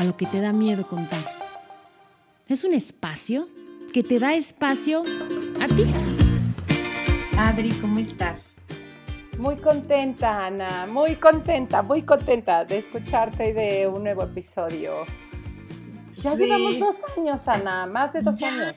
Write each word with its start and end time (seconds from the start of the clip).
A 0.00 0.04
lo 0.04 0.16
que 0.16 0.24
te 0.26 0.40
da 0.40 0.52
miedo 0.52 0.86
contar. 0.86 1.20
Es 2.48 2.64
un 2.64 2.72
espacio 2.72 3.46
que 3.92 4.02
te 4.02 4.18
da 4.18 4.32
espacio 4.34 5.02
a 5.60 5.66
ti. 5.66 5.84
Adri, 7.36 7.70
¿cómo 7.80 7.98
estás? 7.98 8.56
Muy 9.38 9.56
contenta, 9.56 10.46
Ana, 10.46 10.86
muy 10.86 11.16
contenta, 11.16 11.82
muy 11.82 12.02
contenta 12.02 12.64
de 12.64 12.78
escucharte 12.78 13.50
y 13.50 13.52
de 13.52 13.86
un 13.88 14.02
nuevo 14.04 14.22
episodio. 14.22 15.04
Ya 16.22 16.32
Sí. 16.32 16.44
llevamos 16.44 16.78
dos 16.78 16.96
años, 17.16 17.46
Ana, 17.48 17.86
más 17.86 18.12
de 18.14 18.22
dos 18.22 18.38
Ya, 18.38 18.48
años. 18.48 18.76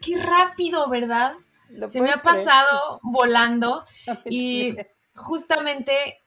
Qué 0.00 0.16
rápido, 0.22 0.88
¿verdad? 0.88 1.32
¿Lo 1.70 1.88
Se 1.88 2.00
me 2.00 2.10
ha 2.10 2.20
creer? 2.20 2.24
pasado 2.24 3.00
volando 3.02 3.84
y 4.26 4.76
justamente 5.14 6.18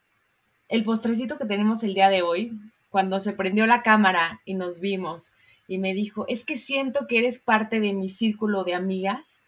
el 0.68 0.84
postrecito 0.84 1.38
que 1.38 1.46
tenemos 1.46 1.84
el 1.84 1.94
día 1.94 2.10
de 2.10 2.22
hoy, 2.22 2.52
cuando 2.92 3.20
se 3.20 3.34
prendió 3.34 3.66
la 3.66 3.82
cámara 3.82 4.42
y 4.46 4.54
nos 4.54 4.80
vimos 4.80 5.32
y 5.68 5.80
me 5.80 5.94
dijo, 5.94 6.26
es 6.28 6.46
que 6.46 6.58
siento 6.58 7.08
que 7.08 7.18
eres 7.18 7.40
parte 7.40 7.80
de 7.80 7.94
mi 7.94 8.10
círculo 8.10 8.64
de 8.64 8.76
amigas, 8.76 9.42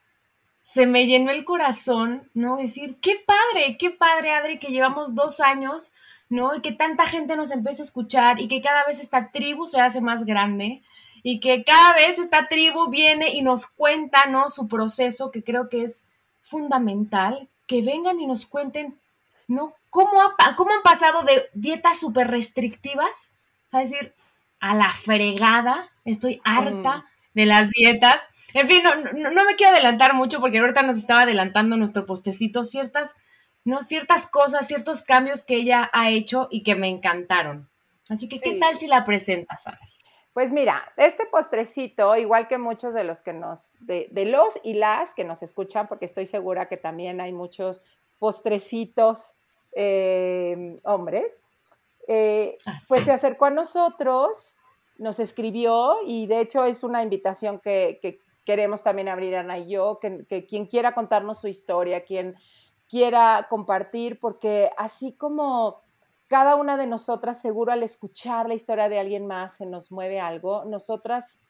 se 0.61 0.87
me 0.87 1.05
llenó 1.05 1.29
el 1.31 1.43
corazón, 1.43 2.29
¿no? 2.33 2.55
Decir, 2.55 2.97
qué 3.01 3.21
padre, 3.27 3.77
qué 3.77 3.91
padre, 3.91 4.31
Adri, 4.31 4.59
que 4.59 4.69
llevamos 4.69 5.13
dos 5.13 5.41
años, 5.41 5.91
¿no? 6.29 6.55
Y 6.55 6.61
que 6.61 6.71
tanta 6.71 7.05
gente 7.05 7.35
nos 7.35 7.51
empieza 7.51 7.83
a 7.83 7.85
escuchar 7.85 8.39
y 8.39 8.47
que 8.47 8.61
cada 8.61 8.85
vez 8.85 9.01
esta 9.01 9.31
tribu 9.31 9.67
se 9.67 9.81
hace 9.81 9.99
más 9.99 10.23
grande 10.23 10.81
y 11.21 11.41
que 11.41 11.65
cada 11.65 11.93
vez 11.93 12.17
esta 12.17 12.47
tribu 12.47 12.89
viene 12.89 13.33
y 13.33 13.41
nos 13.41 13.65
cuenta, 13.65 14.25
¿no? 14.27 14.49
Su 14.49 14.69
proceso, 14.69 15.31
que 15.31 15.43
creo 15.43 15.67
que 15.67 15.83
es 15.83 16.07
fundamental, 16.41 17.49
que 17.67 17.81
vengan 17.81 18.21
y 18.21 18.27
nos 18.27 18.45
cuenten, 18.45 18.97
¿no? 19.47 19.73
¿Cómo, 19.89 20.21
ha 20.21 20.55
cómo 20.55 20.71
han 20.73 20.81
pasado 20.83 21.23
de 21.23 21.49
dietas 21.53 21.99
súper 21.99 22.29
restrictivas 22.29 23.35
a 23.71 23.79
decir, 23.79 24.13
a 24.59 24.75
la 24.75 24.91
fregada, 24.91 25.91
estoy 26.05 26.41
harta 26.43 26.97
Mm. 26.97 27.03
de 27.33 27.45
las 27.45 27.69
dietas. 27.71 28.29
En 28.53 28.67
fin, 28.67 28.83
no, 28.83 28.95
no, 28.95 29.31
no 29.31 29.45
me 29.45 29.55
quiero 29.55 29.73
adelantar 29.73 30.13
mucho 30.13 30.39
porque 30.39 30.59
ahorita 30.59 30.83
nos 30.83 30.97
estaba 30.97 31.21
adelantando 31.23 31.75
nuestro 31.75 32.05
postecito 32.05 32.63
ciertas, 32.63 33.15
¿no? 33.65 33.81
Ciertas 33.81 34.27
cosas, 34.27 34.67
ciertos 34.67 35.01
cambios 35.01 35.43
que 35.43 35.55
ella 35.55 35.89
ha 35.91 36.11
hecho 36.11 36.47
y 36.51 36.63
que 36.63 36.75
me 36.75 36.87
encantaron. 36.87 37.67
Así 38.09 38.29
que, 38.29 38.39
¿qué 38.39 38.59
tal 38.59 38.75
si 38.75 38.87
la 38.87 39.05
presentas, 39.05 39.65
Adri? 39.67 39.79
Pues 40.33 40.51
mira, 40.51 40.91
este 40.97 41.25
postrecito, 41.25 42.15
igual 42.15 42.47
que 42.47 42.57
muchos 42.57 42.93
de 42.93 43.03
los 43.03 43.21
que 43.21 43.33
nos, 43.33 43.71
de, 43.79 44.07
de 44.11 44.25
los 44.25 44.59
y 44.63 44.73
las 44.73 45.13
que 45.13 45.23
nos 45.23 45.43
escuchan, 45.43 45.87
porque 45.87 46.05
estoy 46.05 46.25
segura 46.25 46.67
que 46.67 46.77
también 46.77 47.21
hay 47.21 47.33
muchos 47.33 47.83
postrecitos 48.23 49.35
eh, 49.73 50.77
hombres, 50.85 51.43
eh, 52.07 52.57
Ah, 52.65 52.79
pues 52.87 53.01
sí. 53.01 53.03
se 53.03 53.11
acercó 53.11 53.47
a 53.47 53.49
nosotros, 53.49 54.55
nos 54.97 55.19
escribió 55.19 55.97
y 56.07 56.25
de 56.27 56.39
hecho 56.39 56.63
es 56.63 56.85
una 56.85 57.03
invitación 57.03 57.59
que, 57.59 57.99
que 58.01 58.19
queremos 58.45 58.81
también 58.81 59.09
abrir 59.09 59.35
Ana 59.35 59.57
y 59.57 59.67
yo, 59.71 59.99
que, 59.99 60.25
que 60.25 60.45
quien 60.45 60.67
quiera 60.67 60.93
contarnos 60.93 61.41
su 61.41 61.49
historia, 61.49 62.05
quien 62.05 62.35
quiera 62.87 63.47
compartir, 63.49 64.21
porque 64.21 64.71
así 64.77 65.11
como 65.17 65.81
cada 66.29 66.55
una 66.55 66.77
de 66.77 66.87
nosotras 66.87 67.41
seguro 67.41 67.73
al 67.73 67.83
escuchar 67.83 68.47
la 68.47 68.53
historia 68.53 68.87
de 68.87 68.99
alguien 68.99 69.27
más 69.27 69.57
se 69.57 69.65
nos 69.65 69.91
mueve 69.91 70.21
algo, 70.21 70.63
nosotras 70.63 71.41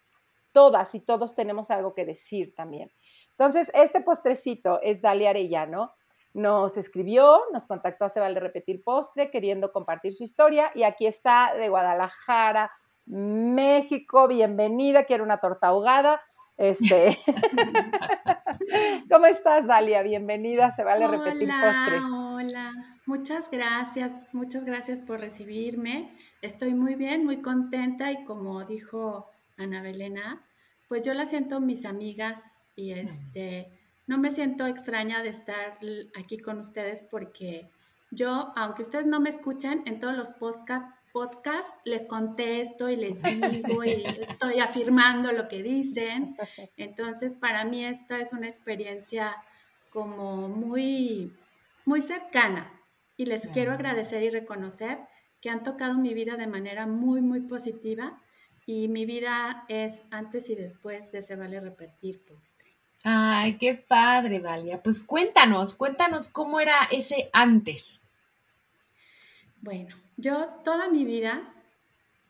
todas 0.51 0.95
y 0.95 1.01
todos 1.01 1.35
tenemos 1.35 1.69
algo 1.69 1.94
que 1.94 2.03
decir 2.03 2.56
también. 2.56 2.91
Entonces, 3.29 3.69
este 3.75 4.01
postrecito 4.01 4.79
es 4.81 5.03
Dalia 5.03 5.29
Arellano. 5.29 5.94
Nos 6.33 6.77
escribió, 6.77 7.41
nos 7.53 7.67
contactó 7.67 8.05
a 8.05 8.09
Se 8.09 8.19
Vale 8.19 8.39
Repetir 8.39 8.83
Postre, 8.83 9.29
queriendo 9.29 9.71
compartir 9.71 10.16
su 10.16 10.23
historia. 10.23 10.71
Y 10.73 10.83
aquí 10.83 11.05
está 11.05 11.53
de 11.55 11.69
Guadalajara, 11.69 12.71
México. 13.05 14.27
Bienvenida, 14.27 15.03
quiero 15.03 15.23
una 15.23 15.38
torta 15.38 15.67
ahogada. 15.67 16.21
Este. 16.57 17.17
¿Cómo 19.11 19.25
estás, 19.25 19.67
Dalia? 19.67 20.03
Bienvenida, 20.03 20.71
Se 20.71 20.83
Vale 20.83 21.07
Repetir 21.07 21.49
Hola, 21.49 21.61
Postre. 21.61 21.99
Hola, 21.99 22.73
muchas 23.05 23.50
gracias, 23.51 24.13
muchas 24.31 24.65
gracias 24.65 25.01
por 25.01 25.19
recibirme. 25.19 26.17
Estoy 26.41 26.73
muy 26.73 26.95
bien, 26.95 27.25
muy 27.25 27.41
contenta 27.41 28.11
y 28.11 28.25
como 28.25 28.63
dijo 28.65 29.29
Ana 29.57 29.81
Belena, 29.81 30.45
pues 30.88 31.05
yo 31.05 31.13
la 31.13 31.25
siento 31.25 31.59
mis 31.59 31.85
amigas 31.85 32.39
y 32.75 32.91
este, 32.91 33.82
no 34.08 34.18
me 34.18 34.31
siento 34.31 34.66
extraña 34.68 35.24
de 35.24 35.30
estar 35.30 35.80
aquí 36.18 36.38
con 36.40 36.59
ustedes 36.59 37.02
porque 37.09 37.69
yo, 38.12 38.52
aunque 38.56 38.84
ustedes 38.84 39.06
no 39.06 39.19
me 39.19 39.30
escuchen, 39.30 39.84
en 39.86 40.00
todos 40.00 40.16
los 40.16 40.31
podcast, 40.34 40.86
podcasts 41.12 41.74
les 41.86 42.06
contesto 42.06 42.90
y 42.90 42.96
les 42.96 43.22
digo 43.22 43.84
y 43.84 44.03
estoy 44.19 44.59
afirmando 44.59 45.31
lo 45.31 45.47
que 45.47 45.63
dicen. 45.63 46.36
Entonces, 46.75 47.34
para 47.34 47.66
mí 47.66 47.86
esta 47.86 48.19
es 48.19 48.34
una 48.34 48.47
experiencia 48.47 49.36
como 49.92 50.50
muy, 50.50 51.31
muy 51.86 52.02
cercana 52.02 52.72
y 53.16 53.25
les 53.25 53.47
quiero 53.47 53.72
agradecer 53.72 54.24
y 54.24 54.30
reconocer 54.30 55.00
que 55.40 55.50
han 55.50 55.63
tocado 55.63 55.96
mi 55.96 56.13
vida 56.13 56.36
de 56.36 56.47
manera 56.47 56.88
muy, 56.88 57.22
muy 57.22 57.42
positiva 57.42 58.19
y 58.66 58.88
mi 58.88 59.06
vida 59.06 59.66
es 59.68 60.02
antes 60.09 60.50
y 60.50 60.56
después 60.56 61.12
de 61.12 61.22
Se 61.22 61.36
Vale 61.36 61.59
Repetir 61.59 62.24
Postre. 62.25 62.62
Ay, 63.03 63.58
qué 63.59 63.75
padre, 63.75 64.40
Dalia. 64.40 64.81
Pues 64.81 65.00
cuéntanos, 65.00 65.75
cuéntanos 65.75 66.28
cómo 66.28 66.59
era 66.59 66.86
ese 66.91 67.30
antes. 67.31 68.02
Bueno, 69.62 69.96
yo 70.18 70.47
toda 70.64 70.90
mi 70.90 71.06
vida, 71.06 71.53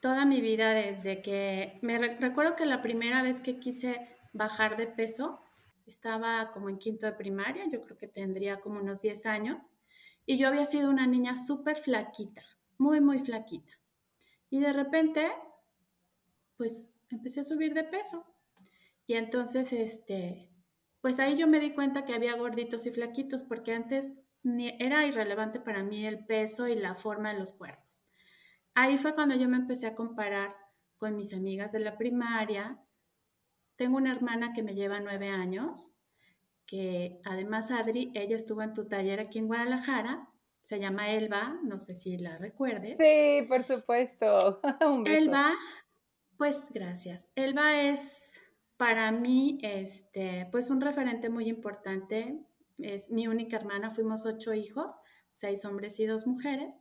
toda 0.01 0.25
mi 0.25 0.41
vida 0.41 0.71
desde 0.73 1.21
que 1.21 1.79
me 1.81 1.97
re- 1.97 2.17
recuerdo 2.19 2.55
que 2.55 2.65
la 2.65 2.81
primera 2.81 3.23
vez 3.23 3.39
que 3.39 3.59
quise 3.59 4.07
bajar 4.33 4.77
de 4.77 4.87
peso 4.87 5.41
estaba 5.87 6.51
como 6.51 6.69
en 6.69 6.77
quinto 6.77 7.05
de 7.05 7.13
primaria, 7.13 7.65
yo 7.71 7.81
creo 7.81 7.97
que 7.97 8.07
tendría 8.07 8.59
como 8.61 8.79
unos 8.79 9.01
10 9.01 9.25
años, 9.25 9.73
y 10.25 10.37
yo 10.37 10.47
había 10.47 10.65
sido 10.65 10.89
una 10.89 11.07
niña 11.07 11.35
súper 11.35 11.77
flaquita, 11.77 12.43
muy, 12.77 13.01
muy 13.01 13.19
flaquita. 13.19 13.73
Y 14.49 14.59
de 14.59 14.73
repente, 14.73 15.31
pues 16.57 16.89
empecé 17.09 17.41
a 17.41 17.43
subir 17.43 17.73
de 17.73 17.83
peso. 17.83 18.25
Y 19.07 19.15
entonces, 19.15 19.73
este, 19.73 20.49
pues 21.03 21.19
ahí 21.19 21.35
yo 21.37 21.47
me 21.47 21.59
di 21.59 21.71
cuenta 21.71 22.05
que 22.05 22.13
había 22.13 22.33
gorditos 22.37 22.85
y 22.85 22.91
flaquitos, 22.91 23.43
porque 23.43 23.73
antes 23.73 24.13
ni- 24.41 24.77
era 24.79 25.05
irrelevante 25.05 25.59
para 25.59 25.83
mí 25.83 26.05
el 26.05 26.25
peso 26.25 26.69
y 26.69 26.75
la 26.75 26.95
forma 26.95 27.33
de 27.33 27.39
los 27.39 27.51
cuerpos. 27.51 28.05
Ahí 28.73 28.97
fue 28.97 29.13
cuando 29.13 29.35
yo 29.35 29.49
me 29.49 29.57
empecé 29.57 29.85
a 29.85 29.95
comparar 29.95 30.55
con 30.97 31.17
mis 31.17 31.33
amigas 31.33 31.73
de 31.73 31.79
la 31.81 31.97
primaria. 31.97 32.79
Tengo 33.75 33.97
una 33.97 34.13
hermana 34.13 34.53
que 34.53 34.63
me 34.63 34.75
lleva 34.75 35.01
nueve 35.01 35.27
años, 35.27 35.91
que 36.65 37.19
además 37.25 37.69
Adri, 37.69 38.13
ella 38.15 38.37
estuvo 38.37 38.61
en 38.61 38.73
tu 38.73 38.87
taller 38.87 39.19
aquí 39.19 39.39
en 39.39 39.47
Guadalajara, 39.47 40.29
se 40.63 40.79
llama 40.79 41.09
Elba, 41.11 41.59
no 41.63 41.81
sé 41.81 41.95
si 41.95 42.17
la 42.17 42.37
recuerdes. 42.37 42.95
Sí, 42.95 43.45
por 43.49 43.65
supuesto. 43.65 44.61
Un 44.87 45.03
beso. 45.03 45.17
Elba, 45.17 45.53
pues 46.37 46.63
gracias. 46.69 47.27
Elba 47.35 47.81
es 47.81 48.32
para 48.77 49.11
mí, 49.11 49.59
este, 49.61 50.47
pues 50.51 50.69
un 50.69 50.81
referente 50.81 51.29
muy 51.29 51.47
importante. 51.47 52.39
Es 52.77 53.09
mi 53.09 53.27
única 53.27 53.57
hermana, 53.57 53.91
fuimos 53.91 54.25
ocho 54.25 54.53
hijos, 54.53 54.95
seis 55.31 55.65
hombres 55.65 55.99
y 55.99 56.05
dos 56.05 56.27
mujeres. 56.27 56.73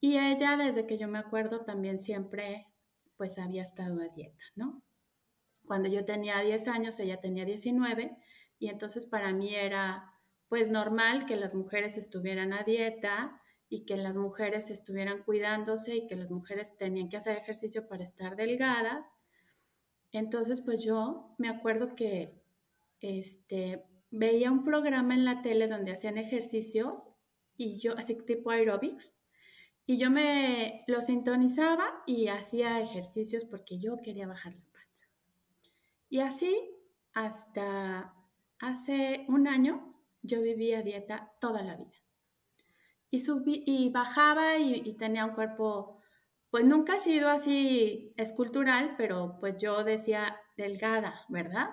Y 0.00 0.18
ella, 0.18 0.56
desde 0.56 0.86
que 0.86 0.98
yo 0.98 1.08
me 1.08 1.18
acuerdo, 1.18 1.64
también 1.64 1.98
siempre, 1.98 2.66
pues 3.16 3.38
había 3.38 3.62
estado 3.62 4.00
a 4.00 4.08
dieta, 4.08 4.42
¿no? 4.56 4.82
Cuando 5.64 5.88
yo 5.88 6.04
tenía 6.04 6.40
10 6.40 6.66
años, 6.68 6.98
ella 6.98 7.20
tenía 7.20 7.44
19, 7.44 8.16
y 8.58 8.68
entonces 8.68 9.06
para 9.06 9.32
mí 9.32 9.54
era, 9.54 10.12
pues 10.48 10.70
normal 10.70 11.24
que 11.26 11.36
las 11.36 11.54
mujeres 11.54 11.96
estuvieran 11.96 12.52
a 12.52 12.64
dieta 12.64 13.40
y 13.68 13.86
que 13.86 13.96
las 13.96 14.16
mujeres 14.16 14.70
estuvieran 14.70 15.22
cuidándose 15.22 15.94
y 15.94 16.06
que 16.06 16.16
las 16.16 16.30
mujeres 16.30 16.76
tenían 16.76 17.08
que 17.08 17.16
hacer 17.16 17.36
ejercicio 17.38 17.88
para 17.88 18.04
estar 18.04 18.36
delgadas. 18.36 19.14
Entonces, 20.12 20.60
pues 20.60 20.84
yo 20.84 21.34
me 21.38 21.48
acuerdo 21.48 21.94
que 21.94 22.40
este, 23.00 23.84
veía 24.10 24.52
un 24.52 24.62
programa 24.62 25.14
en 25.14 25.24
la 25.24 25.42
tele 25.42 25.68
donde 25.68 25.92
hacían 25.92 26.18
ejercicios 26.18 27.08
y 27.56 27.78
yo, 27.78 27.96
así 27.96 28.14
tipo 28.14 28.50
aerobics, 28.50 29.14
Y 29.84 29.98
yo 29.98 30.10
me 30.10 30.84
lo 30.86 31.02
sintonizaba 31.02 32.02
y 32.06 32.28
hacía 32.28 32.80
ejercicios 32.80 33.44
porque 33.44 33.78
yo 33.78 34.00
quería 34.02 34.28
bajar 34.28 34.54
la 34.54 34.64
panza. 34.72 35.06
Y 36.08 36.20
así 36.20 36.56
hasta 37.14 38.14
hace 38.60 39.24
un 39.28 39.48
año 39.48 39.92
yo 40.22 40.40
vivía 40.40 40.82
dieta 40.82 41.32
toda 41.40 41.62
la 41.62 41.76
vida. 41.76 41.98
Y, 43.10 43.18
subí, 43.18 43.62
y 43.66 43.90
bajaba 43.90 44.56
y, 44.56 44.94
tenía 44.94 45.26
un 45.26 45.34
cuerpo, 45.34 45.98
pues 46.52 46.66
nunca 46.66 46.96
ha 46.96 46.98
sido 46.98 47.30
así 47.30 48.12
escultural, 48.18 48.94
pero 48.98 49.38
pues 49.40 49.56
yo 49.56 49.84
decía 49.84 50.36
delgada, 50.58 51.24
¿verdad? 51.30 51.70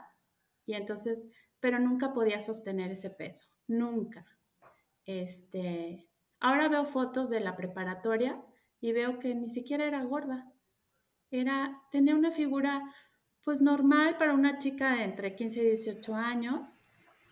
Y 0.65 0.73
entonces, 0.73 1.25
pero 1.59 1.79
nunca 1.79 2.13
podía 2.13 2.39
sostener 2.39 2.89
ese 2.89 3.09
peso, 3.09 3.49
nunca. 3.67 4.25
Este, 5.05 6.07
ahora 6.39 6.69
veo 6.69 6.85
fotos 6.85 7.29
de 7.29 7.41
la 7.41 7.57
preparatoria 7.57 8.41
y 8.79 8.93
veo 8.93 9.19
que 9.19 9.35
ni 9.35 9.49
siquiera 9.49 9.83
era 9.83 10.01
gorda. 10.05 10.49
Era, 11.29 11.81
tenía 11.91 12.15
una 12.15 12.31
figura 12.31 12.81
pues 13.43 13.59
normal 13.59 14.17
para 14.17 14.33
una 14.33 14.59
chica 14.59 14.95
de 14.95 15.03
entre 15.03 15.35
15 15.35 15.59
y 15.59 15.65
18 15.65 16.15
años 16.15 16.73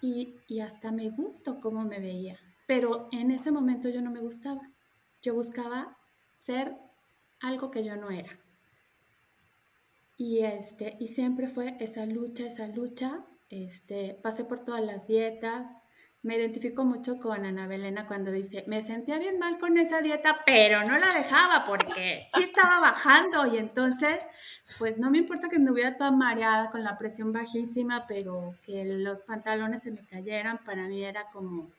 y, 0.02 0.36
y 0.50 0.60
hasta 0.60 0.92
me 0.92 1.12
gustó 1.12 1.62
cómo 1.62 1.86
me 1.86 2.02
veía. 2.02 2.38
Pero 2.68 3.08
en 3.14 3.32
ese 3.32 3.52
momento 3.52 3.88
yo 3.88 4.02
no 4.02 4.12
me 4.12 4.20
gustaba. 4.20 4.70
Yo 5.22 5.34
buscaba 5.34 5.98
ser 6.36 6.76
algo 7.40 7.72
que 7.72 7.84
yo 7.84 7.96
no 7.96 8.10
era. 8.10 8.38
Y, 10.18 10.40
este, 10.40 10.98
y 11.00 11.08
siempre 11.08 11.48
fue 11.48 11.78
esa 11.80 12.06
lucha, 12.06 12.48
esa 12.48 12.68
lucha. 12.68 13.26
Este, 13.50 14.20
pasé 14.22 14.44
por 14.44 14.66
todas 14.66 14.84
las 14.84 15.08
dietas, 15.08 15.78
me 16.24 16.36
identifico 16.36 16.84
mucho 16.84 17.20
con 17.20 17.46
Ana 17.46 17.68
Belena 17.68 18.08
cuando 18.08 18.32
dice, 18.32 18.66
me 18.68 18.82
sentía 18.82 19.18
bien 19.18 19.40
mal 19.40 19.60
con 19.60 19.78
esa 19.78 20.02
dieta, 20.02 20.42
pero 20.46 20.84
no 20.84 20.98
la 20.98 21.14
dejaba 21.14 21.66
porque 21.66 22.28
sí 22.34 22.44
estaba 22.44 22.80
bajando 22.80 23.46
y 23.46 23.58
entonces, 23.58 24.20
pues 24.78 24.98
no 24.98 25.10
me 25.10 25.20
importa 25.20 25.48
que 25.48 25.60
me 25.60 25.72
hubiera 25.72 25.96
toda 25.96 26.12
mareada 26.12 26.70
con 26.72 26.84
la 26.84 26.98
presión 26.98 27.32
bajísima, 27.32 28.08
pero 28.08 28.56
que 28.66 28.84
los 28.84 29.22
pantalones 29.22 29.84
se 29.84 29.92
me 29.92 30.06
cayeran, 30.06 30.58
para 30.66 30.88
mí 30.88 31.04
era 31.04 31.30
como 31.32 31.72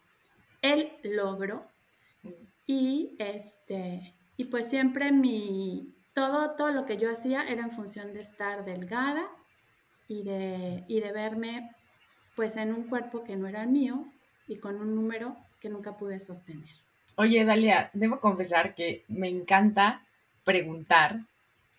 el 0.62 0.92
logro. 1.02 1.66
Y 2.66 3.16
este, 3.18 4.14
y 4.38 4.46
pues 4.46 4.70
siempre 4.70 5.12
mi, 5.12 5.94
todo, 6.14 6.52
todo 6.56 6.70
lo 6.72 6.86
que 6.86 6.96
yo 6.96 7.10
hacía 7.10 7.42
era 7.46 7.62
en 7.62 7.70
función 7.70 8.14
de 8.14 8.20
estar 8.20 8.64
delgada 8.64 9.28
y 10.08 10.22
de, 10.22 10.84
y 10.88 11.00
de 11.00 11.12
verme 11.12 11.70
pues 12.34 12.56
en 12.56 12.72
un 12.72 12.84
cuerpo 12.84 13.24
que 13.24 13.36
no 13.36 13.48
era 13.48 13.64
el 13.64 13.68
mío, 13.68 14.06
y 14.46 14.58
con 14.58 14.80
un 14.80 14.94
número 14.94 15.36
que 15.60 15.68
nunca 15.68 15.96
pude 15.96 16.20
sostener. 16.20 16.70
Oye, 17.16 17.44
Dalia, 17.44 17.90
debo 17.92 18.20
confesar 18.20 18.74
que 18.74 19.04
me 19.08 19.28
encanta 19.28 20.06
preguntar 20.44 21.20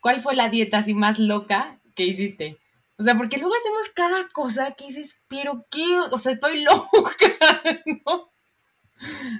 cuál 0.01 0.21
fue 0.21 0.35
la 0.35 0.49
dieta 0.49 0.79
así 0.79 0.93
más 0.93 1.17
loca 1.17 1.71
que 1.95 2.03
hiciste. 2.03 2.57
O 2.97 3.03
sea, 3.03 3.15
porque 3.15 3.37
luego 3.37 3.53
hacemos 3.55 3.89
cada 3.95 4.27
cosa 4.33 4.71
que 4.71 4.87
dices, 4.87 5.21
pero 5.29 5.65
qué, 5.71 5.99
o 6.11 6.17
sea, 6.17 6.33
estoy 6.33 6.63
loca, 6.63 7.61
¿no? 8.05 8.29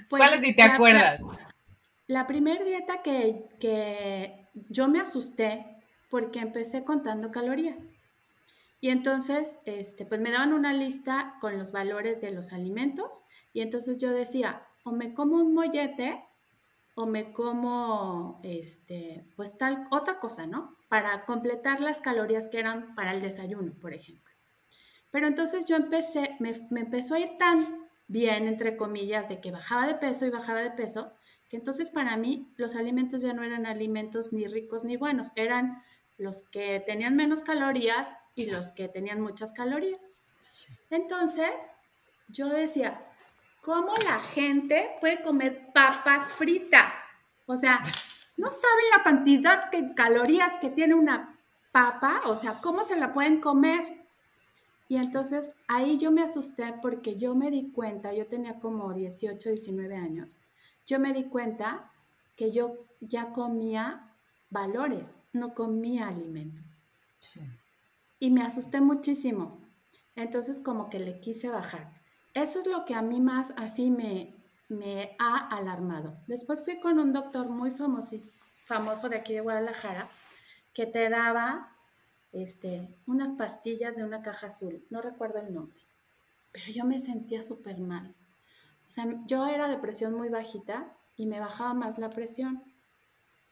Pues 0.08 0.26
¿Cuál 0.26 0.38
si 0.40 0.54
te 0.56 0.62
acuerdas? 0.62 1.20
La 2.10 2.26
primera 2.26 2.64
dieta 2.64 3.02
que, 3.02 3.50
que 3.60 4.48
yo 4.68 4.88
me 4.88 4.98
asusté 4.98 5.64
porque 6.10 6.40
empecé 6.40 6.82
contando 6.82 7.30
calorías. 7.30 7.80
Y 8.80 8.88
entonces, 8.88 9.60
este, 9.64 10.04
pues 10.06 10.20
me 10.20 10.32
daban 10.32 10.52
una 10.52 10.72
lista 10.72 11.36
con 11.40 11.56
los 11.56 11.70
valores 11.70 12.20
de 12.20 12.32
los 12.32 12.52
alimentos 12.52 13.22
y 13.52 13.60
entonces 13.60 13.98
yo 13.98 14.10
decía, 14.10 14.66
o 14.82 14.90
me 14.90 15.14
como 15.14 15.36
un 15.36 15.54
mollete 15.54 16.24
o 16.96 17.06
me 17.06 17.30
como, 17.30 18.40
este, 18.42 19.24
pues 19.36 19.56
tal, 19.56 19.86
otra 19.92 20.18
cosa, 20.18 20.48
¿no? 20.48 20.76
Para 20.88 21.24
completar 21.26 21.80
las 21.80 22.00
calorías 22.00 22.48
que 22.48 22.58
eran 22.58 22.96
para 22.96 23.12
el 23.12 23.22
desayuno, 23.22 23.74
por 23.80 23.94
ejemplo. 23.94 24.34
Pero 25.12 25.28
entonces 25.28 25.64
yo 25.64 25.76
empecé, 25.76 26.34
me, 26.40 26.66
me 26.72 26.80
empezó 26.80 27.14
a 27.14 27.20
ir 27.20 27.38
tan 27.38 27.88
bien, 28.08 28.48
entre 28.48 28.76
comillas, 28.76 29.28
de 29.28 29.40
que 29.40 29.52
bajaba 29.52 29.86
de 29.86 29.94
peso 29.94 30.26
y 30.26 30.30
bajaba 30.30 30.60
de 30.60 30.72
peso, 30.72 31.12
que 31.50 31.56
entonces 31.56 31.90
para 31.90 32.16
mí 32.16 32.52
los 32.56 32.76
alimentos 32.76 33.22
ya 33.22 33.32
no 33.32 33.42
eran 33.42 33.66
alimentos 33.66 34.32
ni 34.32 34.46
ricos 34.46 34.84
ni 34.84 34.96
buenos, 34.96 35.32
eran 35.34 35.82
los 36.16 36.44
que 36.44 36.80
tenían 36.86 37.16
menos 37.16 37.42
calorías 37.42 38.12
y 38.36 38.46
los 38.46 38.70
que 38.70 38.88
tenían 38.88 39.20
muchas 39.20 39.52
calorías. 39.52 40.14
Entonces, 40.90 41.50
yo 42.28 42.48
decía, 42.48 43.04
¿cómo 43.62 43.92
la 44.04 44.20
gente 44.20 44.90
puede 45.00 45.22
comer 45.22 45.72
papas 45.74 46.32
fritas? 46.34 46.94
O 47.46 47.56
sea, 47.56 47.82
no 48.36 48.50
saben 48.50 48.90
la 48.96 49.02
cantidad 49.02 49.70
de 49.72 49.92
calorías 49.94 50.56
que 50.58 50.70
tiene 50.70 50.94
una 50.94 51.36
papa, 51.72 52.20
o 52.26 52.36
sea, 52.36 52.60
¿cómo 52.60 52.84
se 52.84 52.96
la 52.96 53.12
pueden 53.12 53.40
comer? 53.40 54.06
Y 54.88 54.98
entonces 54.98 55.50
ahí 55.68 55.98
yo 55.98 56.12
me 56.12 56.22
asusté 56.22 56.74
porque 56.80 57.16
yo 57.16 57.34
me 57.34 57.50
di 57.50 57.72
cuenta, 57.72 58.12
yo 58.12 58.26
tenía 58.26 58.60
como 58.60 58.92
18, 58.92 59.48
19 59.48 59.96
años, 59.96 60.40
yo 60.86 60.98
me 60.98 61.12
di 61.12 61.24
cuenta 61.24 61.90
que 62.36 62.52
yo 62.52 62.86
ya 63.00 63.32
comía 63.32 64.16
valores, 64.50 65.18
no 65.32 65.54
comía 65.54 66.08
alimentos. 66.08 66.84
Sí 67.18 67.40
y 68.20 68.30
me 68.30 68.42
asusté 68.42 68.80
muchísimo. 68.80 69.58
Entonces 70.14 70.60
como 70.60 70.90
que 70.90 71.00
le 71.00 71.18
quise 71.18 71.48
bajar. 71.48 71.90
Eso 72.34 72.60
es 72.60 72.66
lo 72.66 72.84
que 72.84 72.94
a 72.94 73.02
mí 73.02 73.20
más 73.20 73.52
así 73.56 73.90
me, 73.90 74.36
me 74.68 75.16
ha 75.18 75.48
alarmado. 75.48 76.18
Después 76.28 76.62
fui 76.62 76.78
con 76.78 77.00
un 77.00 77.12
doctor 77.12 77.48
muy 77.48 77.72
famoso, 77.72 78.16
famoso 78.66 79.08
de 79.08 79.16
aquí 79.16 79.32
de 79.32 79.40
Guadalajara 79.40 80.08
que 80.74 80.86
te 80.86 81.08
daba 81.08 81.74
este, 82.32 82.94
unas 83.06 83.32
pastillas 83.32 83.96
de 83.96 84.04
una 84.04 84.22
caja 84.22 84.48
azul. 84.48 84.86
No 84.90 85.00
recuerdo 85.00 85.40
el 85.40 85.52
nombre. 85.52 85.80
Pero 86.52 86.66
yo 86.72 86.84
me 86.84 86.98
sentía 86.98 87.42
súper 87.42 87.78
mal. 87.80 88.14
O 88.90 88.92
sea, 88.92 89.06
yo 89.26 89.46
era 89.46 89.68
de 89.68 89.78
presión 89.78 90.14
muy 90.14 90.30
bajita 90.30 90.92
y 91.14 91.26
me 91.26 91.38
bajaba 91.38 91.74
más 91.74 91.96
la 91.98 92.10
presión. 92.10 92.64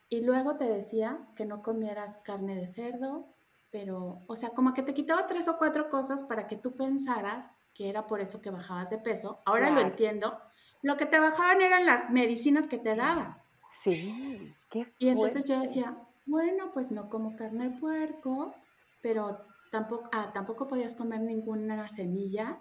Y 0.08 0.22
luego 0.22 0.56
te 0.56 0.64
decía 0.64 1.20
que 1.36 1.46
no 1.46 1.62
comieras 1.62 2.18
carne 2.24 2.56
de 2.56 2.66
cerdo, 2.66 3.36
pero, 3.70 4.24
o 4.26 4.34
sea, 4.34 4.50
como 4.50 4.74
que 4.74 4.82
te 4.82 4.94
quitaba 4.94 5.28
tres 5.28 5.46
o 5.46 5.56
cuatro 5.56 5.88
cosas 5.90 6.24
para 6.24 6.48
que 6.48 6.56
tú 6.56 6.74
pensaras 6.74 7.54
que 7.72 7.88
era 7.88 8.08
por 8.08 8.20
eso 8.20 8.40
que 8.40 8.50
bajabas 8.50 8.90
de 8.90 8.98
peso. 8.98 9.38
Ahora 9.44 9.70
lo 9.70 9.80
entiendo. 9.80 10.36
Lo 10.82 10.96
que 10.96 11.06
te 11.06 11.20
bajaban 11.20 11.62
eran 11.62 11.86
las 11.86 12.10
medicinas 12.10 12.66
que 12.66 12.78
te 12.78 12.96
daban. 12.96 13.36
Sí, 13.84 14.52
qué 14.70 14.92
Y 14.98 15.08
entonces 15.08 15.44
yo 15.44 15.60
decía, 15.60 15.96
bueno, 16.26 16.72
pues 16.72 16.90
no 16.90 17.08
como 17.08 17.36
carne 17.36 17.68
de 17.68 17.78
puerco, 17.78 18.56
pero 19.02 19.46
tampoco, 19.70 20.08
ah, 20.10 20.32
tampoco 20.34 20.66
podías 20.66 20.96
comer 20.96 21.20
ninguna 21.20 21.88
semilla, 21.88 22.58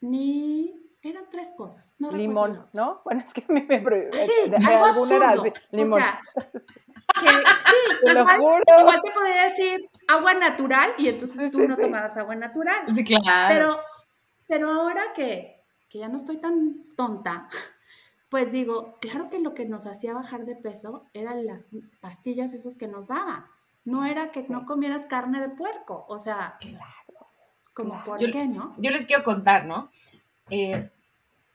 ni 0.00 0.85
eran 1.08 1.24
tres 1.30 1.52
cosas. 1.56 1.94
limón, 1.98 2.66
¿no? 2.72 3.00
Bueno, 3.04 3.22
es 3.24 3.32
que 3.32 3.44
a 3.48 3.52
mí 3.52 3.64
me. 3.68 3.76
Ah, 3.76 4.24
sí, 4.24 4.50
de, 4.50 4.56
algo 4.56 5.06
era 5.06 5.34
limón. 5.70 6.00
O 6.00 6.02
sea, 6.02 6.20
que 7.20 7.28
sí, 7.28 7.34
te 8.04 8.10
igual, 8.12 8.62
igual, 8.80 9.00
te 9.02 9.10
podría 9.12 9.42
decir 9.44 9.90
agua 10.08 10.34
natural 10.34 10.94
y 10.98 11.08
entonces 11.08 11.52
tú 11.52 11.66
no 11.66 11.76
tomabas 11.76 12.16
agua 12.16 12.34
natural. 12.34 12.94
Sí, 12.94 13.04
claro. 13.04 13.48
Pero, 13.48 13.80
pero 14.46 14.72
ahora 14.72 15.12
que, 15.14 15.62
que 15.88 15.98
ya 15.98 16.08
no 16.08 16.16
estoy 16.16 16.38
tan 16.38 16.84
tonta, 16.96 17.48
pues 18.28 18.52
digo, 18.52 18.96
claro 19.00 19.28
que 19.30 19.38
lo 19.38 19.54
que 19.54 19.66
nos 19.66 19.86
hacía 19.86 20.14
bajar 20.14 20.44
de 20.44 20.56
peso 20.56 21.06
eran 21.12 21.46
las 21.46 21.66
pastillas 22.00 22.52
esas 22.52 22.76
que 22.76 22.88
nos 22.88 23.08
daban. 23.08 23.46
No 23.84 24.04
era 24.04 24.32
que 24.32 24.44
no 24.48 24.66
comieras 24.66 25.06
carne 25.06 25.40
de 25.40 25.48
puerco, 25.48 26.04
o 26.08 26.18
sea, 26.18 26.56
claro, 26.58 27.28
como 27.72 28.02
por 28.04 28.18
qué, 28.18 28.46
¿no? 28.46 28.74
Yo 28.78 28.90
les 28.90 29.06
quiero 29.06 29.22
contar, 29.22 29.64
¿no? 29.64 29.90
Eh, 30.50 30.90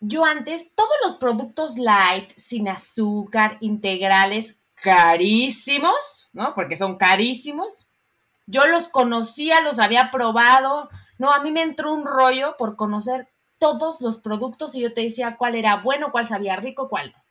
yo 0.01 0.25
antes, 0.25 0.73
todos 0.75 0.89
los 1.03 1.15
productos 1.15 1.77
light, 1.77 2.31
sin 2.35 2.67
azúcar, 2.67 3.57
integrales, 3.61 4.59
carísimos, 4.81 6.29
¿no? 6.33 6.53
Porque 6.55 6.75
son 6.75 6.97
carísimos. 6.97 7.91
Yo 8.47 8.65
los 8.65 8.89
conocía, 8.89 9.61
los 9.61 9.79
había 9.79 10.11
probado. 10.11 10.89
No, 11.19 11.31
a 11.31 11.41
mí 11.41 11.51
me 11.51 11.61
entró 11.61 11.93
un 11.93 12.05
rollo 12.05 12.57
por 12.57 12.75
conocer 12.75 13.29
todos 13.59 14.01
los 14.01 14.17
productos 14.17 14.73
y 14.73 14.81
yo 14.81 14.91
te 14.93 15.01
decía 15.01 15.37
cuál 15.37 15.53
era 15.53 15.77
bueno, 15.77 16.11
cuál 16.11 16.27
sabía 16.27 16.55
rico, 16.55 16.89
cuál 16.89 17.11
no. 17.11 17.23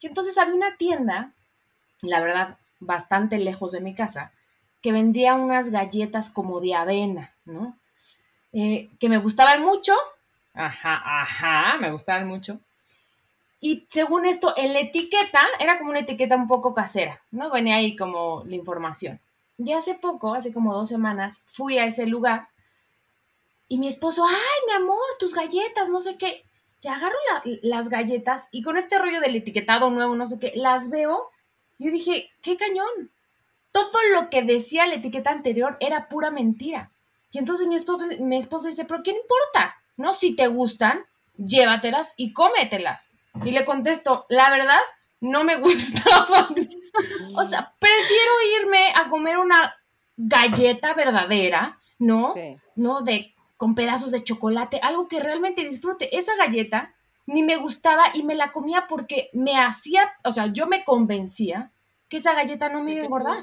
Y 0.00 0.06
entonces 0.06 0.38
había 0.38 0.54
una 0.54 0.76
tienda, 0.78 1.32
la 2.00 2.20
verdad, 2.20 2.56
bastante 2.80 3.38
lejos 3.38 3.72
de 3.72 3.82
mi 3.82 3.94
casa, 3.94 4.32
que 4.80 4.92
vendía 4.92 5.34
unas 5.34 5.70
galletas 5.70 6.30
como 6.30 6.60
de 6.60 6.74
avena, 6.74 7.34
¿no? 7.44 7.76
Eh, 8.54 8.88
que 8.98 9.10
me 9.10 9.18
gustaban 9.18 9.62
mucho. 9.62 9.92
Ajá, 10.56 11.02
ajá, 11.20 11.78
me 11.78 11.92
gustaban 11.92 12.26
mucho. 12.26 12.58
Y 13.60 13.86
según 13.90 14.26
esto, 14.26 14.54
en 14.56 14.72
la 14.72 14.80
etiqueta, 14.80 15.42
era 15.60 15.78
como 15.78 15.90
una 15.90 16.00
etiqueta 16.00 16.34
un 16.36 16.48
poco 16.48 16.74
casera, 16.74 17.20
¿no? 17.30 17.50
Venía 17.50 17.76
ahí 17.76 17.96
como 17.96 18.42
la 18.46 18.56
información. 18.56 19.20
Y 19.58 19.72
hace 19.72 19.94
poco, 19.94 20.34
hace 20.34 20.52
como 20.52 20.74
dos 20.74 20.88
semanas, 20.88 21.44
fui 21.48 21.78
a 21.78 21.84
ese 21.86 22.06
lugar 22.06 22.48
y 23.68 23.78
mi 23.78 23.88
esposo, 23.88 24.24
ay, 24.26 24.60
mi 24.66 24.72
amor, 24.72 25.04
tus 25.18 25.34
galletas, 25.34 25.88
no 25.88 26.00
sé 26.00 26.16
qué. 26.16 26.44
que 26.80 26.88
agarro 26.88 27.16
las 27.62 27.88
galletas 27.88 28.48
y 28.52 28.62
con 28.62 28.76
este 28.76 28.98
rollo 28.98 29.20
del 29.20 29.36
etiquetado 29.36 29.90
nuevo, 29.90 30.14
no 30.14 30.26
sé 30.26 30.38
qué, 30.38 30.52
las 30.54 30.90
veo. 30.90 31.30
Yo 31.78 31.90
dije, 31.90 32.30
qué 32.42 32.56
cañón. 32.56 33.10
Todo 33.72 33.98
lo 34.14 34.30
que 34.30 34.42
decía 34.42 34.86
la 34.86 34.94
etiqueta 34.94 35.30
anterior 35.30 35.76
era 35.80 36.08
pura 36.08 36.30
mentira. 36.30 36.90
Y 37.32 37.38
entonces 37.38 37.66
mi 37.66 37.76
esposo, 37.76 38.04
mi 38.20 38.38
esposo 38.38 38.68
dice, 38.68 38.84
pero 38.84 39.02
¿qué 39.02 39.10
importa? 39.10 39.75
¿No? 39.96 40.14
Si 40.14 40.36
te 40.36 40.46
gustan, 40.48 41.04
llévatelas 41.36 42.14
y 42.16 42.32
cómetelas. 42.32 43.12
Y 43.44 43.52
le 43.52 43.64
contesto, 43.64 44.26
la 44.28 44.50
verdad, 44.50 44.80
no 45.20 45.44
me 45.44 45.56
gustaban. 45.60 46.54
o 47.34 47.44
sea, 47.44 47.74
prefiero 47.78 48.32
irme 48.60 48.92
a 48.94 49.08
comer 49.08 49.38
una 49.38 49.74
galleta 50.16 50.94
verdadera, 50.94 51.78
¿no? 51.98 52.34
¿No? 52.74 53.02
De 53.02 53.34
con 53.56 53.74
pedazos 53.74 54.10
de 54.10 54.22
chocolate, 54.22 54.80
algo 54.82 55.08
que 55.08 55.20
realmente 55.20 55.66
disfrute. 55.66 56.16
Esa 56.16 56.36
galleta 56.36 56.94
ni 57.26 57.42
me 57.42 57.56
gustaba 57.56 58.04
y 58.14 58.22
me 58.22 58.34
la 58.34 58.52
comía 58.52 58.86
porque 58.88 59.30
me 59.32 59.56
hacía, 59.56 60.12
o 60.24 60.30
sea, 60.30 60.46
yo 60.46 60.66
me 60.66 60.84
convencía 60.84 61.72
que 62.08 62.18
esa 62.18 62.34
galleta 62.34 62.68
no 62.68 62.82
me 62.82 62.92
iba 62.92 63.02
a 63.02 63.04
engordar. 63.06 63.38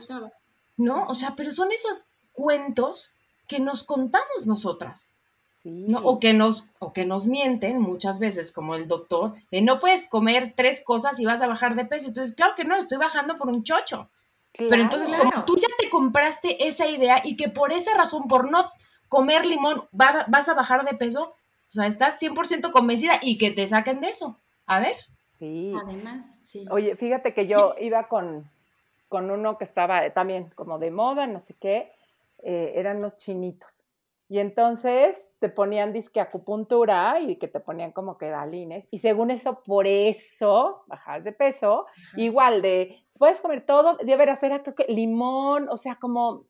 ¿No? 0.77 1.05
O 1.07 1.15
sea, 1.15 1.35
pero 1.35 1.51
son 1.51 1.71
esos 1.71 2.07
cuentos 2.31 3.11
que 3.47 3.59
nos 3.59 3.83
contamos 3.83 4.45
nosotras. 4.45 5.13
¿No? 5.63 5.99
O, 5.99 6.19
que 6.19 6.33
nos, 6.33 6.65
o 6.79 6.91
que 6.93 7.05
nos 7.05 7.25
mienten 7.25 7.79
muchas 7.81 8.19
veces, 8.19 8.51
como 8.51 8.75
el 8.75 8.87
doctor, 8.87 9.33
de 9.51 9.61
no 9.61 9.79
puedes 9.79 10.09
comer 10.09 10.53
tres 10.55 10.83
cosas 10.83 11.19
y 11.19 11.25
vas 11.25 11.41
a 11.41 11.47
bajar 11.47 11.75
de 11.75 11.85
peso. 11.85 12.07
Entonces, 12.07 12.35
claro 12.35 12.53
que 12.55 12.65
no, 12.65 12.75
estoy 12.75 12.97
bajando 12.97 13.37
por 13.37 13.47
un 13.47 13.63
chocho. 13.63 14.09
Pero 14.55 14.81
entonces, 14.81 15.13
como 15.15 15.45
tú 15.45 15.55
ya 15.57 15.67
te 15.79 15.89
compraste 15.89 16.67
esa 16.67 16.87
idea 16.87 17.21
y 17.23 17.35
que 17.35 17.49
por 17.49 17.71
esa 17.71 17.95
razón, 17.95 18.27
por 18.27 18.51
no 18.51 18.69
comer 19.09 19.45
limón, 19.45 19.87
vas 19.91 20.49
a 20.49 20.53
bajar 20.53 20.85
de 20.85 20.95
peso, 20.95 21.33
o 21.69 21.71
sea, 21.71 21.87
estás 21.87 22.21
100% 22.21 22.71
convencida 22.71 23.13
y 23.21 23.37
que 23.37 23.49
te 23.49 23.65
saquen 23.65 23.99
de 23.99 24.09
eso. 24.09 24.37
A 24.67 24.79
ver. 24.79 24.95
Sí. 25.39 25.73
Además, 25.83 26.27
sí. 26.45 26.65
Oye, 26.69 26.95
fíjate 26.95 27.33
que 27.33 27.47
yo 27.47 27.73
iba 27.79 28.07
con, 28.07 28.47
con 29.09 29.31
uno 29.31 29.57
que 29.57 29.63
estaba 29.63 30.07
también 30.11 30.51
como 30.55 30.77
de 30.77 30.91
moda, 30.91 31.25
no 31.25 31.39
sé 31.39 31.55
qué, 31.59 31.91
eh, 32.43 32.73
eran 32.75 33.01
los 33.01 33.15
chinitos. 33.15 33.82
Y 34.29 34.39
entonces 34.39 35.29
te 35.39 35.49
ponían 35.49 35.93
disque 35.93 36.19
acupuntura 36.19 37.19
y 37.19 37.35
que 37.35 37.47
te 37.47 37.59
ponían 37.59 37.91
como 37.91 38.17
que 38.17 38.31
balines. 38.31 38.87
Y 38.89 38.99
según 38.99 39.31
eso, 39.31 39.61
por 39.63 39.85
eso 39.85 40.83
bajas 40.87 41.23
de 41.23 41.33
peso. 41.33 41.85
Igual 42.15 42.61
de, 42.61 43.05
puedes 43.17 43.41
comer 43.41 43.65
todo, 43.65 43.97
de 43.97 44.15
veras 44.15 44.41
era 44.43 44.63
creo 44.63 44.75
que 44.75 44.85
limón, 44.87 45.69
o 45.69 45.77
sea, 45.77 45.95
como 45.95 46.45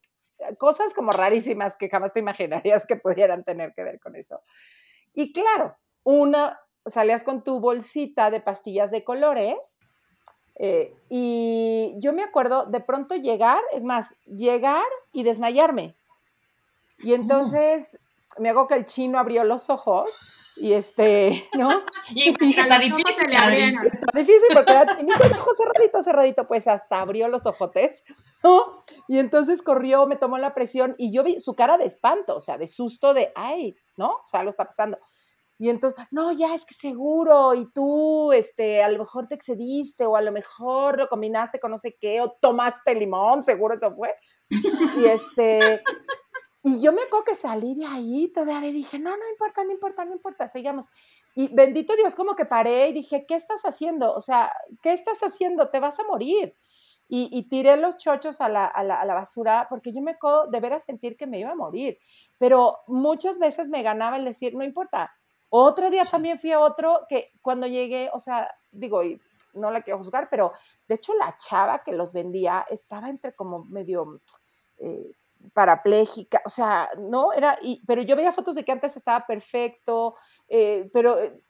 cosas 0.58 0.94
como 0.94 1.12
rarísimas 1.12 1.76
que 1.78 1.90
jamás 1.90 2.14
te 2.14 2.20
imaginarías 2.20 2.86
que 2.86 2.96
pudieran 2.96 3.44
tener 3.44 3.74
que 3.74 3.84
ver 3.84 4.00
con 4.00 4.16
eso. 4.16 4.42
Y 5.14 5.34
claro, 5.34 5.76
una, 6.04 6.60
salías 6.86 7.24
con 7.24 7.44
tu 7.44 7.60
bolsita 7.60 8.32
de 8.32 8.42
pastillas 8.42 8.92
de 8.92 9.04
colores 9.04 9.78
eh, 10.56 10.96
y 11.10 11.96
yo 11.98 12.14
me 12.14 12.24
acuerdo 12.24 12.66
de 12.66 12.80
pronto 12.80 13.16
llegar, 13.16 13.62
es 13.74 13.84
más, 13.84 14.16
llegar 14.26 14.86
y 15.12 15.24
desmayarme. 15.24 15.96
Y 17.04 17.14
entonces 17.14 18.00
me 18.40 18.50
hago 18.50 18.68
que 18.68 18.76
el 18.76 18.86
chino 18.86 19.20
abrió 19.20 19.44
los 19.44 19.70
ojos 19.70 20.10
y 20.56 20.74
este, 20.74 21.50
¿no? 21.56 21.82
y, 22.16 22.30
está 22.30 22.78
difícil, 22.78 23.32
Está 23.32 24.20
difícil 24.20 24.50
porque 24.54 24.72
era 24.72 24.96
chinito, 24.96 25.24
el 25.24 25.34
ojo 25.34 25.52
cerradito, 25.56 26.04
cerradito, 26.04 26.48
pues 26.48 26.68
hasta 26.68 27.00
abrió 27.00 27.28
los 27.28 27.46
ojotes, 27.46 28.04
¿no? 28.44 28.84
Y 29.08 29.20
entonces 29.20 29.62
corrió, 29.62 30.06
me 30.06 30.16
tomó 30.16 30.38
la 30.38 30.54
presión 30.54 30.96
y 30.98 31.12
yo 31.12 31.24
vi 31.24 31.40
su 31.40 31.56
cara 31.56 31.78
de 31.78 31.86
espanto, 31.86 32.36
o 32.36 32.40
sea, 32.40 32.58
de 32.58 32.68
susto 32.68 33.14
de, 33.14 33.32
ay, 33.36 33.76
¿no? 33.98 34.12
O 34.12 34.26
sea, 34.26 34.44
lo 34.44 34.50
está 34.50 34.66
pasando. 34.66 35.00
Y 35.60 35.70
entonces, 35.70 36.04
no, 36.12 36.32
ya 36.32 36.54
es 36.54 36.66
que 36.66 36.74
seguro, 36.74 37.54
y 37.54 37.72
tú, 37.72 38.32
este, 38.34 38.84
a 38.84 38.90
lo 38.90 39.00
mejor 39.00 39.28
te 39.28 39.36
excediste, 39.36 40.06
o 40.06 40.16
a 40.16 40.22
lo 40.22 40.32
mejor 40.32 40.98
lo 40.98 41.08
combinaste 41.08 41.60
con 41.60 41.72
no 41.72 41.78
sé 41.78 41.96
qué, 42.00 42.22
o 42.22 42.32
tomaste 42.32 42.96
limón, 42.96 43.44
seguro 43.44 43.76
eso 43.76 43.96
fue. 43.96 44.14
Y 44.50 45.06
este, 45.06 45.82
y 46.66 46.80
yo 46.80 46.94
me 46.94 47.02
acuerdo 47.02 47.26
que 47.26 47.36
salí 47.36 47.76
de 47.76 47.86
ahí 47.86 48.30
todavía 48.30 48.72
dije, 48.72 48.98
no, 48.98 49.10
no 49.18 49.30
importa, 49.30 49.66
no 49.66 49.72
importa, 49.72 50.06
no 50.06 50.14
importa, 50.14 50.48
sigamos. 50.48 50.90
Y 51.36 51.54
bendito 51.54 51.94
Dios, 51.98 52.16
como 52.16 52.38
que 52.38 52.46
paré 52.46 52.88
y 52.88 52.94
dije, 52.94 53.26
¿qué 53.26 53.36
estás 53.36 53.64
haciendo? 53.64 54.14
O 54.14 54.22
sea, 54.22 54.54
¿qué 54.82 54.94
estás 54.94 55.20
haciendo? 55.24 55.68
Te 55.68 55.82
vas 55.82 56.00
a 56.00 56.06
morir. 56.06 56.56
Y, 57.10 57.44
tiré 57.48 57.78
los 57.78 57.98
chochos 58.00 58.42
a 58.42 58.50
la, 58.50 58.66
a, 58.66 58.84
la, 58.84 59.00
a 59.00 59.06
la, 59.06 59.14
basura 59.14 59.68
porque 59.70 59.94
yo 59.94 60.02
me 60.02 60.12
acuerdo 60.12 60.48
de 60.48 60.60
veras 60.60 60.84
sentir 60.84 61.16
que 61.16 61.28
me 61.28 61.38
iba 61.38 61.52
a 61.52 61.56
morir. 61.56 62.00
Pero 62.40 62.80
muchas 62.88 63.38
veces 63.38 63.68
me 63.68 63.84
ganaba 63.84 64.18
el 64.18 64.26
decir, 64.26 64.56
no 64.56 64.64
importa. 64.64 65.12
Otro 65.50 65.92
día 65.92 66.06
también 66.06 66.40
fui 66.40 66.54
a 66.54 66.60
otro 66.60 67.02
que 67.08 67.34
cuando 67.42 67.68
llegué, 67.68 68.10
o 68.14 68.20
sea, 68.20 68.50
digo, 68.72 69.04
y 69.04 69.22
no 69.54 69.70
la 69.70 69.82
quiero 69.82 70.00
juzgar, 70.00 70.28
pero 70.30 70.54
de 70.88 70.96
hecho 70.96 71.14
la 71.14 71.36
chava 71.38 71.84
que 71.84 71.92
los 71.92 72.14
vendía 72.14 72.66
estaba 72.70 73.10
entre 73.10 73.34
como 73.34 73.66
medio... 73.66 74.22
Eh, 74.80 75.12
parapléjica, 75.54 76.42
o 76.46 76.50
sea, 76.50 76.90
¿no? 76.98 77.34
Era, 77.34 77.58
y, 77.62 77.82
pero 77.86 78.02
yo 78.02 78.16
veía 78.16 78.32
fotos 78.32 78.56
de 78.56 78.64
que 78.64 78.72
antes 78.72 78.96
estaba 78.96 79.26
perfecto, 79.26 80.16
eh, 80.48 80.90
pero 80.94 81.20
eh, 81.20 81.42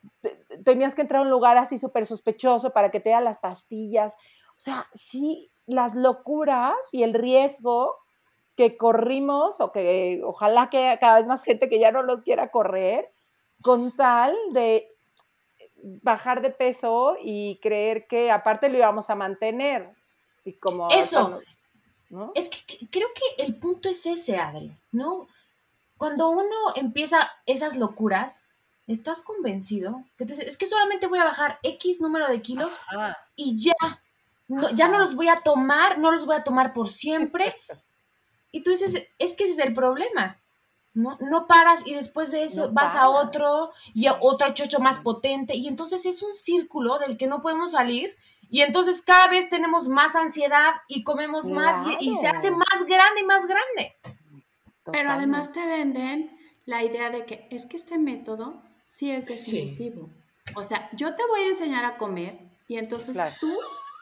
tenías 0.64 0.96
que 0.96 1.02
entrar 1.02 1.22
a 1.22 1.24
un 1.24 1.30
lugar 1.30 1.58
así 1.58 1.78
súper 1.78 2.06
sospechoso 2.06 2.72
para 2.72 2.92
que 2.92 3.00
te 3.00 3.10
den 3.10 3.24
las 3.24 3.40
pastillas. 3.40 4.14
O 4.52 4.60
sea, 4.60 4.88
sí, 4.94 5.52
las 5.66 5.96
locuras 5.96 6.76
y 6.92 7.04
el 7.04 7.14
riesgo 7.14 7.98
que 8.56 8.78
corrimos, 8.78 9.62
o 9.62 9.72
que 9.72 10.22
ojalá 10.24 10.70
que 10.70 10.98
cada 11.00 11.18
vez 11.18 11.28
más 11.28 11.44
gente 11.44 11.70
que 11.70 11.80
ya 11.80 11.92
no 11.92 12.04
los 12.04 12.22
quiera 12.22 12.52
correr, 12.52 13.12
con 13.62 13.92
tal 13.96 14.36
de 14.52 14.90
bajar 16.02 16.42
de 16.42 16.50
peso 16.50 17.18
y 17.22 17.60
creer 17.62 18.08
que 18.08 18.32
aparte 18.32 18.70
lo 18.70 18.78
íbamos 18.78 19.10
a 19.10 19.16
mantener. 19.16 19.92
Y 20.46 20.54
como 20.54 20.90
eso, 20.90 21.40
es 22.36 22.50
que 22.50 22.88
creo 22.90 23.08
que 23.14 23.44
el 23.44 23.56
punto 23.56 23.90
es 23.90 24.06
ese, 24.06 24.38
Adri, 24.38 24.72
¿no? 24.92 25.28
Cuando 25.98 26.30
uno 26.30 26.74
empieza 26.76 27.32
esas 27.46 27.78
locuras, 27.78 28.46
estás 28.88 29.22
convencido 29.22 30.04
que 30.18 30.26
entonces 30.26 30.48
es 30.48 30.58
que 30.58 30.66
solamente 30.66 31.08
voy 31.08 31.20
a 31.20 31.24
bajar 31.24 31.60
X 31.64 32.02
número 32.02 32.28
de 32.28 32.42
kilos 32.42 32.80
y 33.36 33.58
ya, 33.58 33.74
no, 34.48 34.70
ya 34.72 34.88
no 34.88 35.00
los 35.00 35.16
voy 35.16 35.30
a 35.30 35.42
tomar, 35.42 35.98
no 36.00 36.12
los 36.12 36.26
voy 36.26 36.36
a 36.36 36.44
tomar 36.44 36.74
por 36.74 36.90
siempre. 36.90 37.56
Y 38.52 38.62
tú 38.62 38.70
dices, 38.72 39.08
es 39.18 39.34
que 39.34 39.46
ese 39.46 39.54
es 39.54 39.60
el 39.60 39.74
problema, 39.74 40.40
¿no? 40.94 41.18
No 41.22 41.48
paras 41.48 41.88
y 41.88 41.96
después 41.96 42.32
de 42.32 42.44
eso 42.44 42.72
vas 42.72 42.96
a 42.96 43.10
otro 43.10 43.72
y 43.94 44.08
a 44.08 44.18
otro 44.22 44.54
chocho 44.54 44.80
más 44.80 45.00
potente 45.00 45.56
y 45.56 45.68
entonces 45.68 46.06
es 46.06 46.22
un 46.22 46.34
círculo 46.34 47.00
del 47.00 47.18
que 47.18 47.28
no 47.28 47.42
podemos 47.42 47.72
salir 47.72 48.16
y 48.50 48.62
entonces 48.62 49.02
cada 49.02 49.28
vez 49.28 49.50
tenemos 49.50 49.88
más 49.90 50.16
ansiedad 50.16 50.74
y 50.88 51.04
comemos 51.04 51.50
más 51.50 51.84
y, 52.00 52.14
se 52.14 52.28
hace 52.28 52.52
más 52.52 52.86
grande 52.88 53.22
y 53.22 53.26
más 53.26 53.46
grande. 53.46 53.96
Pero 54.92 55.12
además 55.12 55.52
te 55.52 55.66
venden 55.66 56.38
la 56.66 56.84
idea 56.84 57.10
de 57.10 57.26
que 57.26 57.48
es 57.50 57.66
que 57.66 57.78
este 57.78 57.98
método 57.98 58.62
sí 58.86 59.12
es 59.12 59.26
definitivo. 59.26 60.10
O 60.56 60.64
sea, 60.64 60.90
yo 60.94 61.16
te 61.16 61.26
voy 61.26 61.42
a 61.42 61.48
enseñar 61.48 61.86
a 61.86 61.98
comer 61.98 62.40
y 62.68 62.78
entonces 62.78 63.18
tú 63.40 63.52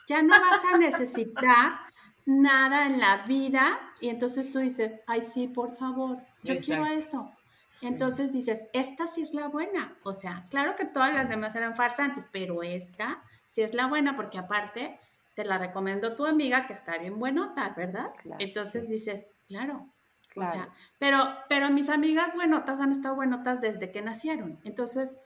ya 0.07 0.21
no 0.21 0.29
vas 0.29 0.61
a 0.73 0.77
necesitar 0.77 1.79
nada 2.25 2.85
en 2.85 2.99
la 2.99 3.25
vida 3.25 3.79
y 3.99 4.09
entonces 4.09 4.51
tú 4.51 4.59
dices, 4.59 4.99
ay 5.07 5.21
sí, 5.21 5.47
por 5.47 5.75
favor, 5.75 6.17
yo 6.43 6.57
quiero 6.57 6.85
eso. 6.85 7.31
Entonces 7.81 8.33
dices, 8.33 8.63
esta 8.73 9.07
sí 9.07 9.21
es 9.21 9.33
la 9.33 9.47
buena. 9.47 9.95
O 10.03 10.13
sea, 10.13 10.45
claro 10.49 10.75
que 10.75 10.85
todas 10.85 11.13
las 11.13 11.29
demás 11.29 11.55
eran 11.55 11.75
farsantes, 11.75 12.27
pero 12.31 12.61
esta 12.63 13.23
si 13.51 13.61
es 13.61 13.73
la 13.73 13.87
buena, 13.87 14.15
porque 14.15 14.37
aparte 14.37 14.99
te 15.35 15.45
la 15.45 15.57
recomiendo 15.57 16.15
tu 16.15 16.25
amiga 16.25 16.67
que 16.67 16.73
está 16.73 16.97
bien 16.97 17.19
buenota, 17.19 17.73
¿verdad? 17.75 18.11
Entonces 18.39 18.89
dices, 18.89 19.27
claro. 19.47 19.87
O 20.35 20.45
sea, 20.45 20.69
pero, 20.97 21.17
pero 21.49 21.69
mis 21.69 21.89
amigas 21.89 22.33
buenotas 22.33 22.79
han 22.79 22.91
estado 22.91 23.15
buenotas 23.15 23.59
desde 23.59 23.91
que 23.91 24.01
nacieron. 24.01 24.59
Entonces, 24.63 25.17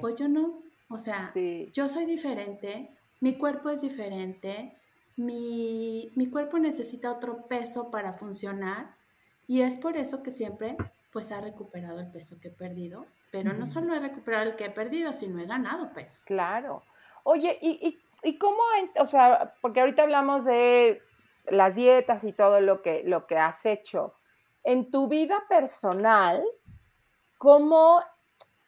pues 0.00 0.16
yo 0.16 0.28
no. 0.28 0.62
O 0.88 0.98
sea, 0.98 1.32
yo 1.72 1.88
soy 1.88 2.04
diferente, 2.04 2.90
mi 3.20 3.38
cuerpo 3.38 3.70
es 3.70 3.80
diferente, 3.80 4.76
mi, 5.16 6.10
mi, 6.16 6.28
cuerpo 6.28 6.58
necesita 6.58 7.12
otro 7.12 7.46
peso 7.46 7.92
para 7.92 8.12
funcionar 8.12 8.96
y 9.46 9.60
es 9.60 9.76
por 9.76 9.96
eso 9.96 10.24
que 10.24 10.32
siempre 10.32 10.76
pues 11.12 11.30
ha 11.30 11.40
recuperado 11.40 12.00
el 12.00 12.10
peso 12.10 12.40
que 12.40 12.48
he 12.48 12.52
perdido, 12.52 13.06
pero 13.30 13.52
no 13.52 13.66
solo 13.66 13.94
he 13.94 14.00
recuperado 14.00 14.50
el 14.50 14.56
que 14.56 14.66
he 14.66 14.70
perdido, 14.70 15.12
sino 15.12 15.40
he 15.40 15.46
ganado 15.46 15.92
peso. 15.92 16.20
Claro. 16.24 16.82
Oye, 17.24 17.58
¿y, 17.60 17.98
y, 18.22 18.38
cómo, 18.38 18.58
o 18.98 19.06
sea, 19.06 19.54
porque 19.60 19.80
ahorita 19.80 20.02
hablamos 20.02 20.44
de 20.44 21.02
las 21.46 21.74
dietas 21.74 22.24
y 22.24 22.32
todo 22.32 22.60
lo 22.60 22.82
que, 22.82 23.02
lo 23.04 23.26
que 23.26 23.36
has 23.36 23.64
hecho. 23.66 24.14
En 24.62 24.90
tu 24.90 25.08
vida 25.08 25.44
personal, 25.48 26.44
¿cómo, 27.38 28.00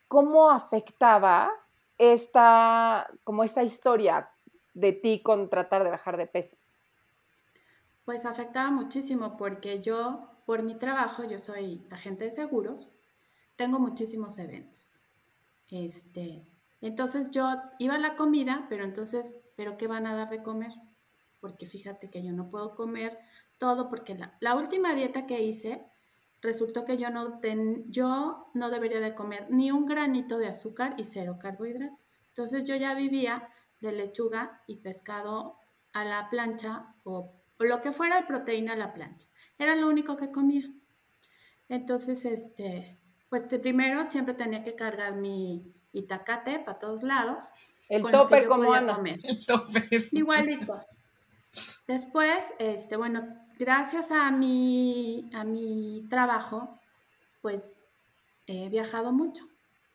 cómo 0.09 0.51
afectaba 0.51 1.53
esta, 1.99 3.09
como 3.25 3.45
esta 3.45 3.63
historia 3.63 4.31
de 4.75 4.93
ti 4.93 5.23
con 5.23 5.51
tratar 5.51 5.85
de 5.85 5.91
bajar 5.91 6.17
de 6.17 6.27
peso? 6.27 6.57
Pues 8.05 8.25
afectaba 8.25 8.71
muchísimo 8.71 9.37
porque 9.37 9.81
yo, 9.81 10.29
por 10.47 10.63
mi 10.63 10.75
trabajo, 10.77 11.25
yo 11.25 11.39
soy 11.39 11.87
agente 11.91 12.25
de 12.25 12.33
seguros, 12.33 12.95
tengo 13.57 13.79
muchísimos 13.79 14.39
eventos. 14.39 14.99
Este, 15.69 16.45
Entonces 16.83 17.31
yo 17.31 17.49
iba 17.79 17.95
a 17.95 17.99
la 17.99 18.17
comida, 18.17 18.67
pero 18.69 18.85
entonces, 18.85 19.37
¿pero 19.57 19.79
qué 19.79 19.87
van 19.87 20.07
a 20.07 20.15
dar 20.15 20.29
de 20.29 20.43
comer? 20.43 20.73
Porque 21.41 21.65
fíjate 21.65 22.11
que 22.11 22.23
yo 22.25 22.33
no 22.33 22.51
puedo 22.51 22.75
comer 22.75 23.19
todo, 23.57 23.89
porque 23.89 24.17
la, 24.41 24.57
última 24.57 24.93
dieta 24.93 25.25
que 25.25 25.41
hice, 25.41 25.87
resultó 26.41 26.85
que 26.85 26.97
yo 26.97 27.11
no, 27.11 27.39
ten, 27.39 27.85
yo 27.89 28.51
no 28.55 28.69
debería 28.69 28.99
de 28.99 29.15
comer 29.15 29.47
ni 29.49 29.71
un 29.71 29.87
granito 29.87 30.39
de 30.39 30.49
azúcar 30.49 30.95
y 30.99 31.05
cero 31.05 31.39
carbohidratos. 31.41 32.21
Entonces 32.29 32.65
yo 32.65 32.75
ya 32.75 32.95
vivía 32.95 33.49
de 33.81 33.93
lechuga 33.93 34.61
y 34.67 34.79
pescado 34.79 35.59
a 35.93 36.05
la 36.05 36.29
plancha 36.31 36.97
o, 37.05 37.33
lo 37.61 37.81
que 37.81 37.93
fuera 37.93 38.17
de 38.17 38.27
proteína 38.27 38.73
a 38.73 38.77
la 38.77 38.93
plancha. 38.93 39.29
Era 39.57 39.77
lo 39.77 39.87
único 39.87 40.17
que 40.17 40.33
comía. 40.33 40.69
Entonces, 41.69 42.25
este, 42.25 42.99
pues 43.29 43.45
primero 43.45 44.11
siempre 44.11 44.35
tenía 44.35 44.65
que 44.65 44.75
cargar 44.75 45.15
mi 45.15 45.73
itacate 45.93 46.59
para 46.61 46.79
todos 46.79 47.03
lados. 47.03 47.53
El 47.89 48.03
topper 48.11 48.47
como 48.47 48.73
Ana. 48.73 48.97
Comer. 48.97 49.21
El 49.23 49.45
topper. 49.45 49.87
Igualito. 50.13 50.81
Después, 51.87 52.53
este, 52.59 52.97
bueno, 52.97 53.37
gracias 53.59 54.11
a 54.11 54.31
mi, 54.31 55.29
a 55.35 55.45
mi 55.45 56.07
trabajo, 56.09 56.79
pues 57.43 57.75
he 58.47 58.69
viajado 58.69 59.13
mucho. 59.13 59.47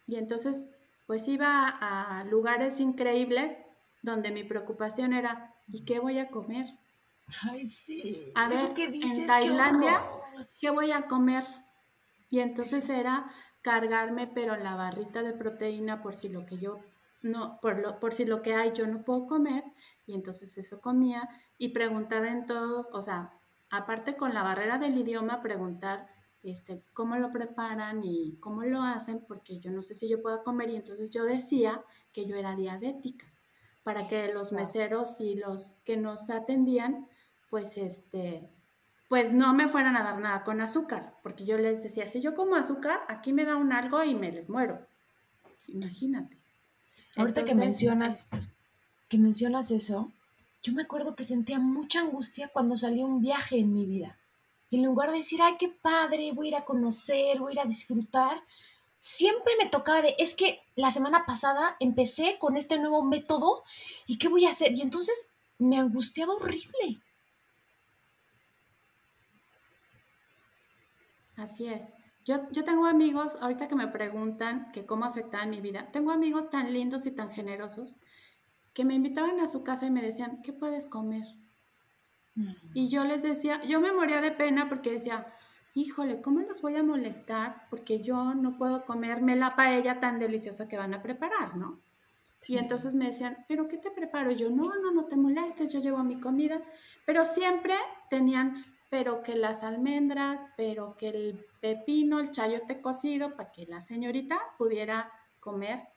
Y 0.05 0.15
entonces, 0.15 0.65
pues 1.05 1.27
iba 1.27 1.67
a 1.67 2.23
lugares 2.25 2.79
increíbles 2.79 3.57
donde 4.01 4.31
mi 4.31 4.43
preocupación 4.43 5.13
era, 5.13 5.55
¿y 5.71 5.83
qué 5.85 5.99
voy 5.99 6.19
a 6.19 6.29
comer? 6.29 6.67
Ay, 7.49 7.65
sí. 7.65 8.31
A 8.35 8.47
ver, 8.47 8.59
en 8.77 9.27
Tailandia, 9.27 10.03
¿qué 10.61 10.69
voy 10.69 10.91
a 10.91 11.07
comer? 11.07 11.45
Y 12.29 12.39
entonces 12.39 12.89
era 12.89 13.31
cargarme, 13.67 14.27
pero 14.27 14.55
la 14.55 14.75
barrita 14.75 15.21
de 15.23 15.33
proteína 15.33 16.01
por 16.01 16.13
si 16.13 16.29
lo 16.29 16.45
que 16.45 16.57
yo 16.57 16.79
no, 17.21 17.59
por, 17.61 17.79
lo, 17.79 17.99
por 17.99 18.13
si 18.13 18.23
lo 18.23 18.41
que 18.41 18.53
hay 18.53 18.71
yo 18.73 18.87
no 18.87 19.03
puedo 19.03 19.27
comer, 19.27 19.65
y 20.05 20.13
entonces 20.13 20.57
eso 20.57 20.79
comía, 20.79 21.27
y 21.57 21.69
preguntar 21.69 22.25
en 22.25 22.45
todos, 22.45 22.87
o 22.93 23.01
sea, 23.01 23.33
aparte 23.69 24.15
con 24.15 24.33
la 24.33 24.41
barrera 24.41 24.77
del 24.77 24.97
idioma, 24.97 25.41
preguntar 25.41 26.07
este, 26.43 26.81
cómo 26.93 27.17
lo 27.17 27.33
preparan 27.33 28.05
y 28.05 28.37
cómo 28.39 28.63
lo 28.63 28.83
hacen, 28.83 29.19
porque 29.27 29.59
yo 29.59 29.69
no 29.69 29.81
sé 29.81 29.95
si 29.95 30.07
yo 30.07 30.21
puedo 30.21 30.45
comer, 30.45 30.69
y 30.69 30.77
entonces 30.77 31.09
yo 31.09 31.25
decía 31.25 31.83
que 32.13 32.25
yo 32.25 32.37
era 32.37 32.55
diabética, 32.55 33.25
para 33.83 34.07
que 34.07 34.31
los 34.33 34.53
meseros 34.53 35.19
y 35.19 35.35
los 35.35 35.75
que 35.83 35.97
nos 35.97 36.29
atendían, 36.29 37.09
pues 37.49 37.75
este, 37.75 38.49
pues 39.07 39.31
no 39.31 39.53
me 39.53 39.67
fueran 39.67 39.95
a 39.95 40.03
dar 40.03 40.19
nada 40.19 40.43
con 40.43 40.61
azúcar, 40.61 41.13
porque 41.23 41.45
yo 41.45 41.57
les 41.57 41.83
decía, 41.83 42.07
si 42.07 42.21
yo 42.21 42.33
como 42.35 42.55
azúcar, 42.55 42.99
aquí 43.07 43.31
me 43.31 43.45
da 43.45 43.55
un 43.55 43.71
algo 43.71 44.03
y 44.03 44.15
me 44.15 44.31
les 44.31 44.49
muero. 44.49 44.79
Imagínate. 45.67 46.37
Ahorita 47.15 47.45
que 47.45 47.55
mencionas, 47.55 48.29
que 49.07 49.17
mencionas 49.17 49.71
eso, 49.71 50.11
yo 50.61 50.73
me 50.73 50.83
acuerdo 50.83 51.15
que 51.15 51.23
sentía 51.23 51.59
mucha 51.59 52.01
angustia 52.01 52.49
cuando 52.49 52.75
salía 52.75 53.05
un 53.05 53.21
viaje 53.21 53.57
en 53.57 53.73
mi 53.73 53.85
vida. 53.85 54.17
Y 54.69 54.77
en 54.77 54.85
lugar 54.85 55.11
de 55.11 55.17
decir, 55.17 55.41
ay, 55.41 55.55
qué 55.57 55.69
padre, 55.69 56.31
voy 56.33 56.47
a 56.47 56.49
ir 56.49 56.55
a 56.55 56.65
conocer, 56.65 57.39
voy 57.39 57.51
a 57.51 57.53
ir 57.53 57.59
a 57.61 57.65
disfrutar, 57.65 58.41
siempre 58.99 59.53
me 59.57 59.69
tocaba 59.69 60.01
de, 60.01 60.15
es 60.17 60.35
que 60.35 60.61
la 60.75 60.91
semana 60.91 61.25
pasada 61.25 61.77
empecé 61.79 62.37
con 62.39 62.57
este 62.57 62.77
nuevo 62.77 63.03
método 63.03 63.63
y 64.05 64.17
qué 64.17 64.27
voy 64.27 64.45
a 64.45 64.49
hacer. 64.49 64.73
Y 64.73 64.81
entonces 64.81 65.31
me 65.57 65.77
angustiaba 65.77 66.33
horrible. 66.33 66.99
Así 71.37 71.67
es. 71.67 71.93
Yo, 72.25 72.49
yo 72.51 72.65
tengo 72.65 72.87
amigos, 72.87 73.37
ahorita 73.39 73.69
que 73.69 73.75
me 73.75 73.87
preguntan 73.87 74.71
que 74.73 74.85
cómo 74.85 75.05
afectaba 75.05 75.45
mi 75.45 75.61
vida, 75.61 75.89
tengo 75.93 76.11
amigos 76.11 76.49
tan 76.49 76.73
lindos 76.73 77.05
y 77.05 77.11
tan 77.11 77.31
generosos 77.31 77.97
que 78.73 78.83
me 78.83 78.95
invitaban 78.95 79.39
a 79.39 79.47
su 79.47 79.63
casa 79.63 79.85
y 79.85 79.91
me 79.91 80.01
decían, 80.01 80.41
¿qué 80.43 80.51
puedes 80.51 80.85
comer? 80.85 81.23
Y 82.73 82.89
yo 82.89 83.03
les 83.03 83.23
decía, 83.23 83.63
yo 83.63 83.79
me 83.79 83.91
moría 83.91 84.21
de 84.21 84.31
pena 84.31 84.69
porque 84.69 84.91
decía, 84.91 85.25
híjole, 85.73 86.21
¿cómo 86.21 86.41
los 86.41 86.61
voy 86.61 86.75
a 86.75 86.83
molestar? 86.83 87.67
Porque 87.69 88.03
yo 88.03 88.35
no 88.35 88.57
puedo 88.57 88.85
comerme 88.85 89.35
la 89.35 89.55
paella 89.55 89.99
tan 89.99 90.19
deliciosa 90.19 90.67
que 90.67 90.77
van 90.77 90.93
a 90.93 91.01
preparar, 91.01 91.55
¿no? 91.55 91.81
Y 92.47 92.57
entonces 92.57 92.93
me 92.93 93.07
decían, 93.07 93.45
¿pero 93.47 93.67
qué 93.67 93.77
te 93.77 93.89
preparo? 93.89 94.31
Y 94.31 94.35
yo, 94.35 94.49
no, 94.49 94.71
no, 94.81 94.91
no 94.91 95.05
te 95.05 95.15
molestes, 95.15 95.73
yo 95.73 95.79
llevo 95.79 96.03
mi 96.03 96.19
comida. 96.19 96.61
Pero 97.05 97.25
siempre 97.25 97.73
tenían 98.09 98.63
pero 98.89 99.21
que 99.21 99.35
las 99.35 99.63
almendras, 99.63 100.45
pero 100.55 100.95
que 100.97 101.09
el 101.09 101.45
pepino, 101.59 102.19
el 102.19 102.31
chayote 102.31 102.81
cocido, 102.81 103.35
para 103.35 103.51
que 103.51 103.65
la 103.65 103.81
señorita 103.81 104.39
pudiera 104.57 105.11
comer 105.39 105.87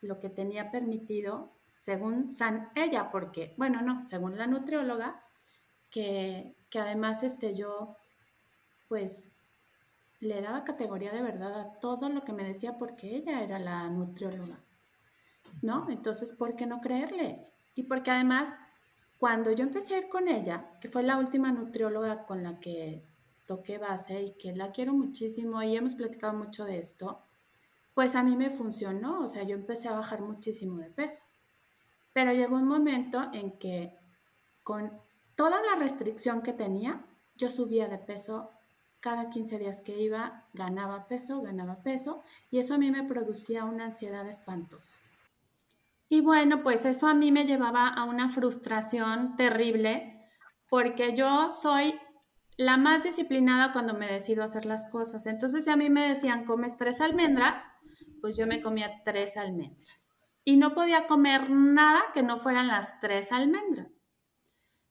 lo 0.00 0.18
que 0.18 0.30
tenía 0.30 0.70
permitido, 0.70 1.52
según 1.76 2.32
San 2.32 2.70
ella, 2.74 3.10
porque, 3.10 3.54
bueno, 3.56 3.82
no, 3.82 4.04
según 4.04 4.36
la 4.36 4.46
nutrióloga, 4.46 5.22
que, 5.90 6.56
que 6.70 6.78
además 6.78 7.22
este, 7.22 7.54
yo, 7.54 7.96
pues, 8.88 9.34
le 10.20 10.42
daba 10.42 10.64
categoría 10.64 11.12
de 11.12 11.22
verdad 11.22 11.60
a 11.60 11.80
todo 11.80 12.08
lo 12.08 12.24
que 12.24 12.32
me 12.32 12.44
decía 12.44 12.76
porque 12.78 13.16
ella 13.16 13.42
era 13.42 13.58
la 13.58 13.88
nutrióloga, 13.88 14.60
¿no? 15.62 15.88
Entonces, 15.88 16.32
¿por 16.32 16.56
qué 16.56 16.66
no 16.66 16.80
creerle? 16.80 17.46
Y 17.74 17.84
porque 17.84 18.10
además 18.10 18.54
cuando 19.20 19.52
yo 19.52 19.64
empecé 19.64 19.94
a 19.94 19.98
ir 19.98 20.08
con 20.08 20.28
ella, 20.28 20.64
que 20.80 20.88
fue 20.88 21.02
la 21.02 21.18
última 21.18 21.52
nutrióloga 21.52 22.24
con 22.24 22.42
la 22.42 22.58
que 22.58 23.04
toqué 23.44 23.76
base 23.76 24.22
y 24.22 24.30
que 24.30 24.56
la 24.56 24.72
quiero 24.72 24.94
muchísimo 24.94 25.62
y 25.62 25.76
hemos 25.76 25.94
platicado 25.94 26.32
mucho 26.32 26.64
de 26.64 26.78
esto, 26.78 27.20
pues 27.92 28.16
a 28.16 28.22
mí 28.22 28.34
me 28.34 28.48
funcionó, 28.48 29.20
o 29.20 29.28
sea, 29.28 29.42
yo 29.42 29.56
empecé 29.56 29.88
a 29.88 29.92
bajar 29.92 30.22
muchísimo 30.22 30.78
de 30.78 30.88
peso. 30.88 31.22
Pero 32.14 32.32
llegó 32.32 32.56
un 32.56 32.66
momento 32.66 33.28
en 33.34 33.58
que 33.58 33.94
con 34.62 34.90
toda 35.36 35.60
la 35.62 35.74
restricción 35.74 36.40
que 36.40 36.54
tenía, 36.54 37.04
yo 37.36 37.50
subía 37.50 37.88
de 37.88 37.98
peso 37.98 38.50
cada 39.00 39.28
15 39.28 39.58
días 39.58 39.82
que 39.82 40.00
iba, 40.00 40.46
ganaba 40.54 41.08
peso, 41.08 41.42
ganaba 41.42 41.82
peso, 41.82 42.22
y 42.50 42.58
eso 42.58 42.72
a 42.72 42.78
mí 42.78 42.90
me 42.90 43.04
producía 43.04 43.66
una 43.66 43.84
ansiedad 43.84 44.26
espantosa. 44.26 44.96
Y 46.12 46.22
bueno, 46.22 46.64
pues 46.64 46.84
eso 46.86 47.06
a 47.06 47.14
mí 47.14 47.30
me 47.30 47.46
llevaba 47.46 47.86
a 47.86 48.02
una 48.02 48.28
frustración 48.28 49.36
terrible 49.36 50.28
porque 50.68 51.14
yo 51.14 51.52
soy 51.52 51.94
la 52.56 52.76
más 52.76 53.04
disciplinada 53.04 53.72
cuando 53.72 53.94
me 53.94 54.10
decido 54.10 54.42
hacer 54.42 54.66
las 54.66 54.90
cosas. 54.90 55.26
Entonces, 55.26 55.64
si 55.64 55.70
a 55.70 55.76
mí 55.76 55.88
me 55.88 56.08
decían, 56.08 56.44
comes 56.44 56.76
tres 56.76 57.00
almendras, 57.00 57.62
pues 58.20 58.36
yo 58.36 58.48
me 58.48 58.60
comía 58.60 59.02
tres 59.04 59.36
almendras. 59.36 60.08
Y 60.42 60.56
no 60.56 60.74
podía 60.74 61.06
comer 61.06 61.48
nada 61.48 62.02
que 62.12 62.24
no 62.24 62.38
fueran 62.38 62.66
las 62.66 62.98
tres 62.98 63.30
almendras. 63.30 64.00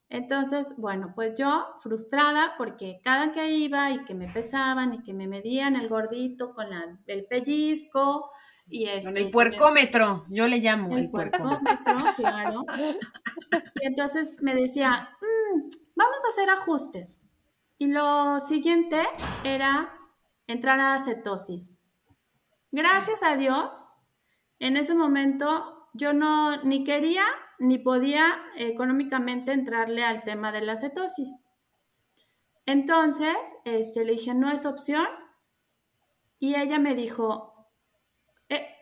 Entonces, 0.07 0.73
bueno, 0.77 1.11
pues 1.15 1.37
yo 1.37 1.65
frustrada 1.83 2.53
porque 2.57 3.01
cada 3.03 3.33
que 3.33 3.51
iba 3.51 3.91
y 3.91 4.05
que 4.05 4.15
me 4.15 4.29
pesaban 4.29 4.93
y 4.93 5.03
que 5.03 5.13
me 5.13 5.27
medían 5.27 5.75
el 5.75 5.89
gordito 5.89 6.53
con 6.55 6.69
el 7.07 7.25
pellizco, 7.25 8.31
y 8.69 8.85
este, 8.85 9.09
el 9.19 9.31
puercómetro, 9.31 10.25
yo 10.29 10.47
le 10.47 10.59
llamo 10.59 10.95
el, 10.95 11.09
puercómetro, 11.09 11.95
claro. 12.15 12.65
Y 13.81 13.87
entonces 13.87 14.37
me 14.41 14.53
decía, 14.53 15.09
mm, 15.21 15.69
vamos 15.95 16.23
a 16.25 16.29
hacer 16.29 16.49
ajustes. 16.49 17.19
Y 17.77 17.87
lo 17.87 18.39
siguiente 18.41 19.07
era 19.43 19.93
entrar 20.47 20.79
a 20.79 20.99
cetosis. 20.99 21.79
Gracias 22.71 23.23
a 23.23 23.35
Dios, 23.37 23.75
en 24.59 24.77
ese 24.77 24.93
momento 24.93 25.87
yo 25.93 26.13
no 26.13 26.61
ni 26.63 26.83
quería 26.83 27.25
ni 27.57 27.77
podía 27.77 28.37
económicamente 28.55 29.51
entrarle 29.51 30.03
al 30.03 30.23
tema 30.23 30.51
de 30.51 30.61
la 30.61 30.77
cetosis. 30.77 31.35
Entonces, 32.65 33.35
este, 33.65 34.05
le 34.05 34.13
dije, 34.13 34.33
no 34.35 34.51
es 34.51 34.65
opción. 34.65 35.07
Y 36.37 36.55
ella 36.55 36.79
me 36.79 36.95
dijo, 36.95 37.58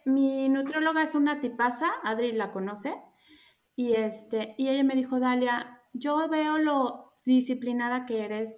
mi 0.08 0.48
nutrióloga 0.50 1.04
es 1.04 1.15
una 1.15 1.39
tipaza, 1.41 1.88
Adri 2.04 2.32
la 2.32 2.52
conoce, 2.52 2.96
y, 3.76 3.93
este, 3.93 4.56
y 4.58 4.70
ella 4.70 4.84
me 4.84 4.96
dijo, 4.96 5.20
Dalia, 5.20 5.82
yo 5.93 6.28
veo 6.30 6.58
lo 6.58 7.13
disciplinada 7.26 8.06
que 8.06 8.24
eres 8.24 8.56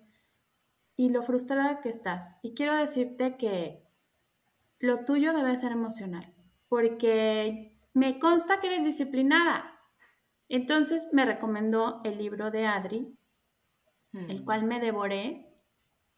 y 0.95 1.09
lo 1.09 1.23
frustrada 1.23 1.81
que 1.81 1.89
estás. 1.89 2.35
Y 2.43 2.53
quiero 2.53 2.75
decirte 2.75 3.35
que 3.35 3.83
lo 4.79 5.05
tuyo 5.05 5.33
debe 5.33 5.55
ser 5.55 5.71
emocional, 5.71 6.33
porque 6.67 7.77
me 7.93 8.19
consta 8.19 8.62
que 8.62 8.67
eres 8.67 8.83
disciplinada. 8.83 9.79
Entonces 10.47 11.07
me 11.12 11.25
recomendó 11.25 12.01
el 12.03 12.17
libro 12.17 12.51
de 12.51 12.67
Adri, 12.67 13.17
el 14.13 14.41
mm. 14.41 14.45
cual 14.45 14.63
me 14.63 14.79
devoré, 14.79 15.49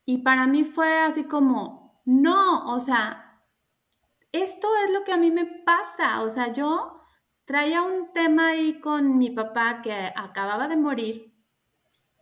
y 0.05 0.19
para 0.19 0.45
mí 0.45 0.63
fue 0.63 0.99
así 0.99 1.23
como, 1.23 2.01
no, 2.05 2.73
o 2.73 2.79
sea, 2.79 3.30
esto 4.31 4.67
es 4.85 4.91
lo 4.91 5.03
que 5.03 5.13
a 5.13 5.17
mí 5.17 5.31
me 5.31 5.45
pasa. 5.45 6.21
O 6.23 6.29
sea, 6.29 6.53
yo 6.53 7.01
traía 7.45 7.81
un 7.81 8.13
tema 8.13 8.49
ahí 8.49 8.79
con 8.79 9.17
mi 9.17 9.29
papá 9.29 9.81
que 9.81 9.93
acababa 10.15 10.67
de 10.67 10.77
morir 10.77 11.33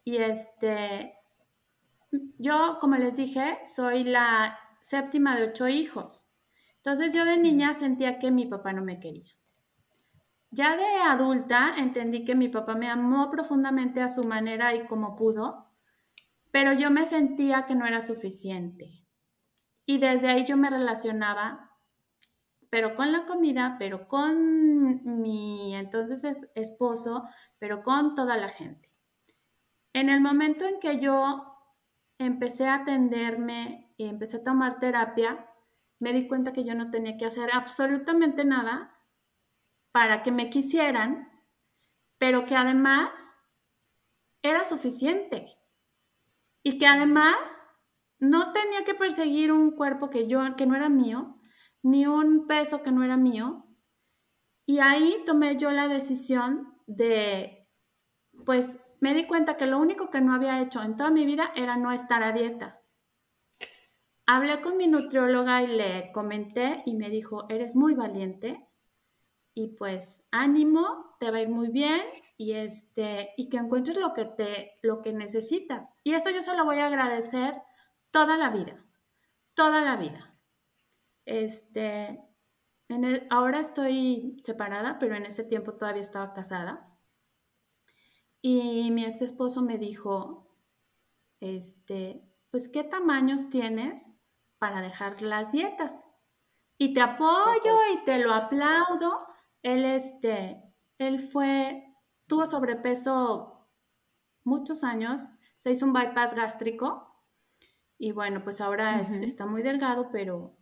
y 0.04 0.18
este, 0.18 1.14
yo, 2.38 2.78
como 2.80 2.96
les 2.96 3.16
dije, 3.16 3.60
soy 3.66 4.04
la 4.04 4.58
séptima 4.82 5.36
de 5.36 5.50
ocho 5.50 5.68
hijos. 5.68 6.28
Entonces 6.78 7.14
yo 7.14 7.26
de 7.26 7.38
niña 7.38 7.76
sentía 7.76 8.18
que 8.20 8.32
mi 8.32 8.46
papá 8.46 8.74
no 8.74 8.82
me 8.82 9.00
quería. 9.00 9.32
ya 10.52 10.76
de 10.76 10.86
adulta 11.04 11.76
entendí 11.78 12.26
que 12.26 12.34
mi 12.34 12.50
papá 12.50 12.74
me 12.76 12.90
amó 12.90 13.30
profundamente 13.30 14.02
a 14.02 14.10
su 14.10 14.24
manera 14.24 14.74
y 14.74 14.88
como 14.88 15.16
pudo, 15.16 15.68
pero 16.52 16.74
yo 16.74 16.90
me 16.90 17.06
sentía 17.06 17.66
que 17.68 17.76
no 17.76 17.86
era 17.86 18.02
suficiente. 18.02 19.06
Y 19.86 20.00
desde 20.00 20.30
ahí 20.30 20.46
yo 20.46 20.58
me 20.58 20.70
relacionaba, 20.70 21.69
pero 22.70 22.96
con 22.96 23.12
la 23.12 23.26
comida, 23.26 23.76
pero 23.80 24.08
con 24.08 25.22
mi 25.22 25.76
entonces 25.76 26.24
esposo, 26.56 27.24
pero 27.58 27.82
con 27.82 28.16
toda 28.16 28.38
la 28.38 28.50
gente. 28.50 28.90
En 29.94 30.10
el 30.10 30.22
momento 30.22 30.66
en 30.66 30.80
que 30.80 31.00
yo 31.00 31.58
empecé 32.20 32.68
a 32.68 32.76
atenderme 32.76 33.94
y 33.98 34.06
empecé 34.06 34.38
a 34.38 34.44
tomar 34.44 34.80
terapia, 34.80 35.50
me 36.00 36.14
di 36.14 36.28
cuenta 36.28 36.54
que 36.54 36.64
yo 36.64 36.76
no 36.76 36.92
tenía 36.92 37.18
que 37.18 37.26
hacer 37.26 37.50
absolutamente 37.52 38.46
nada 38.46 38.96
para 39.92 40.22
que 40.22 40.32
me 40.32 40.50
quisieran, 40.50 41.28
pero 42.18 42.46
que 42.46 42.56
además 42.56 43.10
era 44.42 44.64
suficiente 44.64 45.58
y 46.64 46.78
que 46.78 46.86
además 46.86 47.68
no 48.20 48.54
tenía 48.54 48.84
que 48.84 48.94
perseguir 48.94 49.52
un 49.52 49.72
cuerpo 49.72 50.10
que 50.10 50.28
yo 50.28 50.42
que 50.56 50.66
no 50.66 50.76
era 50.76 50.90
mío, 50.90 51.39
ni 51.84 52.06
un 52.06 52.48
peso 52.48 52.84
que 52.84 52.92
no 52.92 53.04
era 53.04 53.18
mío. 53.18 53.66
Y 54.66 54.80
ahí 54.80 55.24
tomé 55.26 55.58
yo 55.58 55.72
la 55.72 55.88
decisión 55.88 56.76
de 56.88 57.68
pues 58.46 58.76
me 59.00 59.14
di 59.14 59.26
cuenta 59.28 59.58
que 59.58 59.66
lo 59.66 59.80
único 59.80 60.10
que 60.10 60.22
no 60.22 60.34
había 60.34 60.62
hecho 60.62 60.82
en 60.82 60.96
toda 60.96 61.12
mi 61.12 61.26
vida 61.26 61.52
era 61.56 61.78
no 61.78 61.92
estar 61.92 62.24
a 62.24 62.32
dieta. 62.32 62.82
Hablé 64.26 64.62
con 64.62 64.78
mi 64.78 64.88
nutrióloga 64.88 65.64
y 65.64 65.68
le 65.68 66.12
comenté 66.12 66.84
y 66.86 66.96
me 66.96 67.10
dijo, 67.10 67.46
"Eres 67.50 67.76
muy 67.76 67.96
valiente 67.96 68.68
y 69.54 69.68
pues 69.70 70.24
ánimo, 70.32 71.16
te 71.20 71.32
va 71.32 71.38
a 71.38 71.42
ir 71.42 71.50
muy 71.50 71.70
bien 71.70 72.02
y 72.38 72.54
este 72.54 73.34
y 73.38 73.50
que 73.50 73.58
encuentres 73.58 73.98
lo 73.98 74.14
que 74.14 74.26
te 74.26 74.80
lo 74.84 75.02
que 75.02 75.14
necesitas. 75.14 75.94
Y 76.04 76.14
eso 76.14 76.30
yo 76.30 76.42
se 76.42 76.56
lo 76.56 76.66
voy 76.66 76.80
a 76.80 76.88
agradecer 76.88 77.56
toda 78.12 78.38
la 78.38 78.50
vida. 78.50 78.86
Toda 79.56 79.82
la 79.82 79.98
vida. 79.98 80.29
Este 81.30 82.30
ahora 83.30 83.60
estoy 83.60 84.38
separada, 84.42 84.98
pero 85.00 85.16
en 85.16 85.26
ese 85.26 85.44
tiempo 85.44 85.74
todavía 85.74 86.02
estaba 86.02 86.34
casada. 86.34 86.98
Y 88.42 88.90
mi 88.92 89.06
ex 89.06 89.22
esposo 89.22 89.62
me 89.62 89.78
dijo, 89.78 90.56
este, 91.40 92.24
pues, 92.52 92.70
¿qué 92.70 92.84
tamaños 92.84 93.50
tienes 93.50 94.06
para 94.58 94.82
dejar 94.82 95.22
las 95.22 95.52
dietas? 95.52 95.94
Y 96.78 96.94
te 96.94 97.02
apoyo 97.02 97.76
y 97.94 98.04
te 98.06 98.20
lo 98.20 98.34
aplaudo, 98.34 99.18
él, 99.62 99.84
este, 99.86 100.64
él 100.98 101.20
fue, 101.20 101.94
tuvo 102.28 102.48
sobrepeso 102.48 103.70
muchos 104.46 104.84
años, 104.84 105.30
se 105.58 105.72
hizo 105.72 105.86
un 105.86 105.94
bypass 105.94 106.34
gástrico. 106.34 107.06
Y 107.98 108.14
bueno, 108.14 108.42
pues 108.44 108.62
ahora 108.62 109.02
está 109.02 109.46
muy 109.46 109.62
delgado, 109.62 110.10
pero 110.10 110.59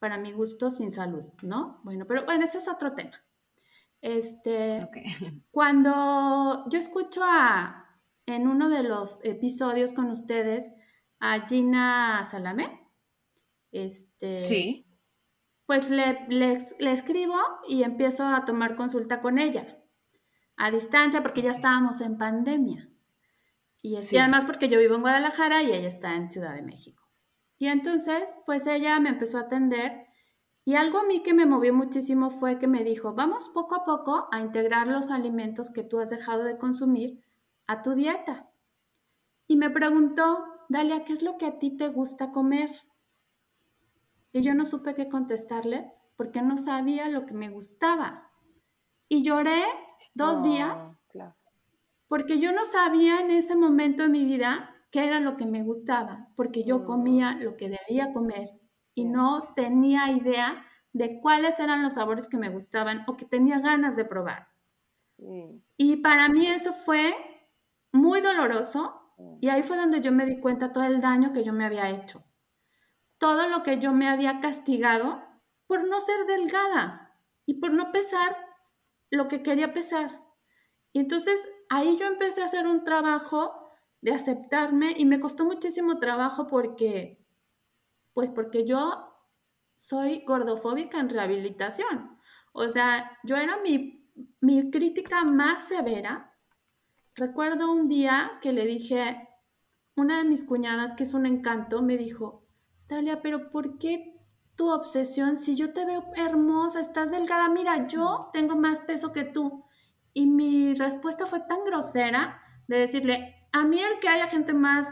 para 0.00 0.18
mi 0.18 0.32
gusto 0.32 0.70
sin 0.70 0.90
salud, 0.90 1.22
¿no? 1.42 1.80
Bueno, 1.84 2.06
pero 2.08 2.24
bueno, 2.24 2.44
ese 2.44 2.58
es 2.58 2.66
otro 2.66 2.94
tema. 2.94 3.22
Este, 4.00 4.88
cuando 5.52 6.64
yo 6.68 6.78
escucho 6.78 7.22
a, 7.24 8.00
en 8.26 8.48
uno 8.48 8.68
de 8.68 8.82
los 8.82 9.20
episodios 9.22 9.92
con 9.92 10.10
ustedes, 10.10 10.68
a 11.20 11.46
Gina 11.46 12.24
Salame, 12.24 12.88
este, 13.70 14.36
sí 14.36 14.90
pues 15.70 15.88
le, 15.88 16.26
le, 16.26 16.58
escribo 16.90 17.36
y 17.68 17.84
empiezo 17.84 18.26
a 18.26 18.44
tomar 18.44 18.74
consulta 18.74 19.20
con 19.20 19.38
ella 19.38 19.78
a 20.56 20.72
distancia 20.72 21.22
porque 21.22 21.42
ya 21.42 21.52
estábamos 21.52 22.00
en 22.00 22.18
pandemia. 22.18 22.88
Y, 23.80 23.96
además 24.18 24.46
porque 24.46 24.68
yo 24.68 24.80
vivo 24.80 24.96
en 24.96 25.02
Guadalajara 25.02 25.62
y 25.62 25.70
ella 25.70 25.86
está 25.86 26.16
en 26.16 26.28
Ciudad 26.28 26.56
de 26.56 26.62
México. 26.62 26.99
Y 27.60 27.68
entonces, 27.68 28.34
pues 28.46 28.66
ella 28.66 28.98
me 29.00 29.10
empezó 29.10 29.36
a 29.36 29.42
atender 29.42 30.06
y 30.64 30.76
algo 30.76 30.98
a 30.98 31.04
mí 31.04 31.22
que 31.22 31.34
me 31.34 31.44
movió 31.44 31.74
muchísimo 31.74 32.30
fue 32.30 32.58
que 32.58 32.66
me 32.66 32.84
dijo, 32.84 33.12
vamos 33.12 33.50
poco 33.50 33.74
a 33.74 33.84
poco 33.84 34.28
a 34.32 34.40
integrar 34.40 34.88
los 34.88 35.10
alimentos 35.10 35.70
que 35.70 35.84
tú 35.84 36.00
has 36.00 36.08
dejado 36.08 36.44
de 36.44 36.56
consumir 36.56 37.22
a 37.66 37.82
tu 37.82 37.94
dieta. 37.94 38.48
Y 39.46 39.56
me 39.56 39.68
preguntó, 39.68 40.42
Dalia, 40.70 41.04
¿qué 41.04 41.12
es 41.12 41.22
lo 41.22 41.36
que 41.36 41.44
a 41.44 41.58
ti 41.58 41.76
te 41.76 41.88
gusta 41.88 42.32
comer? 42.32 42.70
Y 44.32 44.40
yo 44.40 44.54
no 44.54 44.64
supe 44.64 44.94
qué 44.94 45.10
contestarle 45.10 45.92
porque 46.16 46.40
no 46.40 46.56
sabía 46.56 47.08
lo 47.08 47.26
que 47.26 47.34
me 47.34 47.50
gustaba. 47.50 48.30
Y 49.06 49.22
lloré 49.22 49.64
dos 50.14 50.42
días 50.42 50.96
porque 52.08 52.38
yo 52.38 52.52
no 52.52 52.64
sabía 52.64 53.20
en 53.20 53.30
ese 53.30 53.54
momento 53.54 54.02
de 54.02 54.08
mi 54.08 54.24
vida 54.24 54.74
qué 54.90 55.06
era 55.06 55.20
lo 55.20 55.36
que 55.36 55.46
me 55.46 55.62
gustaba, 55.62 56.28
porque 56.36 56.64
yo 56.64 56.84
comía 56.84 57.36
lo 57.40 57.56
que 57.56 57.68
debía 57.68 58.12
comer 58.12 58.50
y 58.94 59.04
no 59.04 59.40
tenía 59.54 60.10
idea 60.10 60.64
de 60.92 61.20
cuáles 61.20 61.58
eran 61.60 61.82
los 61.82 61.94
sabores 61.94 62.28
que 62.28 62.36
me 62.36 62.48
gustaban 62.48 63.04
o 63.06 63.16
que 63.16 63.24
tenía 63.24 63.60
ganas 63.60 63.96
de 63.96 64.04
probar. 64.04 64.48
Y 65.76 65.96
para 65.96 66.28
mí 66.28 66.46
eso 66.46 66.72
fue 66.72 67.14
muy 67.92 68.20
doloroso 68.20 69.00
y 69.40 69.48
ahí 69.48 69.62
fue 69.62 69.76
donde 69.76 70.00
yo 70.00 70.12
me 70.12 70.26
di 70.26 70.40
cuenta 70.40 70.72
todo 70.72 70.84
el 70.84 71.00
daño 71.00 71.32
que 71.32 71.44
yo 71.44 71.52
me 71.52 71.64
había 71.64 71.90
hecho. 71.90 72.24
Todo 73.18 73.48
lo 73.48 73.62
que 73.62 73.78
yo 73.78 73.92
me 73.92 74.08
había 74.08 74.40
castigado 74.40 75.22
por 75.66 75.86
no 75.86 76.00
ser 76.00 76.26
delgada 76.26 77.14
y 77.44 77.54
por 77.54 77.72
no 77.72 77.92
pesar 77.92 78.36
lo 79.10 79.28
que 79.28 79.42
quería 79.42 79.72
pesar. 79.72 80.22
Y 80.92 81.00
entonces 81.00 81.38
ahí 81.68 81.98
yo 81.98 82.06
empecé 82.06 82.42
a 82.42 82.46
hacer 82.46 82.66
un 82.66 82.82
trabajo 82.82 83.59
de 84.02 84.12
aceptarme 84.12 84.94
y 84.96 85.04
me 85.04 85.20
costó 85.20 85.44
muchísimo 85.44 85.98
trabajo 85.98 86.46
porque, 86.46 87.24
pues 88.14 88.30
porque 88.30 88.64
yo 88.64 89.10
soy 89.76 90.24
gordofóbica 90.26 91.00
en 91.00 91.08
rehabilitación. 91.08 92.18
O 92.52 92.68
sea, 92.68 93.18
yo 93.24 93.36
era 93.36 93.58
mi, 93.62 94.08
mi 94.40 94.70
crítica 94.70 95.24
más 95.24 95.68
severa. 95.68 96.34
Recuerdo 97.14 97.70
un 97.70 97.88
día 97.88 98.32
que 98.40 98.52
le 98.52 98.66
dije, 98.66 99.28
una 99.96 100.18
de 100.18 100.24
mis 100.24 100.44
cuñadas, 100.44 100.94
que 100.94 101.04
es 101.04 101.14
un 101.14 101.26
encanto, 101.26 101.82
me 101.82 101.96
dijo, 101.96 102.46
Dalia, 102.88 103.22
pero 103.22 103.50
¿por 103.50 103.78
qué 103.78 104.16
tu 104.56 104.70
obsesión? 104.70 105.36
Si 105.36 105.54
yo 105.54 105.72
te 105.72 105.84
veo 105.84 106.04
hermosa, 106.16 106.80
estás 106.80 107.10
delgada, 107.10 107.48
mira, 107.48 107.86
yo 107.86 108.30
tengo 108.32 108.56
más 108.56 108.80
peso 108.80 109.12
que 109.12 109.24
tú. 109.24 109.64
Y 110.12 110.26
mi 110.26 110.74
respuesta 110.74 111.26
fue 111.26 111.40
tan 111.40 111.64
grosera 111.64 112.42
de 112.66 112.78
decirle, 112.78 113.39
a 113.52 113.64
mí 113.64 113.80
el 113.80 113.98
que 114.00 114.08
haya 114.08 114.28
gente 114.28 114.54
más 114.54 114.86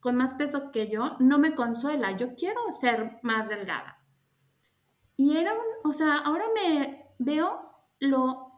con 0.00 0.16
más 0.16 0.34
peso 0.34 0.72
que 0.72 0.88
yo 0.88 1.16
no 1.20 1.38
me 1.38 1.54
consuela, 1.54 2.10
yo 2.16 2.34
quiero 2.34 2.60
ser 2.72 3.20
más 3.22 3.48
delgada. 3.48 4.00
Y 5.16 5.36
era 5.36 5.52
un, 5.52 5.60
o 5.84 5.92
sea, 5.92 6.18
ahora 6.18 6.44
me 6.54 7.14
veo 7.18 7.60
lo, 8.00 8.50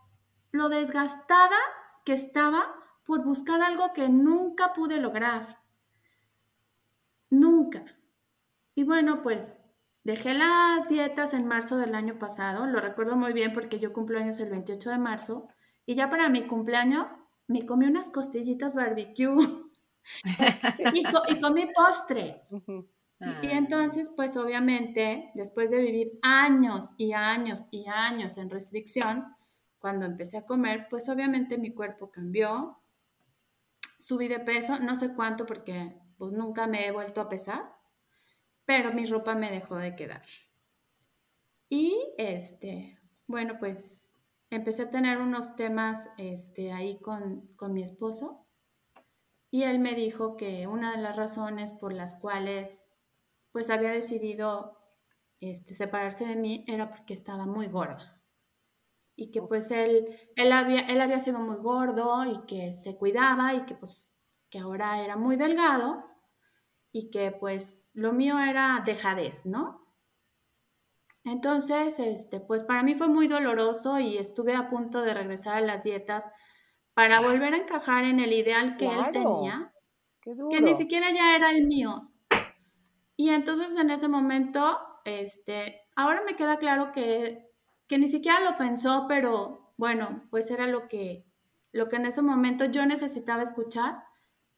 lo 0.52 0.68
desgastada 0.70 1.58
que 2.06 2.14
estaba 2.14 2.74
por 3.04 3.22
buscar 3.24 3.60
algo 3.60 3.92
que 3.92 4.08
nunca 4.08 4.72
pude 4.72 4.96
lograr. 4.96 5.58
Nunca. 7.28 7.84
Y 8.74 8.84
bueno, 8.84 9.22
pues 9.22 9.58
dejé 10.02 10.32
las 10.32 10.88
dietas 10.88 11.34
en 11.34 11.46
marzo 11.46 11.76
del 11.76 11.94
año 11.94 12.18
pasado, 12.18 12.64
lo 12.64 12.80
recuerdo 12.80 13.16
muy 13.16 13.34
bien 13.34 13.52
porque 13.52 13.78
yo 13.78 13.92
cumplo 13.92 14.18
años 14.18 14.40
el 14.40 14.48
28 14.50 14.90
de 14.90 14.98
marzo 14.98 15.48
y 15.84 15.94
ya 15.94 16.08
para 16.08 16.30
mi 16.30 16.46
cumpleaños 16.46 17.18
me 17.46 17.66
comí 17.66 17.86
unas 17.86 18.10
costillitas 18.10 18.74
barbecue 18.74 19.36
y, 20.94 21.40
comí 21.40 21.66
postre. 21.74 22.42
Y 22.50 23.24
ah. 23.24 23.40
entonces, 23.42 24.10
pues 24.14 24.36
obviamente, 24.36 25.30
después 25.34 25.70
de 25.70 25.78
vivir 25.78 26.18
años 26.22 26.90
y 26.96 27.12
años 27.12 27.64
y 27.70 27.86
años 27.88 28.36
en 28.38 28.50
restricción, 28.50 29.24
cuando 29.78 30.06
empecé 30.06 30.38
a 30.38 30.46
comer, 30.46 30.86
pues 30.88 31.08
obviamente 31.08 31.58
mi 31.58 31.70
cuerpo 31.70 32.10
cambió, 32.10 32.78
subí 33.98 34.28
de 34.28 34.40
peso, 34.40 34.78
no 34.78 34.96
sé 34.96 35.12
cuánto 35.14 35.46
porque 35.46 35.94
pues 36.16 36.32
nunca 36.32 36.66
me 36.66 36.86
he 36.86 36.90
vuelto 36.90 37.20
a 37.20 37.28
pesar, 37.28 37.70
pero 38.64 38.92
mi 38.92 39.04
ropa 39.06 39.34
me 39.34 39.50
dejó 39.50 39.76
de 39.76 39.94
quedar. 39.94 40.24
Y 41.68 41.94
este, 42.16 42.98
bueno, 43.26 43.56
pues 43.58 44.13
empecé 44.56 44.82
a 44.82 44.90
tener 44.90 45.18
unos 45.18 45.56
temas 45.56 46.10
este, 46.18 46.72
ahí 46.72 46.98
con, 47.00 47.48
mi 47.72 47.82
esposo 47.82 48.46
y 49.50 49.62
él 49.62 49.78
me 49.78 49.94
dijo 49.94 50.36
que 50.36 50.66
una 50.66 50.92
de 50.92 51.02
las 51.02 51.16
razones 51.16 51.72
por 51.72 51.92
las 51.92 52.16
cuales 52.16 52.84
pues 53.52 53.70
había 53.70 53.90
decidido 53.90 54.78
este, 55.40 55.74
separarse 55.74 56.26
de 56.26 56.36
mí 56.36 56.64
era 56.66 56.90
porque 56.90 57.14
estaba 57.14 57.46
muy 57.46 57.68
gorda 57.68 58.22
y 59.16 59.30
que 59.30 59.42
pues 59.42 59.70
él, 59.70 60.18
él, 60.36 60.52
había, 60.52 60.80
él 60.80 61.00
había 61.00 61.20
sido 61.20 61.38
muy 61.38 61.56
gordo 61.56 62.24
y 62.24 62.44
que 62.46 62.72
se 62.72 62.96
cuidaba 62.96 63.54
y 63.54 63.64
que 63.64 63.74
pues 63.74 64.12
que 64.50 64.58
ahora 64.58 65.02
era 65.02 65.16
muy 65.16 65.36
delgado 65.36 66.04
y 66.92 67.10
que 67.10 67.32
pues 67.32 67.90
lo 67.94 68.12
mío 68.12 68.38
era 68.38 68.82
dejadez, 68.86 69.46
¿no? 69.46 69.83
Entonces, 71.24 71.98
este, 71.98 72.38
pues 72.38 72.64
para 72.64 72.82
mí 72.82 72.94
fue 72.94 73.08
muy 73.08 73.28
doloroso 73.28 73.98
y 73.98 74.18
estuve 74.18 74.54
a 74.54 74.68
punto 74.68 75.00
de 75.00 75.14
regresar 75.14 75.56
a 75.56 75.60
las 75.62 75.82
dietas 75.82 76.28
para 76.92 77.20
volver 77.20 77.54
a 77.54 77.58
encajar 77.58 78.04
en 78.04 78.20
el 78.20 78.32
ideal 78.32 78.76
que 78.76 78.86
él 78.86 79.06
tenía, 79.12 79.72
que 80.50 80.60
ni 80.60 80.74
siquiera 80.74 81.12
ya 81.12 81.34
era 81.34 81.50
el 81.50 81.66
mío. 81.66 82.10
Y 83.16 83.30
entonces 83.30 83.74
en 83.76 83.90
ese 83.90 84.06
momento, 84.08 84.78
este, 85.04 85.80
ahora 85.96 86.22
me 86.26 86.36
queda 86.36 86.58
claro 86.58 86.92
que, 86.92 87.50
que 87.88 87.98
ni 87.98 88.08
siquiera 88.08 88.40
lo 88.40 88.58
pensó, 88.58 89.06
pero 89.08 89.72
bueno, 89.76 90.24
pues 90.30 90.50
era 90.50 90.66
lo 90.66 90.88
que, 90.88 91.24
lo 91.72 91.88
que 91.88 91.96
en 91.96 92.06
ese 92.06 92.22
momento 92.22 92.66
yo 92.66 92.84
necesitaba 92.84 93.42
escuchar 93.42 94.04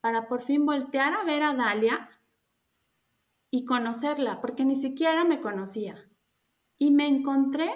para 0.00 0.26
por 0.26 0.42
fin 0.42 0.66
voltear 0.66 1.14
a 1.14 1.24
ver 1.24 1.42
a 1.42 1.54
Dalia 1.54 2.10
y 3.50 3.64
conocerla, 3.64 4.40
porque 4.40 4.64
ni 4.64 4.76
siquiera 4.76 5.24
me 5.24 5.40
conocía. 5.40 5.96
Y 6.78 6.90
me 6.90 7.06
encontré 7.06 7.72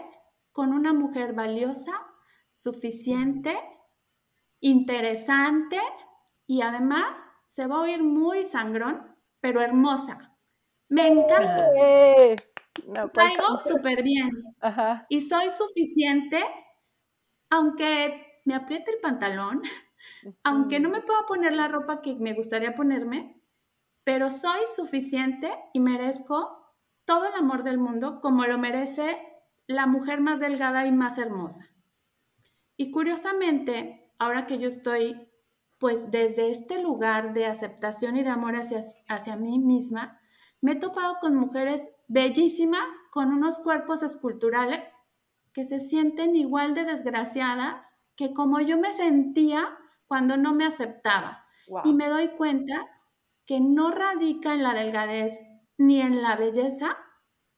con 0.53 0.73
una 0.73 0.93
mujer 0.93 1.33
valiosa, 1.33 1.93
suficiente, 2.51 3.57
interesante 4.61 5.79
y 6.47 6.63
además 6.63 7.19
se 7.49 7.67
va 7.67 7.77
a 7.77 7.81
oír 7.83 8.03
muy 8.03 8.45
sangrón, 8.45 9.17
pero 9.41 9.61
hermosa. 9.61 10.37
Me 10.89 11.09
encanta. 11.09 11.69
¡Eh! 11.77 12.37
Caigo 13.15 13.61
súper 13.63 14.03
bien. 14.03 14.31
Y 15.09 15.23
soy 15.23 15.51
suficiente, 15.51 16.43
aunque 17.51 18.41
me 18.45 18.55
apriete 18.55 18.91
el 18.93 19.01
pantalón, 19.01 19.63
aunque 20.45 20.81
no 20.81 20.89
me 20.89 21.03
pueda 21.03 21.27
poner 21.27 21.53
la 21.53 21.69
ropa 21.69 22.01
que 22.01 22.15
me 22.17 22.33
gustaría 22.35 22.75
ponerme, 22.75 23.41
pero 24.05 24.31
soy 24.31 24.61
suficiente 24.75 25.53
y 25.73 25.81
merezco 25.81 26.60
todo 27.11 27.27
el 27.27 27.35
amor 27.35 27.65
del 27.65 27.77
mundo 27.77 28.21
como 28.21 28.45
lo 28.45 28.57
merece 28.57 29.19
la 29.67 29.89
mujer 29.89 30.21
más 30.21 30.39
delgada 30.39 30.87
y 30.87 30.93
más 30.93 31.19
hermosa. 31.19 31.69
Y 32.77 32.93
curiosamente, 32.93 34.13
ahora 34.21 34.47
que 34.47 34.61
yo 34.61 34.69
estoy 34.69 35.29
pues 35.81 36.09
desde 36.13 36.53
este 36.53 36.81
lugar 36.81 37.35
de 37.35 37.47
aceptación 37.47 38.17
y 38.17 38.23
de 38.23 38.29
amor 38.29 38.55
hacia, 38.55 38.83
hacia 39.09 39.35
mí 39.35 39.59
misma, 39.59 40.21
me 40.61 40.73
he 40.73 40.77
topado 40.77 41.17
con 41.21 41.35
mujeres 41.35 41.85
bellísimas, 42.07 42.95
con 43.11 43.33
unos 43.33 43.59
cuerpos 43.59 44.05
esculturales 44.05 44.97
que 45.53 45.65
se 45.65 45.81
sienten 45.81 46.37
igual 46.37 46.77
de 46.77 46.85
desgraciadas 46.85 47.93
que 48.15 48.33
como 48.35 48.61
yo 48.61 48.79
me 48.79 48.93
sentía 48.93 49.67
cuando 50.07 50.37
no 50.37 50.55
me 50.55 50.65
aceptaba. 50.65 51.45
Y 51.83 51.93
me 51.93 52.09
doy 52.09 52.29
cuenta 52.37 52.87
que 53.47 53.59
no 53.59 53.91
radica 53.91 54.55
en 54.55 54.63
la 54.63 54.75
delgadez 54.75 55.41
ni 55.81 56.03
en 56.03 56.21
la 56.21 56.37
belleza 56.37 56.99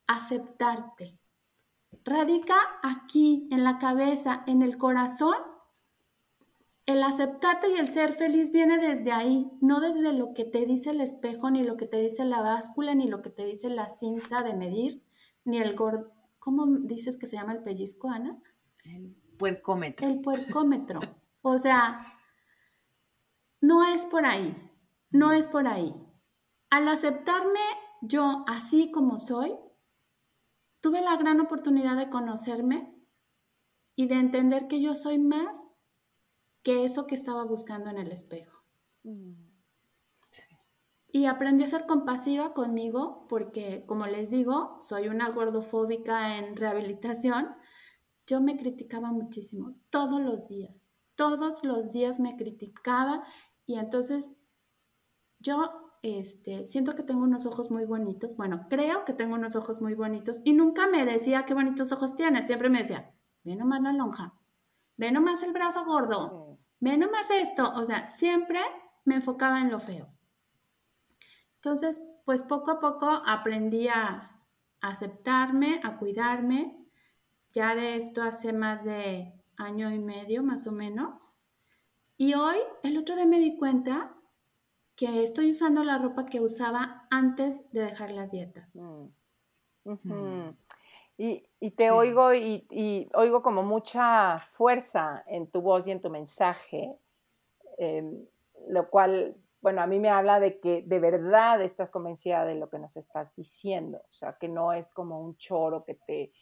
aceptarte. 0.07 1.19
Radica 2.05 2.55
aquí, 2.85 3.49
en 3.51 3.65
la 3.65 3.81
cabeza, 3.81 4.45
en 4.47 4.63
el 4.63 4.79
corazón. 4.79 5.35
El 6.87 7.03
aceptarte 7.03 7.71
y 7.71 7.75
el 7.75 7.89
ser 7.89 8.13
feliz 8.13 8.53
viene 8.53 8.79
desde 8.79 9.11
ahí, 9.11 9.51
no 9.61 9.81
desde 9.81 10.13
lo 10.13 10.35
que 10.35 10.45
te 10.45 10.67
dice 10.67 10.91
el 10.91 11.01
espejo, 11.01 11.51
ni 11.51 11.65
lo 11.65 11.77
que 11.77 11.87
te 11.87 11.97
dice 11.97 12.25
la 12.25 12.43
báscula, 12.43 12.95
ni 12.95 13.09
lo 13.09 13.23
que 13.23 13.31
te 13.31 13.45
dice 13.45 13.69
la 13.69 13.89
cinta 13.89 14.45
de 14.45 14.55
medir, 14.55 15.03
ni 15.45 15.59
el 15.59 15.75
gordo. 15.75 16.13
¿Cómo 16.39 16.67
dices 16.67 17.19
que 17.19 17.27
se 17.27 17.35
llama 17.35 17.55
el 17.55 17.65
pellizco, 17.65 18.09
Ana? 18.09 18.41
El 18.85 19.17
puercómetro. 19.37 20.07
El 20.07 20.21
puercómetro. 20.21 21.01
O 21.43 21.59
sea, 21.59 21.99
no 23.61 23.85
es 23.85 24.07
por 24.07 24.27
ahí, 24.27 24.57
no 25.11 25.33
es 25.33 25.49
por 25.49 25.67
ahí. 25.67 25.93
Al 26.71 26.87
aceptarme 26.87 27.59
yo 28.03 28.45
así 28.49 28.91
como 28.91 29.17
soy, 29.17 29.55
tuve 30.81 31.01
la 31.01 31.17
gran 31.17 31.41
oportunidad 31.41 31.97
de 31.97 32.11
conocerme 32.11 32.93
y 33.95 34.07
de 34.07 34.17
entender 34.17 34.67
que 34.67 34.83
yo 34.83 34.95
soy 34.95 35.19
más 35.19 35.57
que 36.62 36.85
eso 36.85 37.07
que 37.07 37.15
estaba 37.15 37.45
buscando 37.45 37.91
en 37.91 37.99
el 37.99 38.11
espejo. 38.11 38.62
Mm. 39.05 39.53
Y 41.15 41.27
aprendí 41.27 41.65
a 41.65 41.69
ser 41.69 41.87
compasiva 41.87 42.55
conmigo 42.55 43.27
porque, 43.29 43.85
como 43.87 44.07
les 44.07 44.31
digo, 44.31 44.79
soy 44.81 45.09
una 45.09 45.29
gordofóbica 45.31 46.38
en 46.38 46.57
rehabilitación. 46.57 47.55
Yo 48.27 48.41
me 48.41 48.57
criticaba 48.57 49.12
muchísimo, 49.12 49.75
todos 49.91 50.21
los 50.21 50.49
días, 50.49 50.95
todos 51.15 51.62
los 51.65 51.93
días 51.93 52.19
me 52.19 52.37
criticaba 52.37 53.25
y 53.67 53.79
entonces 53.79 54.33
yo 55.38 55.82
este, 56.03 56.67
siento 56.67 56.97
que 56.97 57.05
tengo 57.05 57.23
unos 57.23 57.47
ojos 57.47 57.71
muy 57.71 57.85
bonitos. 57.85 58.37
Bueno, 58.37 58.67
creo 58.69 59.05
que 59.05 59.12
tengo 59.12 59.37
unos 59.37 59.55
ojos 59.55 59.81
muy 59.81 59.95
bonitos. 59.95 60.41
Y 60.45 60.53
nunca 60.53 60.88
me 60.88 61.07
decía 61.07 61.47
qué 61.47 61.55
bonitos 61.55 61.93
ojos 61.93 62.17
tienes. 62.17 62.47
Siempre 62.47 62.69
me 62.69 62.79
decía, 62.79 63.15
ve 63.45 63.55
nomás 63.55 63.83
la 63.83 63.93
lonja, 63.93 64.35
ve 64.97 65.12
nomás 65.12 65.43
el 65.45 65.53
brazo 65.53 65.85
gordo, 65.85 66.59
ve 66.81 66.97
nomás 66.99 67.31
esto. 67.31 67.73
O 67.75 67.85
sea, 67.85 68.09
siempre 68.09 68.61
me 69.05 69.15
enfocaba 69.15 69.61
en 69.61 69.71
lo 69.71 69.79
feo. 69.79 70.09
Entonces, 71.55 72.03
pues 72.25 72.43
poco 72.43 72.73
a 72.73 72.81
poco 72.81 73.09
aprendí 73.09 73.87
a 73.87 74.41
aceptarme, 74.81 75.81
a 75.85 75.99
cuidarme. 75.99 76.85
Ya 77.53 77.77
de 77.77 77.97
esto 77.97 78.23
hace 78.23 78.53
más 78.53 78.83
de 78.85 79.33
año 79.57 79.93
y 79.93 80.01
medio, 80.01 80.43
más 80.43 80.67
o 80.67 80.73
menos. 80.73 81.37
Y 82.17 82.35
hoy, 82.35 82.57
el 82.83 82.99
otro 82.99 83.15
día 83.15 83.27
me 83.27 83.38
di 83.38 83.57
cuenta 83.57 84.17
que 84.96 85.22
estoy 85.22 85.50
usando 85.50 85.85
la 85.85 85.98
ropa 85.98 86.26
que 86.26 86.40
usaba 86.40 87.07
antes 87.11 87.70
de 87.72 87.83
dejar 87.83 88.11
las 88.11 88.31
dietas. 88.31 88.74
Mm. 88.76 89.09
Mm. 89.85 90.57
Y, 91.18 91.70
te 91.76 91.90
oigo 91.90 92.35
y, 92.35 93.09
oigo 93.14 93.42
como 93.42 93.62
mucha 93.62 94.38
fuerza 94.50 95.22
en 95.26 95.46
tu 95.46 95.61
voz 95.61 95.87
y 95.87 95.92
en 95.92 96.00
tu 96.00 96.11
mensaje, 96.11 96.96
em, 97.78 98.26
lo 98.68 98.90
cual, 98.90 99.37
bueno, 99.61 99.83
a 99.83 99.87
mí 99.87 100.00
me 100.00 100.09
habla 100.09 100.40
de 100.40 100.59
que 100.59 100.83
de 100.83 100.98
verdad 100.98 101.62
estás 101.62 101.90
convencida 101.90 102.44
de 102.44 102.57
lo 102.57 102.68
que 102.68 102.78
nos 102.78 102.96
estás 102.96 103.37
diciendo, 103.37 103.98
o 103.98 104.11
sea, 104.11 104.37
que 104.38 104.48
no 104.48 104.72
es 104.72 104.92
como 104.92 105.20
un 105.20 105.37
choro 105.37 105.85
que 105.85 105.94
te 105.94 106.33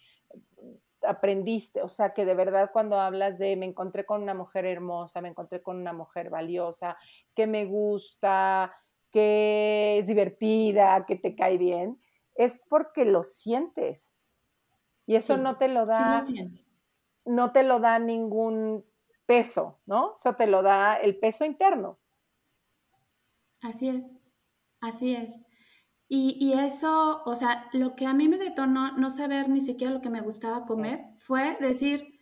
aprendiste, 1.06 1.82
o 1.82 1.88
sea, 1.88 2.14
que 2.14 2.24
de 2.24 2.34
verdad 2.34 2.70
cuando 2.72 2.98
hablas 2.98 3.38
de 3.38 3.56
me 3.56 3.66
encontré 3.66 4.04
con 4.04 4.22
una 4.22 4.34
mujer 4.34 4.66
hermosa, 4.66 5.20
me 5.20 5.28
encontré 5.28 5.62
con 5.62 5.76
una 5.76 5.92
mujer 5.92 6.30
valiosa, 6.30 6.96
que 7.34 7.46
me 7.46 7.64
gusta, 7.64 8.74
que 9.10 9.98
es 9.98 10.06
divertida, 10.06 11.04
que 11.06 11.16
te 11.16 11.34
cae 11.34 11.58
bien, 11.58 12.00
es 12.34 12.60
porque 12.68 13.04
lo 13.04 13.22
sientes. 13.22 14.16
Y 15.06 15.16
eso 15.16 15.36
no 15.36 15.56
te 15.56 15.68
lo 15.68 15.86
da, 15.86 16.24
no 17.24 17.52
te 17.52 17.62
lo 17.62 17.80
da 17.80 17.98
ningún 17.98 18.84
peso, 19.26 19.80
¿no? 19.86 20.12
Eso 20.14 20.34
te 20.34 20.46
lo 20.46 20.62
da 20.62 20.94
el 20.94 21.18
peso 21.18 21.44
interno. 21.44 21.98
Así 23.60 23.88
es, 23.88 24.18
así 24.80 25.14
es. 25.14 25.49
Y, 26.12 26.55
eso, 26.55 27.23
o 27.25 27.37
sea, 27.37 27.68
lo 27.73 27.94
que 27.94 28.05
a 28.05 28.14
mí 28.14 28.29
me 28.29 28.37
detonó 28.37 28.90
no 28.99 29.11
saber 29.11 29.49
ni 29.49 29.61
siquiera 29.61 29.92
lo 29.92 30.01
que 30.01 30.11
me 30.11 30.20
gustaba 30.20 30.66
comer 30.66 31.05
fue 31.18 31.57
decir, 31.61 32.18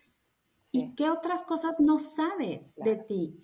¿y 0.70 0.94
qué 0.94 1.09
otras 1.09 1.42
cosas 1.42 1.81
no 1.81 1.98
sabes 1.98 2.77
de 2.77 2.96
ti? 2.96 3.42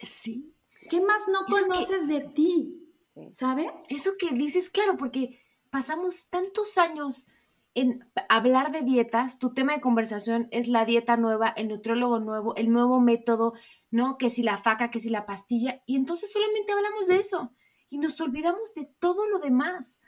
Sí. 0.00 0.52
¿Qué 0.88 1.00
más 1.00 1.28
no 1.28 1.46
conoces 1.48 2.08
de 2.08 2.28
ti? 2.30 2.92
¿Sabes? 3.30 3.70
Eso 3.88 4.10
que 4.18 4.34
dices, 4.34 4.68
claro, 4.68 4.96
porque 4.96 5.38
pasamos 5.70 6.28
tantos 6.30 6.76
años 6.76 7.28
en 7.74 8.10
hablar 8.28 8.72
de 8.72 8.82
dietas, 8.82 9.38
tu 9.38 9.54
tema 9.54 9.74
de 9.74 9.80
conversación 9.80 10.48
es 10.50 10.66
la 10.66 10.84
dieta 10.84 11.16
nueva, 11.16 11.50
el 11.50 11.68
nutriólogo 11.68 12.18
nuevo, 12.18 12.56
el 12.56 12.72
nuevo 12.72 12.98
método, 12.98 13.52
¿no? 13.92 14.18
Que 14.18 14.28
si 14.28 14.42
la 14.42 14.58
faca, 14.58 14.90
que 14.90 14.98
si 14.98 15.08
la 15.08 15.24
pastilla, 15.24 15.84
y 15.86 15.94
entonces 15.94 16.32
solamente 16.32 16.72
hablamos 16.72 17.06
de 17.06 17.18
eso 17.18 17.52
y 17.90 17.98
nos 17.98 18.20
olvidamos 18.20 18.72
de 18.74 18.86
todo 18.98 19.28
lo 19.28 19.40
demás. 19.40 20.00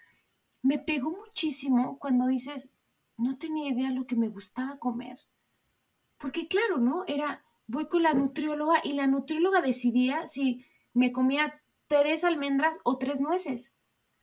Me 0.62 0.79
pegó 0.79 1.11
muchísimo 1.11 1.99
cuando 1.99 2.29
dices, 2.29 2.79
no 3.16 3.37
tenía 3.37 3.71
idea 3.71 3.90
lo 3.90 4.07
que 4.07 4.16
me 4.16 4.29
gustaba 4.29 4.79
comer. 4.79 5.18
Porque 6.18 6.47
claro, 6.47 6.79
¿no? 6.79 7.05
Era, 7.07 7.45
voy 7.66 7.88
con 7.88 8.05
la 8.05 8.14
nutrióloga 8.14 8.81
y 8.85 8.92
la 8.92 9.09
nutrióloga 9.09 9.61
decidía 9.61 10.25
si 10.25 10.64
me 10.95 11.12
comía 11.12 11.61
tres 11.88 12.23
almendras 12.23 12.79
o 12.85 12.97
tres 12.99 13.21
nueces. 13.21 13.77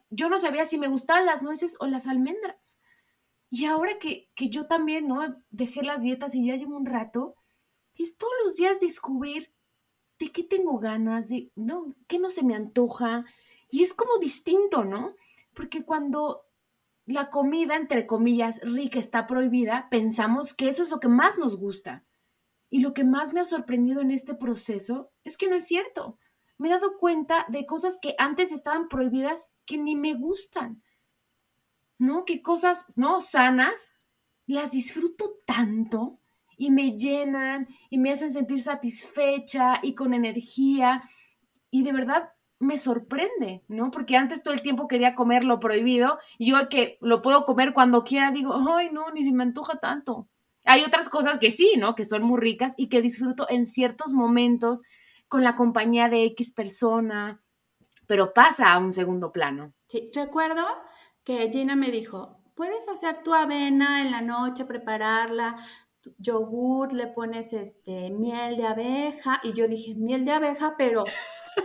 Yo 0.09 0.29
no 0.29 0.39
sabía 0.39 0.65
si 0.65 0.77
me 0.77 0.87
gustaban 0.87 1.25
las 1.25 1.43
nueces 1.43 1.75
o 1.81 1.85
las 1.85 2.07
almendras. 2.07 2.79
Y 3.51 3.65
ahora 3.65 3.99
que, 3.99 4.31
que 4.35 4.49
yo 4.49 4.67
también, 4.67 5.07
¿no? 5.07 5.35
Dejé 5.49 5.83
las 5.83 6.01
dietas 6.01 6.33
y 6.33 6.47
ya 6.47 6.55
llevo 6.55 6.77
un 6.77 6.85
rato, 6.85 7.35
es 7.95 8.17
todos 8.17 8.33
los 8.43 8.55
días 8.55 8.79
descubrir 8.79 9.51
de 10.19 10.31
qué 10.31 10.43
tengo 10.43 10.79
ganas, 10.79 11.27
de, 11.27 11.51
¿no? 11.55 11.93
¿Qué 12.07 12.19
no 12.19 12.29
se 12.29 12.43
me 12.43 12.55
antoja? 12.55 13.25
Y 13.69 13.83
es 13.83 13.93
como 13.93 14.17
distinto, 14.17 14.83
¿no? 14.83 15.15
Porque 15.53 15.83
cuando 15.83 16.45
la 17.05 17.29
comida, 17.29 17.75
entre 17.75 18.05
comillas, 18.05 18.59
rica 18.63 18.99
está 18.99 19.27
prohibida, 19.27 19.87
pensamos 19.89 20.53
que 20.53 20.67
eso 20.67 20.83
es 20.83 20.89
lo 20.89 20.99
que 20.99 21.07
más 21.07 21.37
nos 21.37 21.57
gusta. 21.57 22.03
Y 22.69 22.81
lo 22.81 22.93
que 22.93 23.03
más 23.03 23.33
me 23.33 23.39
ha 23.39 23.45
sorprendido 23.45 24.01
en 24.01 24.11
este 24.11 24.35
proceso 24.35 25.11
es 25.23 25.37
que 25.37 25.49
no 25.49 25.55
es 25.55 25.65
cierto. 25.65 26.19
Me 26.57 26.67
he 26.67 26.71
dado 26.71 26.97
cuenta 26.97 27.45
de 27.49 27.65
cosas 27.65 27.97
que 28.01 28.15
antes 28.17 28.51
estaban 28.51 28.89
prohibidas 28.89 29.55
que 29.65 29.77
ni 29.77 29.95
me 29.95 30.13
gustan. 30.13 30.83
¿no? 31.99 32.25
Que 32.25 32.41
cosas, 32.41 32.97
¿no? 32.97 33.21
Sanas, 33.21 34.01
las 34.47 34.71
disfruto 34.71 35.41
tanto 35.45 36.19
y 36.57 36.71
me 36.71 36.97
llenan 36.97 37.67
y 37.89 37.99
me 37.99 38.11
hacen 38.11 38.31
sentir 38.31 38.61
satisfecha 38.61 39.79
y 39.83 39.93
con 39.93 40.13
energía. 40.13 41.03
Y 41.69 41.83
de 41.83 41.91
verdad 41.91 42.31
me 42.59 42.75
sorprende, 42.75 43.63
¿no? 43.67 43.89
Porque 43.89 44.17
antes 44.17 44.43
todo 44.43 44.53
el 44.53 44.61
tiempo 44.61 44.87
quería 44.87 45.15
comer 45.15 45.45
lo 45.45 45.59
prohibido 45.59 46.19
y 46.37 46.51
yo 46.51 46.69
que 46.69 46.97
lo 47.01 47.21
puedo 47.21 47.45
comer 47.45 47.73
cuando 47.73 48.03
quiera 48.03 48.31
digo, 48.31 48.53
ay, 48.53 48.89
no, 48.91 49.09
ni 49.11 49.23
si 49.23 49.31
me 49.31 49.43
antoja 49.43 49.79
tanto. 49.79 50.27
Hay 50.65 50.83
otras 50.83 51.09
cosas 51.09 51.39
que 51.39 51.51
sí, 51.51 51.73
¿no? 51.77 51.95
Que 51.95 52.03
son 52.03 52.23
muy 52.23 52.39
ricas 52.39 52.73
y 52.77 52.89
que 52.89 53.01
disfruto 53.01 53.47
en 53.49 53.65
ciertos 53.65 54.13
momentos 54.13 54.83
con 55.29 55.43
la 55.43 55.55
compañía 55.55 56.09
de 56.09 56.25
X 56.25 56.51
persona, 56.51 57.41
pero 58.07 58.33
pasa 58.33 58.73
a 58.73 58.79
un 58.79 58.91
segundo 58.91 59.31
plano. 59.31 59.73
Sí, 59.87 60.11
recuerdo 60.13 60.65
que 61.23 61.49
Gina 61.49 61.75
me 61.75 61.91
dijo, 61.91 62.41
puedes 62.55 62.87
hacer 62.89 63.23
tu 63.23 63.33
avena 63.33 64.01
en 64.01 64.11
la 64.11 64.21
noche, 64.21 64.65
prepararla, 64.65 65.57
yogur, 66.17 66.91
le 66.93 67.07
pones 67.07 67.53
este 67.53 68.09
miel 68.09 68.57
de 68.57 68.67
abeja 68.67 69.39
y 69.43 69.53
yo 69.53 69.67
dije, 69.67 69.95
miel 69.95 70.25
de 70.25 70.31
abeja, 70.31 70.75
pero 70.77 71.05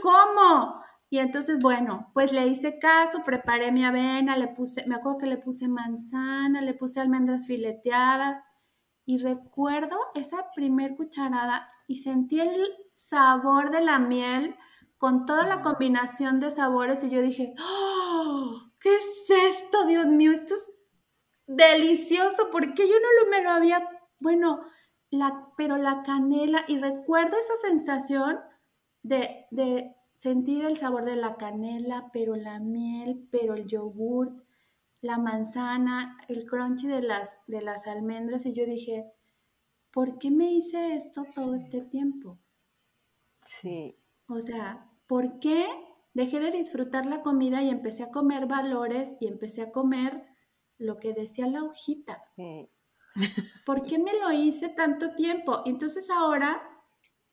¿cómo? 0.02 0.83
Y 1.14 1.20
entonces, 1.20 1.60
bueno, 1.60 2.10
pues 2.12 2.32
le 2.32 2.44
hice 2.48 2.80
caso, 2.80 3.22
preparé 3.24 3.70
mi 3.70 3.84
avena, 3.84 4.36
le 4.36 4.48
puse, 4.48 4.84
me 4.88 4.96
acuerdo 4.96 5.18
que 5.18 5.26
le 5.26 5.36
puse 5.36 5.68
manzana, 5.68 6.60
le 6.60 6.74
puse 6.74 6.98
almendras 6.98 7.46
fileteadas 7.46 8.42
y 9.06 9.18
recuerdo 9.18 9.96
esa 10.16 10.50
primer 10.56 10.96
cucharada 10.96 11.68
y 11.86 11.98
sentí 11.98 12.40
el 12.40 12.66
sabor 12.94 13.70
de 13.70 13.82
la 13.82 14.00
miel 14.00 14.56
con 14.98 15.24
toda 15.24 15.46
la 15.46 15.62
combinación 15.62 16.40
de 16.40 16.50
sabores 16.50 17.04
y 17.04 17.10
yo 17.10 17.22
dije, 17.22 17.54
¡Oh! 17.60 18.72
¿qué 18.80 18.96
es 18.96 19.30
esto, 19.30 19.86
Dios 19.86 20.08
mío? 20.08 20.32
Esto 20.32 20.54
es 20.54 20.68
delicioso, 21.46 22.48
porque 22.50 22.88
yo 22.88 22.94
no 22.94 23.22
lo, 23.22 23.30
me 23.30 23.40
lo 23.40 23.50
había, 23.50 23.88
bueno, 24.18 24.64
la, 25.10 25.38
pero 25.56 25.76
la 25.76 26.02
canela, 26.02 26.64
y 26.66 26.78
recuerdo 26.78 27.36
esa 27.38 27.54
sensación 27.68 28.40
de, 29.04 29.46
de 29.52 29.93
sentir 30.14 30.64
el 30.64 30.76
sabor 30.76 31.04
de 31.04 31.16
la 31.16 31.36
canela, 31.36 32.10
pero 32.12 32.36
la 32.36 32.58
miel, 32.58 33.28
pero 33.30 33.54
el 33.54 33.66
yogur, 33.66 34.44
la 35.00 35.18
manzana, 35.18 36.18
el 36.28 36.46
crunchy 36.46 36.88
de 36.88 37.02
las, 37.02 37.36
de 37.46 37.60
las 37.60 37.86
almendras, 37.86 38.46
y 38.46 38.54
yo 38.54 38.64
dije, 38.64 39.12
¿por 39.90 40.18
qué 40.18 40.30
me 40.30 40.52
hice 40.52 40.94
esto 40.94 41.24
todo 41.34 41.54
este 41.54 41.82
tiempo? 41.82 42.38
Sí. 43.44 43.96
O 44.28 44.40
sea, 44.40 44.90
¿por 45.06 45.38
qué 45.40 45.66
dejé 46.14 46.40
de 46.40 46.50
disfrutar 46.50 47.06
la 47.06 47.20
comida 47.20 47.62
y 47.62 47.68
empecé 47.68 48.04
a 48.04 48.10
comer 48.10 48.46
valores 48.46 49.14
y 49.20 49.26
empecé 49.26 49.62
a 49.62 49.72
comer 49.72 50.24
lo 50.78 50.98
que 50.98 51.12
decía 51.12 51.46
la 51.46 51.62
hojita? 51.62 52.24
Sí. 52.36 52.70
¿Por 53.66 53.84
qué 53.84 53.98
me 53.98 54.18
lo 54.18 54.32
hice 54.32 54.68
tanto 54.70 55.14
tiempo? 55.14 55.62
Entonces 55.66 56.08
ahora, 56.10 56.62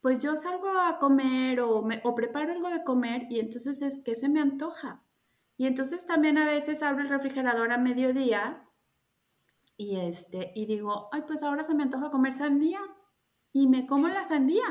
pues 0.01 0.21
yo 0.21 0.35
salgo 0.35 0.69
a 0.79 0.97
comer 0.97 1.61
o, 1.61 1.81
me, 1.83 2.01
o 2.03 2.15
preparo 2.15 2.51
algo 2.51 2.69
de 2.69 2.83
comer 2.83 3.27
y 3.29 3.39
entonces 3.39 3.81
es 3.81 3.99
que 4.03 4.15
se 4.15 4.29
me 4.29 4.41
antoja. 4.41 5.03
Y 5.57 5.67
entonces 5.67 6.05
también 6.05 6.37
a 6.37 6.45
veces 6.45 6.81
abro 6.81 7.03
el 7.03 7.09
refrigerador 7.09 7.71
a 7.71 7.77
mediodía 7.77 8.67
y, 9.77 9.97
este, 9.97 10.51
y 10.55 10.65
digo, 10.65 11.09
ay, 11.11 11.23
pues 11.25 11.41
ahora 11.43 11.63
se 11.63 11.73
me 11.73 11.83
antoja 11.83 12.11
comer 12.11 12.33
sandía. 12.33 12.79
Y 13.53 13.67
me 13.67 13.85
como 13.85 14.07
la 14.07 14.23
sandía. 14.23 14.63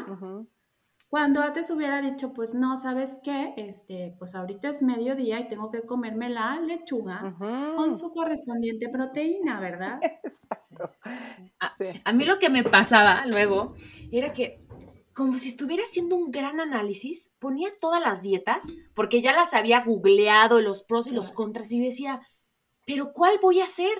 Cuando 1.09 1.43
antes 1.43 1.69
hubiera 1.71 2.01
dicho, 2.01 2.33
pues 2.33 2.55
no, 2.55 2.79
¿sabes 2.79 3.19
qué? 3.25 3.53
Este, 3.57 4.15
pues 4.19 4.37
ahorita 4.37 4.69
es 4.69 4.83
mediodía 4.83 5.41
y 5.41 5.49
tengo 5.49 5.71
que 5.73 5.83
comerme 5.83 6.29
la 6.29 6.61
lechuga 6.61 7.37
con 7.77 7.97
su 7.97 8.13
correspondiente 8.13 8.89
proteína, 8.89 9.59
¿verdad? 9.59 9.99
Exacto. 10.03 10.93
A, 11.59 11.75
a, 12.05 12.13
mí 12.13 12.25
lo 12.25 12.39
que 12.39 12.49
me 12.49 12.63
pasaba 12.63 13.27
luego 13.27 13.75
era 14.13 14.33
que 14.33 14.61
como 15.21 15.37
si 15.37 15.51
estuviera 15.51 15.83
haciendo 15.85 16.17
un 16.17 16.31
gran 16.31 16.61
análisis, 16.61 17.35
ponía 17.41 17.69
todas 17.79 18.01
las 18.01 18.23
dietas, 18.23 18.75
porque 18.95 19.21
ya 19.21 19.35
las 19.35 19.53
había 19.53 19.85
googleado, 19.85 20.63
los 20.63 20.81
pros 20.81 21.09
y 21.09 21.11
los 21.11 21.33
contras, 21.33 21.71
y 21.71 21.79
yo 21.79 21.85
decía, 21.85 22.27
pero 22.87 23.13
¿cuál 23.13 23.39
voy 23.43 23.61
a 23.61 23.65
hacer? 23.65 23.93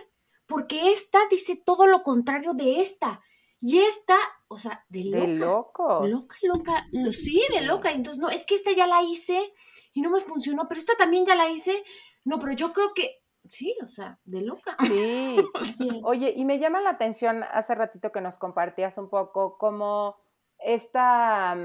Porque 0.47 0.93
esta 0.93 1.19
dice 1.31 1.61
todo 1.63 1.87
lo 1.87 2.03
contrario 2.03 2.55
de 2.55 2.81
esta. 2.81 3.21
Y 3.61 3.81
esta, 3.81 4.17
o 4.49 4.57
sea, 4.57 4.87
de 4.89 5.05
loca. 5.05 5.27
De 5.27 5.37
loco. 5.37 6.07
Loca, 6.07 6.37
loca. 6.41 6.87
Sí, 7.13 7.43
de 7.53 7.61
loca. 7.61 7.93
Entonces, 7.93 8.19
no, 8.19 8.31
es 8.31 8.47
que 8.47 8.55
esta 8.55 8.73
ya 8.73 8.87
la 8.87 9.03
hice 9.03 9.53
y 9.93 10.01
no 10.01 10.09
me 10.09 10.23
funcionó, 10.23 10.69
pero 10.69 10.81
esta 10.81 10.97
también 10.97 11.27
ya 11.27 11.35
la 11.35 11.51
hice. 11.51 11.85
No, 12.25 12.39
pero 12.39 12.53
yo 12.55 12.73
creo 12.73 12.95
que 12.95 13.21
sí, 13.47 13.77
o 13.85 13.89
sea, 13.89 14.19
de 14.25 14.41
loca. 14.41 14.75
Sí. 14.87 15.37
Oye, 16.03 16.33
y 16.35 16.47
me 16.47 16.59
llama 16.59 16.81
la 16.81 16.91
atención 16.91 17.45
hace 17.53 17.75
ratito 17.75 18.11
que 18.11 18.23
nos 18.23 18.39
compartías 18.39 18.97
un 18.97 19.11
poco 19.11 19.59
cómo 19.59 20.17
esta, 20.63 21.57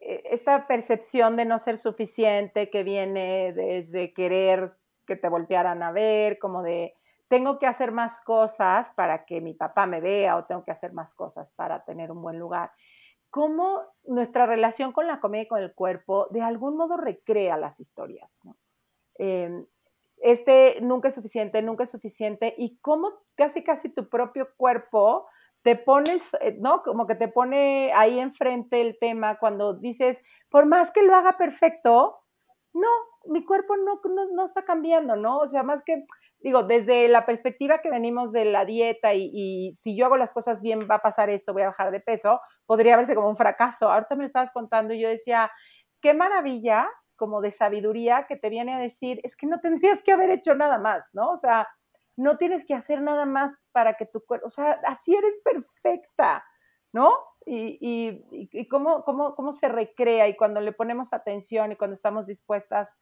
e, 0.00 0.22
esta 0.30 0.66
percepción 0.66 1.36
de 1.36 1.44
no 1.44 1.58
ser 1.58 1.78
suficiente 1.78 2.70
que 2.70 2.82
viene 2.82 3.52
desde 3.52 4.12
querer 4.12 4.74
que 5.06 5.16
te 5.16 5.28
voltearan 5.28 5.82
a 5.82 5.92
ver, 5.92 6.38
como 6.38 6.62
de 6.62 6.94
tengo 7.28 7.58
que 7.58 7.66
hacer 7.66 7.90
más 7.90 8.20
cosas 8.20 8.92
para 8.92 9.24
que 9.24 9.40
mi 9.40 9.54
papá 9.54 9.86
me 9.86 10.00
vea 10.00 10.36
o 10.36 10.44
tengo 10.44 10.64
que 10.64 10.70
hacer 10.70 10.92
más 10.92 11.14
cosas 11.14 11.52
para 11.52 11.84
tener 11.84 12.10
un 12.10 12.22
buen 12.22 12.38
lugar. 12.38 12.72
¿Cómo 13.30 13.82
nuestra 14.04 14.46
relación 14.46 14.92
con 14.92 15.06
la 15.06 15.20
comida 15.20 15.42
y 15.42 15.48
con 15.48 15.60
el 15.60 15.74
cuerpo 15.74 16.28
de 16.30 16.42
algún 16.42 16.76
modo 16.76 16.96
recrea 16.96 17.56
las 17.56 17.80
historias? 17.80 18.38
Eh, 19.18 19.64
este 20.18 20.78
nunca 20.80 21.08
es 21.08 21.14
suficiente, 21.14 21.60
nunca 21.60 21.82
es 21.82 21.90
suficiente 21.90 22.54
y 22.56 22.78
cómo 22.78 23.12
casi 23.34 23.64
casi 23.64 23.88
tu 23.88 24.08
propio 24.08 24.48
cuerpo 24.56 25.26
te 25.64 25.76
pones, 25.76 26.34
eh, 26.40 26.56
¿no? 26.60 26.82
Como 26.82 27.06
que 27.06 27.16
te 27.16 27.26
pone 27.26 27.90
ahí 27.94 28.20
enfrente 28.20 28.80
el 28.80 28.98
tema 29.00 29.38
cuando 29.38 29.74
dices, 29.74 30.20
por 30.50 30.66
más 30.66 30.92
que 30.92 31.02
lo 31.02 31.16
haga 31.16 31.36
perfecto, 31.38 32.18
no, 32.74 32.88
mi 33.26 33.44
cuerpo 33.44 33.76
no, 33.76 34.00
no, 34.04 34.26
no 34.32 34.44
está 34.44 34.64
cambiando, 34.64 35.16
¿no? 35.16 35.38
O 35.38 35.46
sea, 35.46 35.62
más 35.62 35.82
que 35.82 36.04
digo, 36.44 36.62
desde 36.62 37.08
la 37.08 37.24
perspectiva 37.24 37.78
que 37.78 37.88
venimos 37.88 38.30
de 38.30 38.44
la 38.44 38.66
dieta 38.66 39.14
y, 39.14 39.72
si 39.74 39.96
yo 39.96 40.04
hago 40.04 40.18
las 40.18 40.34
cosas 40.34 40.60
bien 40.60 40.80
va 40.88 40.96
a 40.96 41.02
pasar 41.02 41.30
esto, 41.30 41.54
voy 41.54 41.62
a 41.62 41.68
bajar 41.68 41.90
de 41.90 42.00
peso, 42.00 42.38
podría 42.66 42.98
verse 42.98 43.14
como 43.14 43.30
un 43.30 43.36
fracaso. 43.36 43.90
Ahorita 43.90 44.14
me 44.14 44.24
lo 44.24 44.26
estabas 44.26 44.52
contando 44.52 44.92
y 44.92 45.00
yo 45.00 45.08
decía, 45.08 45.50
qué 46.02 46.12
maravilla 46.12 46.86
como 47.16 47.40
de 47.40 47.50
sabiduría 47.50 48.26
que 48.28 48.36
te 48.36 48.50
viene 48.50 48.74
a 48.74 48.78
decir, 48.78 49.20
es 49.24 49.36
que 49.36 49.46
no 49.46 49.60
tendrías 49.60 50.02
que 50.02 50.12
haber 50.12 50.28
hecho 50.28 50.54
nada 50.54 50.78
más, 50.78 51.08
¿no? 51.14 51.30
O 51.30 51.36
sea, 51.38 51.66
no 52.16 52.36
tienes 52.36 52.66
que 52.66 52.74
hacer 52.74 53.02
nada 53.02 53.26
más 53.26 53.60
para 53.72 53.94
que 53.94 54.06
tu 54.06 54.24
cuerpo, 54.24 54.46
o 54.46 54.50
sea, 54.50 54.80
así 54.86 55.14
eres 55.14 55.38
perfecta, 55.44 56.44
¿no? 56.92 57.12
Y, 57.46 58.66
cómo, 58.68 59.04
cómo, 59.04 59.34
cómo 59.34 59.52
se 59.52 59.68
recrea 59.68 60.28
y 60.28 60.36
cuando 60.36 60.60
le 60.60 60.72
ponemos 60.72 61.12
atención 61.12 61.72
y 61.72 61.76
cuando 61.76 61.94
estamos 61.94 62.26
dispuestas 62.26 62.94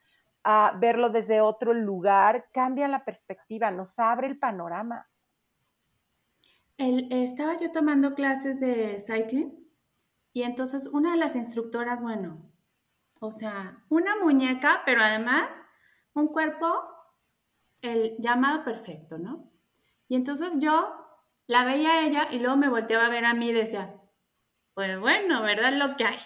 a 0.44 0.76
verlo 0.80 1.10
desde 1.10 1.40
otro 1.40 1.72
lugar, 1.74 2.48
cambia 2.52 2.88
la 2.88 3.04
perspectiva, 3.04 3.70
nos 3.70 3.98
abre 3.98 4.26
el 4.26 4.38
panorama. 4.38 5.08
Estaba 6.78 7.56
yo 7.58 7.70
tomando 7.70 8.14
clases 8.14 8.58
de 8.58 8.98
cycling 8.98 9.62
y 10.32 10.42
entonces 10.42 10.88
una 10.88 11.12
de 11.12 11.18
las 11.18 11.36
instructoras, 11.36 12.00
bueno, 12.00 12.50
o 13.20 13.30
sea, 13.30 13.84
una 13.88 14.16
muñeca, 14.16 14.82
pero 14.84 15.00
además 15.02 15.54
un 16.14 16.28
cuerpo, 16.28 16.66
el 17.82 18.16
llamado 18.18 18.64
perfecto, 18.64 19.18
¿no? 19.18 19.52
Y 20.08 20.16
entonces 20.16 20.58
yo 20.58 20.94
la 21.46 21.64
veía 21.64 21.90
a 21.90 22.06
ella 22.06 22.28
y 22.30 22.38
luego 22.38 22.56
me 22.56 22.68
volteaba 22.68 23.06
a 23.06 23.10
ver 23.10 23.24
a 23.24 23.34
mí 23.34 23.50
y 23.50 23.52
decía, 23.52 24.00
pues 24.74 24.98
bueno, 24.98 25.42
¿verdad? 25.42 25.72
Lo 25.74 25.96
que 25.96 26.04
hay. 26.04 26.18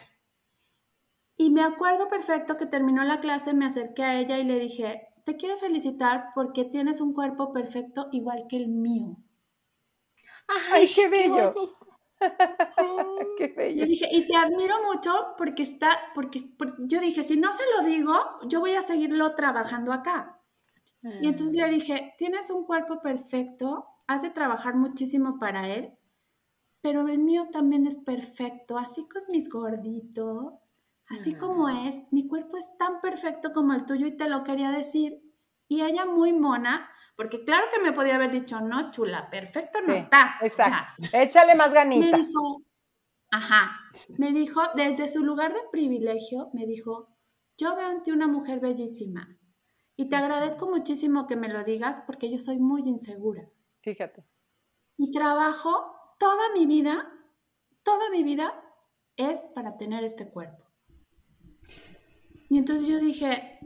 Y 1.36 1.50
me 1.50 1.62
acuerdo 1.62 2.08
perfecto 2.08 2.56
que 2.56 2.66
terminó 2.66 3.04
la 3.04 3.20
clase, 3.20 3.52
me 3.52 3.66
acerqué 3.66 4.02
a 4.02 4.18
ella 4.18 4.38
y 4.38 4.44
le 4.44 4.58
dije, 4.58 5.08
te 5.24 5.36
quiero 5.36 5.56
felicitar 5.56 6.28
porque 6.34 6.64
tienes 6.64 7.00
un 7.00 7.12
cuerpo 7.12 7.52
perfecto 7.52 8.08
igual 8.12 8.46
que 8.48 8.56
el 8.56 8.68
mío. 8.68 9.16
¡Ay, 10.72 10.86
qué 10.94 11.08
bello! 11.08 11.54
qué 13.38 13.48
bello. 13.48 13.84
Y 13.84 13.88
dije, 13.88 14.08
y 14.10 14.26
te 14.26 14.36
admiro 14.36 14.76
mucho 14.84 15.34
porque 15.36 15.64
está, 15.64 15.98
porque, 16.14 16.40
yo 16.78 17.00
dije, 17.00 17.24
si 17.24 17.36
no 17.36 17.52
se 17.52 17.64
lo 17.76 17.86
digo, 17.86 18.14
yo 18.48 18.60
voy 18.60 18.74
a 18.74 18.82
seguirlo 18.82 19.34
trabajando 19.34 19.92
acá. 19.92 20.35
Y 21.20 21.28
entonces 21.28 21.54
le 21.54 21.68
dije, 21.68 22.14
tienes 22.18 22.50
un 22.50 22.64
cuerpo 22.64 23.00
perfecto, 23.00 23.86
has 24.06 24.22
de 24.22 24.30
trabajar 24.30 24.74
muchísimo 24.74 25.38
para 25.38 25.68
él, 25.68 25.92
pero 26.80 27.06
el 27.08 27.18
mío 27.18 27.48
también 27.52 27.86
es 27.86 27.96
perfecto, 27.96 28.78
así 28.78 29.06
con 29.08 29.22
mis 29.28 29.48
gorditos, 29.48 30.54
Así 31.08 31.34
como 31.34 31.68
es, 31.68 32.00
mi 32.10 32.26
cuerpo 32.26 32.56
es 32.56 32.68
tan 32.78 33.00
perfecto 33.00 33.52
como 33.52 33.72
el 33.74 33.86
tuyo 33.86 34.06
y 34.06 34.16
te 34.16 34.28
lo 34.28 34.42
quería 34.42 34.70
decir. 34.70 35.22
Y 35.68 35.82
ella 35.82 36.04
muy 36.04 36.32
mona, 36.32 36.88
porque 37.16 37.44
claro 37.44 37.66
que 37.72 37.80
me 37.80 37.92
podía 37.92 38.16
haber 38.16 38.30
dicho, 38.30 38.60
no, 38.60 38.90
chula, 38.90 39.30
perfecto 39.30 39.78
no 39.86 39.94
está. 39.94 40.36
Exacto. 40.42 41.08
Échale 41.12 41.54
más 41.54 41.72
ganitas. 41.72 42.10
Me 42.10 42.18
dijo, 42.18 42.62
ajá, 43.30 43.80
me 44.18 44.32
dijo, 44.32 44.62
desde 44.74 45.08
su 45.08 45.24
lugar 45.24 45.52
de 45.52 45.60
privilegio, 45.70 46.50
me 46.52 46.66
dijo, 46.66 47.08
yo 47.56 47.76
veo 47.76 47.86
ante 47.86 48.12
una 48.12 48.26
mujer 48.26 48.60
bellísima. 48.60 49.35
Y 49.96 50.08
te 50.08 50.16
agradezco 50.16 50.68
muchísimo 50.68 51.26
que 51.26 51.36
me 51.36 51.48
lo 51.48 51.64
digas 51.64 52.02
porque 52.06 52.30
yo 52.30 52.38
soy 52.38 52.58
muy 52.58 52.82
insegura. 52.82 53.48
Fíjate. 53.80 54.26
Mi 54.98 55.10
trabajo, 55.10 56.14
toda 56.18 56.52
mi 56.54 56.66
vida, 56.66 57.10
toda 57.82 58.10
mi 58.10 58.22
vida 58.22 58.52
es 59.16 59.40
para 59.54 59.76
tener 59.76 60.04
este 60.04 60.28
cuerpo. 60.28 60.64
Y 62.48 62.58
entonces 62.58 62.86
yo 62.86 62.98
dije, 62.98 63.58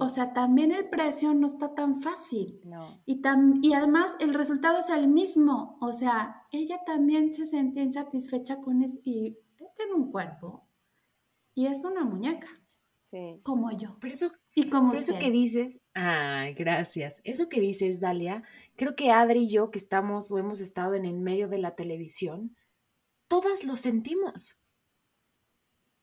o 0.00 0.08
sea, 0.08 0.32
también 0.34 0.72
el 0.72 0.88
precio 0.88 1.32
no 1.34 1.46
está 1.46 1.74
tan 1.74 2.00
fácil. 2.02 2.60
Y, 3.06 3.22
y 3.62 3.72
además 3.72 4.16
el 4.20 4.34
resultado 4.34 4.78
es 4.78 4.90
el 4.90 5.08
mismo. 5.08 5.78
O 5.80 5.92
sea, 5.92 6.42
ella 6.52 6.80
también 6.84 7.32
se 7.32 7.46
sentía 7.46 7.82
insatisfecha 7.82 8.60
con 8.60 8.82
eso 8.82 8.98
y 9.02 9.38
tiene 9.76 9.94
un 9.94 10.10
cuerpo. 10.10 10.68
Y 11.54 11.66
es 11.66 11.84
una 11.84 12.04
muñeca. 12.04 12.48
Sí. 12.98 13.40
Como 13.42 13.70
yo. 13.72 13.96
Pero 14.00 14.12
eso, 14.12 14.30
y 14.58 14.68
como 14.68 14.94
eso 14.94 15.18
que 15.18 15.30
dices, 15.30 15.78
ay, 15.94 16.54
gracias. 16.54 17.20
Eso 17.22 17.48
que 17.48 17.60
dices, 17.60 18.00
Dalia, 18.00 18.42
creo 18.74 18.96
que 18.96 19.12
Adri 19.12 19.44
y 19.44 19.48
yo, 19.48 19.70
que 19.70 19.78
estamos 19.78 20.32
o 20.32 20.38
hemos 20.38 20.60
estado 20.60 20.94
en 20.94 21.04
el 21.04 21.20
medio 21.20 21.48
de 21.48 21.58
la 21.58 21.76
televisión, 21.76 22.56
todas 23.28 23.62
lo 23.62 23.76
sentimos 23.76 24.58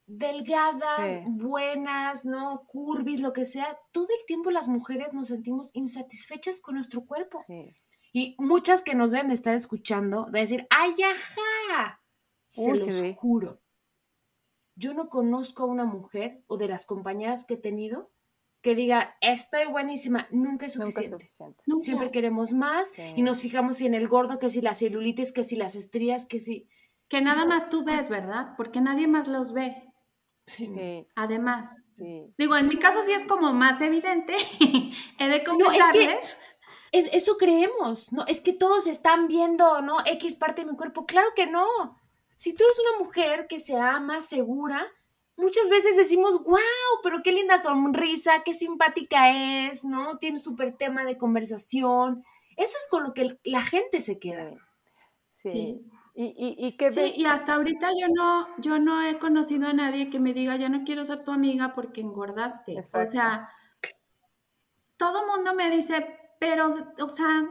delgadas, 0.07 1.19
buenas, 1.25 2.25
¿no? 2.25 2.65
Curvis, 2.67 3.19
lo 3.19 3.33
que 3.33 3.43
sea, 3.43 3.77
todo 3.91 4.07
el 4.17 4.25
tiempo 4.25 4.51
las 4.51 4.67
mujeres 4.67 5.13
nos 5.13 5.27
sentimos 5.27 5.71
insatisfechas 5.75 6.61
con 6.61 6.75
nuestro 6.75 7.05
cuerpo. 7.05 7.43
Y 8.13 8.35
muchas 8.37 8.81
que 8.81 8.95
nos 8.95 9.11
deben 9.11 9.27
de 9.27 9.33
estar 9.33 9.53
escuchando, 9.53 10.27
de 10.31 10.39
decir, 10.39 10.67
¡ay, 10.69 10.93
ajá! 11.03 12.01
Se 12.47 12.73
los 12.73 13.01
juro. 13.17 13.59
Yo 14.75 14.93
no 14.93 15.09
conozco 15.09 15.63
a 15.63 15.67
una 15.67 15.85
mujer 15.85 16.41
o 16.47 16.57
de 16.57 16.69
las 16.69 16.85
compañeras 16.85 17.45
que 17.45 17.55
he 17.55 17.57
tenido 17.57 18.14
que 18.65 18.73
diga, 18.73 19.15
estoy 19.21 19.67
buenísima, 19.67 20.27
nunca 20.31 20.65
es 20.65 20.73
suficiente. 20.73 21.29
Siempre 21.81 22.09
queremos 22.09 22.51
más 22.53 22.93
y 22.97 23.21
nos 23.21 23.43
fijamos 23.43 23.77
si 23.77 23.85
en 23.85 23.93
el 23.93 24.07
gordo, 24.07 24.39
que 24.39 24.49
si 24.49 24.59
la 24.59 24.73
celulitis, 24.73 25.31
que 25.31 25.43
si 25.43 25.55
las 25.55 25.75
estrías, 25.75 26.25
que 26.25 26.39
si... 26.39 26.67
Que 27.07 27.21
nada 27.21 27.45
más 27.45 27.69
tú 27.69 27.85
ves, 27.85 28.09
¿verdad? 28.09 28.55
Porque 28.57 28.81
nadie 28.81 29.07
más 29.07 29.27
los 29.27 29.53
ve. 29.53 29.83
Sí. 30.47 31.05
Además. 31.15 31.75
Digo, 31.95 32.57
en 32.57 32.67
mi 32.67 32.79
caso 32.79 33.03
sí 33.05 33.11
es 33.11 33.21
como 33.27 33.53
más 33.53 33.79
evidente. 33.81 34.35
He 35.19 35.29
de 35.29 35.43
comentarles. 35.43 36.35
es 36.91 37.13
eso 37.13 37.37
creemos, 37.37 38.11
¿no? 38.11 38.25
Es 38.25 38.41
que 38.41 38.53
todos 38.53 38.87
están 38.87 39.27
viendo, 39.27 39.83
¿no? 39.83 39.97
X 40.07 40.33
parte 40.33 40.63
de 40.63 40.71
mi 40.71 40.75
cuerpo. 40.75 41.05
Claro 41.05 41.27
que 41.35 41.45
no. 41.45 41.67
Si 42.35 42.55
tú 42.55 42.63
eres 42.63 42.79
una 42.79 43.05
mujer 43.05 43.45
que 43.47 43.59
se 43.59 43.77
ama, 43.77 44.21
segura, 44.21 44.91
muchas 45.37 45.69
veces 45.69 45.97
decimos, 45.97 46.43
wow, 46.43 46.59
pero 47.03 47.21
qué 47.23 47.31
linda 47.31 47.57
sonrisa, 47.57 48.43
qué 48.43 48.53
simpática 48.53 49.67
es, 49.67 49.83
¿no? 49.85 50.17
Tiene 50.17 50.37
súper 50.37 50.75
tema 50.77 51.03
de 51.05 51.17
conversación. 51.17 52.23
Eso 52.57 52.77
es 52.77 52.87
con 52.89 53.03
lo 53.03 53.13
que 53.13 53.39
la 53.43 53.61
gente 53.61 54.01
se 54.01 54.19
queda. 54.19 54.51
sí. 55.31 55.81
Y, 56.17 56.27
y, 56.37 56.67
y 56.67 56.89
sí, 56.91 57.11
y 57.17 57.25
hasta 57.25 57.55
ahorita 57.55 57.89
yo 57.99 58.07
no, 58.07 58.47
yo 58.59 58.79
no 58.79 59.01
he 59.01 59.19
conocido 59.19 59.67
a 59.67 59.73
nadie 59.73 60.09
que 60.09 60.17
me 60.21 60.33
diga, 60.33 60.55
ya 60.55 60.69
no 60.69 60.85
quiero 60.85 61.03
ser 61.03 61.25
tu 61.25 61.31
amiga 61.33 61.73
porque 61.75 61.99
engordaste. 61.99 62.79
O 62.93 63.05
sea, 63.05 63.49
todo 64.97 65.25
mundo 65.27 65.53
me 65.53 65.69
dice, 65.69 66.05
pero, 66.39 66.73
o 66.99 67.09
sea, 67.09 67.47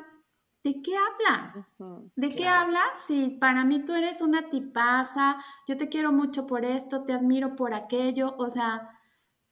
¿de 0.65 0.83
qué 0.83 0.97
hablas? 0.97 1.75
¿De 2.17 2.31
qué 2.31 2.49
hablas? 2.49 2.99
Si 3.07 3.29
para 3.31 3.65
mí 3.65 3.85
tú 3.85 3.93
eres 3.93 4.21
una 4.21 4.51
tipaza, 4.51 5.37
yo 5.69 5.77
te 5.77 5.89
quiero 5.89 6.13
mucho 6.13 6.47
por 6.47 6.65
esto, 6.65 7.05
te 7.05 7.13
admiro 7.13 7.55
por 7.55 7.75
aquello, 7.75 8.35
o 8.39 8.51
sea, 8.51 8.91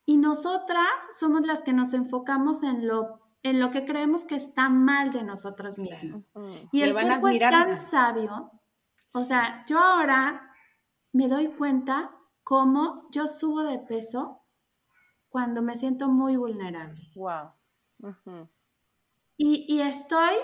y 0.04 0.16
nosotras 0.16 0.88
somos 1.12 1.42
las 1.42 1.62
que 1.62 1.72
nos 1.72 1.94
enfocamos 1.94 2.62
en 2.64 2.88
lo 2.88 3.20
en 3.44 3.58
lo 3.58 3.72
que 3.72 3.84
creemos 3.84 4.24
que 4.24 4.36
está 4.36 4.68
mal 4.68 5.10
de 5.10 5.24
nosotros 5.24 5.76
mismos. 5.76 6.32
Y 6.70 6.82
el 6.82 6.92
cuerpo 6.92 7.26
es 7.26 7.40
tan 7.40 7.76
sabio 7.76 8.52
o 9.14 9.24
sea, 9.24 9.64
yo 9.66 9.78
ahora 9.78 10.54
me 11.12 11.28
doy 11.28 11.48
cuenta 11.48 12.16
cómo 12.42 13.08
yo 13.10 13.28
subo 13.28 13.62
de 13.62 13.78
peso 13.78 14.40
cuando 15.28 15.62
me 15.62 15.76
siento 15.76 16.08
muy 16.08 16.36
vulnerable. 16.36 17.00
Wow. 17.14 17.52
y, 19.36 19.80
estoy 19.80 20.34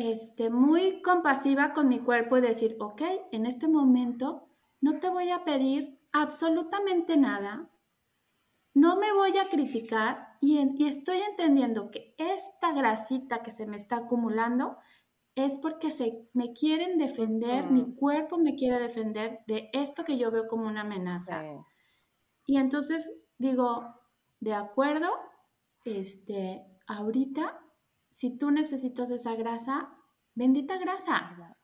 este, 0.00 0.50
muy 0.50 1.02
compasiva 1.02 1.72
con 1.72 1.88
mi 1.88 2.00
cuerpo 2.00 2.38
y 2.38 2.40
decir, 2.40 2.76
ok, 2.80 3.02
en 3.32 3.46
este 3.46 3.68
momento 3.68 4.48
no 4.80 4.98
te 4.98 5.10
voy 5.10 5.30
a 5.30 5.44
pedir 5.44 5.98
absolutamente 6.12 7.16
nada, 7.16 7.70
no 8.74 8.96
me 8.96 9.12
voy 9.12 9.36
a 9.38 9.48
criticar 9.48 10.36
y, 10.40 10.58
y 10.82 10.88
estoy 10.88 11.18
entendiendo 11.18 11.90
que 11.90 12.14
esta 12.18 12.72
grasita 12.72 13.42
que 13.42 13.52
se 13.52 13.66
me 13.66 13.76
está 13.76 13.96
acumulando 13.96 14.78
es 15.34 15.56
porque 15.56 15.90
se, 15.90 16.28
me 16.32 16.52
quieren 16.52 16.98
defender, 16.98 17.70
mi 17.70 17.94
cuerpo 17.94 18.38
me 18.38 18.56
quiere 18.56 18.78
defender 18.80 19.40
de 19.46 19.70
esto 19.72 20.04
que 20.04 20.18
yo 20.18 20.30
veo 20.30 20.48
como 20.48 20.66
una 20.66 20.82
amenaza. 20.82 21.42
Y 22.46 22.56
entonces 22.56 23.10
digo, 23.38 23.94
de 24.40 24.54
acuerdo, 24.54 25.08
este, 25.84 26.64
ahorita, 26.86 27.60
si 28.12 28.36
tú 28.36 28.50
necesitas 28.50 29.10
esa 29.10 29.34
grasa, 29.34 29.96
bendita 30.34 30.78
grasa. 30.78 31.56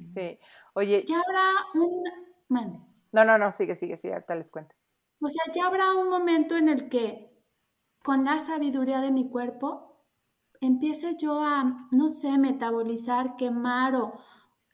Sí, 0.00 0.38
Oye. 0.74 1.04
Ya 1.06 1.16
habrá 1.16 1.50
un... 1.74 2.04
Mande. 2.48 2.80
No, 3.12 3.24
no, 3.24 3.38
no, 3.38 3.52
sigue, 3.52 3.76
sigue, 3.76 3.96
sigue, 3.96 4.14
ahorita 4.14 4.34
les 4.34 4.50
cuento. 4.50 4.74
O 5.20 5.28
sea, 5.28 5.44
ya 5.54 5.66
habrá 5.66 5.94
un 5.94 6.08
momento 6.08 6.56
en 6.56 6.68
el 6.68 6.88
que 6.88 7.32
con 8.02 8.24
la 8.24 8.40
sabiduría 8.40 9.00
de 9.00 9.12
mi 9.12 9.30
cuerpo 9.30 10.04
empiece 10.60 11.16
yo 11.16 11.42
a, 11.42 11.88
no 11.92 12.10
sé, 12.10 12.38
metabolizar, 12.38 13.36
quemar 13.36 13.94
o... 13.96 14.18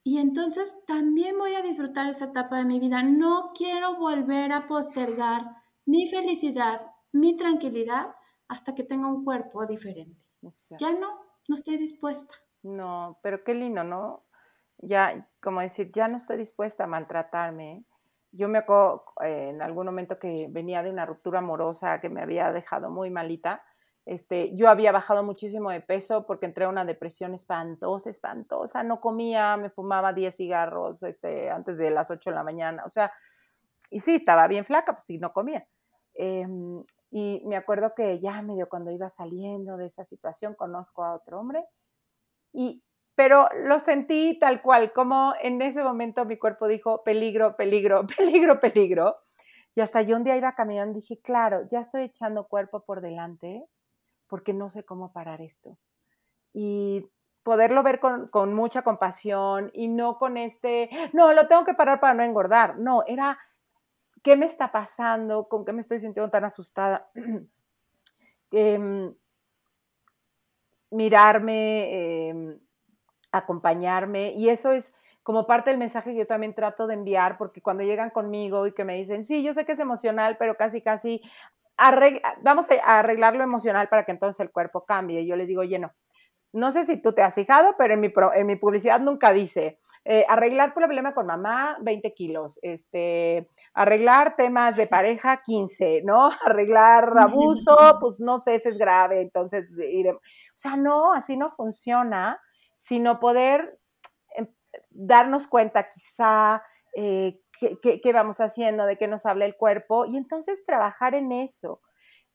Y 0.02 0.18
entonces 0.18 0.74
también 0.86 1.36
voy 1.36 1.54
a 1.54 1.62
disfrutar 1.62 2.08
esa 2.08 2.26
etapa 2.26 2.56
de 2.56 2.64
mi 2.64 2.80
vida. 2.80 3.02
No 3.02 3.52
quiero 3.54 3.96
volver 3.96 4.52
a 4.52 4.66
postergar 4.66 5.44
mi 5.84 6.06
felicidad, 6.06 6.80
mi 7.12 7.36
tranquilidad, 7.36 8.14
hasta 8.48 8.74
que 8.74 8.82
tenga 8.82 9.08
un 9.08 9.24
cuerpo 9.24 9.66
diferente. 9.66 10.29
Ya 10.78 10.92
no, 10.92 11.20
no 11.48 11.54
estoy 11.54 11.76
dispuesta. 11.76 12.34
No, 12.62 13.18
pero 13.22 13.42
qué 13.44 13.54
lindo, 13.54 13.84
¿no? 13.84 14.24
Ya, 14.78 15.28
como 15.40 15.60
decir, 15.60 15.90
ya 15.92 16.08
no 16.08 16.16
estoy 16.16 16.38
dispuesta 16.38 16.84
a 16.84 16.86
maltratarme. 16.86 17.84
Yo 18.32 18.48
me 18.48 18.58
acuerdo 18.58 19.04
eh, 19.22 19.48
en 19.50 19.62
algún 19.62 19.86
momento 19.86 20.18
que 20.18 20.46
venía 20.50 20.82
de 20.82 20.90
una 20.90 21.06
ruptura 21.06 21.40
amorosa 21.40 22.00
que 22.00 22.08
me 22.08 22.22
había 22.22 22.52
dejado 22.52 22.90
muy 22.90 23.10
malita 23.10 23.62
este, 24.06 24.56
yo 24.56 24.68
había 24.68 24.92
bajado 24.92 25.22
muchísimo 25.22 25.70
de 25.70 25.80
peso 25.80 26.26
porque 26.26 26.46
entré 26.46 26.64
a 26.64 26.68
una 26.68 26.84
depresión 26.84 27.34
espantosa, 27.34 28.10
espantosa. 28.10 28.82
No 28.82 29.00
comía, 29.00 29.56
me 29.56 29.70
fumaba 29.70 30.12
10 30.12 30.34
cigarros 30.34 31.02
este, 31.02 31.50
antes 31.50 31.76
de 31.76 31.90
las 31.90 32.10
8 32.10 32.30
de 32.30 32.36
la 32.36 32.42
mañana. 32.42 32.82
O 32.84 32.88
sea, 32.88 33.10
y 33.90 34.00
sí, 34.00 34.16
estaba 34.16 34.48
bien 34.48 34.64
flaca, 34.64 34.94
pues 34.94 35.04
sí, 35.04 35.18
no 35.18 35.32
comía. 35.32 35.66
Em, 36.14 36.82
y 37.10 37.42
me 37.46 37.56
acuerdo 37.56 37.92
que 37.94 38.18
ya 38.20 38.40
medio 38.42 38.68
cuando 38.68 38.90
iba 38.90 39.08
saliendo 39.08 39.76
de 39.76 39.86
esa 39.86 40.04
situación, 40.04 40.54
conozco 40.54 41.04
a 41.04 41.14
otro 41.14 41.40
hombre. 41.40 41.64
Y, 42.52 42.84
pero 43.16 43.48
lo 43.64 43.78
sentí 43.80 44.38
tal 44.38 44.62
cual, 44.62 44.92
como 44.92 45.34
en 45.42 45.60
ese 45.60 45.82
momento 45.82 46.24
mi 46.24 46.38
cuerpo 46.38 46.68
dijo, 46.68 47.02
peligro, 47.02 47.56
peligro, 47.56 48.06
peligro, 48.16 48.60
peligro. 48.60 49.16
Y 49.74 49.80
hasta 49.80 50.02
yo 50.02 50.16
un 50.16 50.24
día 50.24 50.36
iba 50.36 50.52
caminando 50.52 50.98
y 50.98 51.00
dije, 51.00 51.20
claro, 51.20 51.66
ya 51.68 51.80
estoy 51.80 52.02
echando 52.02 52.46
cuerpo 52.46 52.84
por 52.84 53.00
delante 53.00 53.64
porque 54.26 54.52
no 54.52 54.70
sé 54.70 54.84
cómo 54.84 55.12
parar 55.12 55.40
esto. 55.40 55.76
Y 56.52 57.04
poderlo 57.42 57.82
ver 57.82 58.00
con, 58.00 58.54
mucha 58.54 58.82
compasión 58.82 59.70
y 59.74 59.88
no 59.88 60.18
con 60.18 60.36
este, 60.36 60.90
no, 61.12 61.32
lo 61.32 61.48
tengo 61.48 61.64
que 61.64 61.74
parar 61.74 62.00
para 62.00 62.14
no 62.14 62.22
engordar. 62.22 62.78
No, 62.78 63.02
era, 63.06 63.38
¿qué 64.22 64.36
me 64.36 64.46
está 64.46 64.72
pasando? 64.72 65.48
¿Con 65.48 65.64
qué 65.64 65.72
me 65.72 65.80
estoy 65.80 66.00
sintiendo 66.00 66.30
tan 66.30 66.44
asustada? 66.44 67.10
Em, 68.52 69.14
mirarme, 70.90 72.28
em, 72.28 72.58
acompañarme. 73.30 74.32
Y 74.32 74.48
eso 74.48 74.72
es 74.72 74.92
como 75.22 75.46
parte 75.46 75.70
del 75.70 75.78
mensaje 75.78 76.10
que 76.10 76.18
yo 76.18 76.26
también 76.26 76.54
trato 76.54 76.88
de 76.88 76.94
enviar, 76.94 77.38
porque 77.38 77.62
cuando 77.62 77.84
llegan 77.84 78.10
conmigo 78.10 78.66
y 78.66 78.72
que 78.72 78.84
me 78.84 78.96
dicen, 78.96 79.24
sí, 79.24 79.44
yo 79.44 79.52
sé 79.52 79.64
que 79.64 79.72
es 79.72 79.78
emocional, 79.78 80.36
pero 80.36 80.56
casi, 80.56 80.82
casi 80.82 81.22
vamos 82.42 82.66
a 82.84 82.98
arreglar 82.98 83.36
lo 83.36 83.44
emocional 83.44 83.88
para 83.88 84.04
que 84.04 84.12
entonces 84.12 84.40
el 84.40 84.50
cuerpo 84.50 84.84
cambie. 84.84 85.20
Y 85.20 85.26
yo 85.26 85.36
les 85.36 85.46
digo, 85.46 85.60
oye, 85.60 85.78
no, 85.78 85.92
no 86.52 86.72
sé 86.72 86.84
si 86.84 87.00
tú 87.00 87.12
te 87.12 87.22
has 87.22 87.34
fijado, 87.34 87.76
pero 87.78 87.94
en 87.94 88.00
mi, 88.00 88.12
en 88.34 88.46
mi 88.46 88.56
publicidad 88.56 89.00
nunca 89.00 89.32
dice, 89.32 89.78
eh, 90.04 90.24
arreglar 90.28 90.72
problema 90.72 91.12
con 91.12 91.26
mamá, 91.26 91.76
20 91.82 92.14
kilos, 92.14 92.58
este, 92.62 93.48
arreglar 93.74 94.34
temas 94.34 94.74
de 94.76 94.86
pareja, 94.86 95.42
15, 95.42 96.02
¿no? 96.04 96.30
Arreglar 96.44 97.12
abuso, 97.18 97.76
pues 98.00 98.18
no 98.18 98.38
sé, 98.38 98.54
ese 98.54 98.70
es 98.70 98.78
grave, 98.78 99.20
entonces, 99.20 99.68
o 99.70 100.20
sea, 100.54 100.76
no, 100.76 101.12
así 101.12 101.36
no 101.36 101.50
funciona, 101.50 102.40
sino 102.74 103.20
poder 103.20 103.78
em, 104.36 104.48
darnos 104.88 105.46
cuenta 105.46 105.86
quizá 105.86 106.62
eh, 106.94 107.40
qué, 107.82 108.12
vamos 108.12 108.40
haciendo, 108.40 108.86
de 108.86 108.96
qué 108.96 109.06
nos 109.06 109.26
habla 109.26 109.44
el 109.44 109.56
cuerpo, 109.56 110.06
y 110.06 110.16
entonces 110.16 110.64
trabajar 110.64 111.14
en 111.14 111.30
eso. 111.32 111.82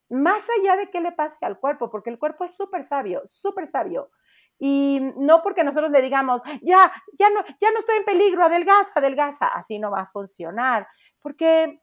más 0.09 0.43
allá 0.59 0.77
de 0.77 0.91
qué 0.91 1.01
le 1.01 1.11
pase 1.13 1.45
al 1.45 1.59
cuerpo, 1.59 1.89
porque 1.89 2.11
el 2.11 2.19
cuerpo 2.19 2.45
es 2.45 2.55
súper 2.55 2.83
sabio, 2.83 3.21
súper 3.25 3.67
sabio. 3.67 4.11
Y 4.57 5.01
no 5.17 5.41
porque 5.41 5.63
nosotros 5.63 5.91
le 5.91 6.01
digamos, 6.01 6.41
ya, 6.61 6.91
ya 7.19 7.29
no, 7.29 7.41
ya 7.59 7.71
no 7.71 7.79
estoy 7.79 7.97
en 7.97 8.05
peligro, 8.05 8.43
adelgaza, 8.43 8.91
adelgaza, 8.95 9.47
así 9.47 9.79
no 9.79 9.91
va 9.91 10.01
a 10.01 10.07
funcionar, 10.07 10.87
porque 11.21 11.81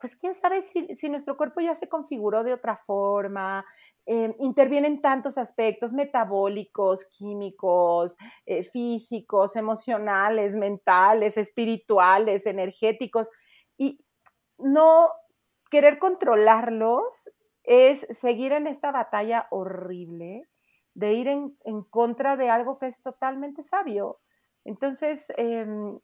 pues 0.00 0.16
quién 0.16 0.32
sabe 0.32 0.62
si, 0.62 1.08
nuestro 1.10 1.36
cuerpo 1.36 1.60
ya 1.60 1.74
se 1.74 1.88
configuró 1.88 2.42
de 2.42 2.54
otra 2.54 2.74
forma, 2.74 3.64
eh, 4.06 4.34
intervienen 4.40 5.02
tantos 5.02 5.36
aspectos 5.36 5.92
metabólicos, 5.92 7.04
químicos, 7.04 8.16
eh, 8.46 8.62
físicos, 8.62 9.56
emocionales, 9.56 10.56
mentales, 10.56 11.36
espirituales, 11.36 12.46
energéticos, 12.46 13.30
y 13.76 14.00
no 14.56 15.10
querer 15.70 15.98
controlarlos 15.98 17.30
es 17.62 18.06
seguir 18.08 18.52
en 18.52 18.66
esta 18.66 18.92
batalla 18.92 19.48
horrible 19.50 20.48
de 20.94 21.12
ir 21.14 21.28
en, 21.28 21.56
contra 21.90 22.36
de 22.36 22.50
algo 22.50 22.78
que 22.78 22.86
es 22.86 23.02
totalmente 23.02 23.62
sabio. 23.62 24.18
Entonces, 24.64 25.32
em, 25.36 25.98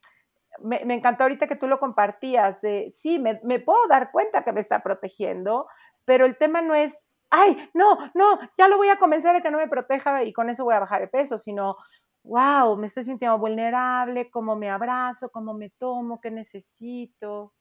me, 0.60 0.94
encantó 0.94 1.24
ahorita 1.24 1.46
que 1.46 1.56
tú 1.56 1.66
lo 1.66 1.78
compartías, 1.78 2.60
de 2.60 2.90
sí, 2.90 3.18
me, 3.18 3.60
puedo 3.60 3.86
dar 3.88 4.10
cuenta 4.10 4.44
que 4.44 4.52
me 4.52 4.60
está 4.60 4.82
protegiendo, 4.82 5.66
pero 6.04 6.24
el 6.24 6.36
tema 6.36 6.62
no 6.62 6.74
es, 6.74 7.06
ay, 7.30 7.68
no, 7.74 8.10
no, 8.14 8.38
ya 8.56 8.68
lo 8.68 8.76
voy 8.76 8.88
a 8.88 8.98
convencer 8.98 9.34
de 9.34 9.42
que 9.42 9.50
no 9.50 9.58
me 9.58 9.68
proteja 9.68 10.24
y 10.24 10.32
con 10.32 10.48
eso 10.48 10.64
voy 10.64 10.74
a 10.74 10.80
bajar 10.80 11.00
de 11.00 11.08
peso, 11.08 11.38
sino, 11.38 11.76
wow, 12.22 12.76
me 12.76 12.86
estoy 12.86 13.04
sintiendo 13.04 13.38
vulnerable, 13.38 14.30
cómo 14.30 14.56
me 14.56 14.70
abrazo, 14.70 15.30
cómo 15.30 15.54
me 15.54 15.70
tomo, 15.70 16.20
qué 16.20 16.30
necesito. 16.30 17.52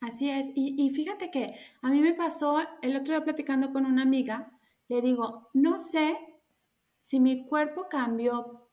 Así 0.00 0.28
es, 0.28 0.48
y, 0.54 0.74
y 0.84 0.90
fíjate 0.90 1.30
que 1.30 1.54
a 1.80 1.88
mí 1.88 2.00
me 2.00 2.12
pasó 2.12 2.58
el 2.82 2.96
otro 2.96 3.14
día 3.14 3.24
platicando 3.24 3.72
con 3.72 3.86
una 3.86 4.02
amiga, 4.02 4.52
le 4.88 5.00
digo, 5.00 5.48
no 5.54 5.78
sé 5.78 6.18
si 6.98 7.20
mi 7.20 7.46
cuerpo 7.46 7.88
cambió 7.88 8.68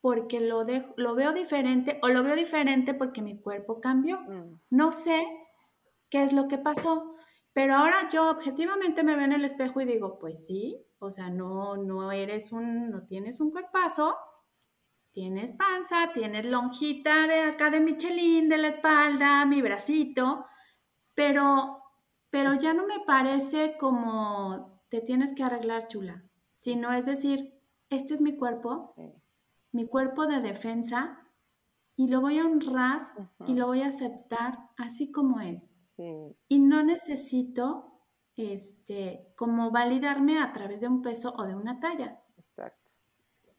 porque 0.00 0.40
lo, 0.40 0.64
lo 0.96 1.14
veo 1.14 1.32
diferente 1.32 1.98
o 2.02 2.08
lo 2.08 2.22
veo 2.22 2.36
diferente 2.36 2.94
porque 2.94 3.22
mi 3.22 3.40
cuerpo 3.40 3.80
cambió. 3.80 4.20
Mm. 4.20 4.60
No 4.70 4.92
sé 4.92 5.26
qué 6.10 6.22
es 6.22 6.32
lo 6.32 6.46
que 6.48 6.58
pasó, 6.58 7.16
pero 7.52 7.74
ahora 7.74 8.08
yo 8.08 8.30
objetivamente 8.30 9.02
me 9.02 9.16
veo 9.16 9.24
en 9.24 9.32
el 9.32 9.44
espejo 9.44 9.80
y 9.80 9.84
digo, 9.84 10.18
pues 10.18 10.46
sí, 10.46 10.86
o 10.98 11.10
sea, 11.10 11.30
no, 11.30 11.76
no 11.76 12.12
eres 12.12 12.52
un, 12.52 12.90
no 12.90 13.04
tienes 13.06 13.40
un 13.40 13.50
cuerpazo, 13.50 14.16
tienes 15.12 15.50
panza, 15.52 16.12
tienes 16.12 16.46
lonjita 16.46 17.26
de 17.26 17.40
acá 17.40 17.70
de 17.70 17.80
Michelin, 17.80 18.48
de 18.48 18.58
la 18.58 18.68
espalda, 18.68 19.44
mi 19.46 19.62
bracito, 19.62 20.46
pero, 21.14 21.82
pero 22.30 22.54
ya 22.54 22.74
no 22.74 22.86
me 22.86 23.00
parece 23.00 23.76
como 23.78 24.75
te 24.88 25.00
tienes 25.00 25.34
que 25.34 25.42
arreglar 25.42 25.88
chula, 25.88 26.24
sino 26.54 26.92
es 26.92 27.06
decir, 27.06 27.54
este 27.90 28.14
es 28.14 28.20
mi 28.20 28.36
cuerpo, 28.36 28.94
mi 29.72 29.86
cuerpo 29.86 30.26
de 30.26 30.40
defensa 30.40 31.20
y 31.96 32.08
lo 32.08 32.20
voy 32.20 32.38
a 32.38 32.44
honrar 32.44 33.08
y 33.46 33.54
lo 33.54 33.66
voy 33.66 33.82
a 33.82 33.88
aceptar 33.88 34.58
así 34.76 35.10
como 35.10 35.40
es. 35.40 35.74
Y 36.48 36.58
no 36.58 36.82
necesito 36.82 37.96
este, 38.36 39.32
como 39.34 39.70
validarme 39.70 40.38
a 40.38 40.52
través 40.52 40.82
de 40.82 40.88
un 40.88 41.00
peso 41.02 41.34
o 41.36 41.44
de 41.44 41.54
una 41.54 41.80
talla. 41.80 42.20
Exacto. 42.36 42.92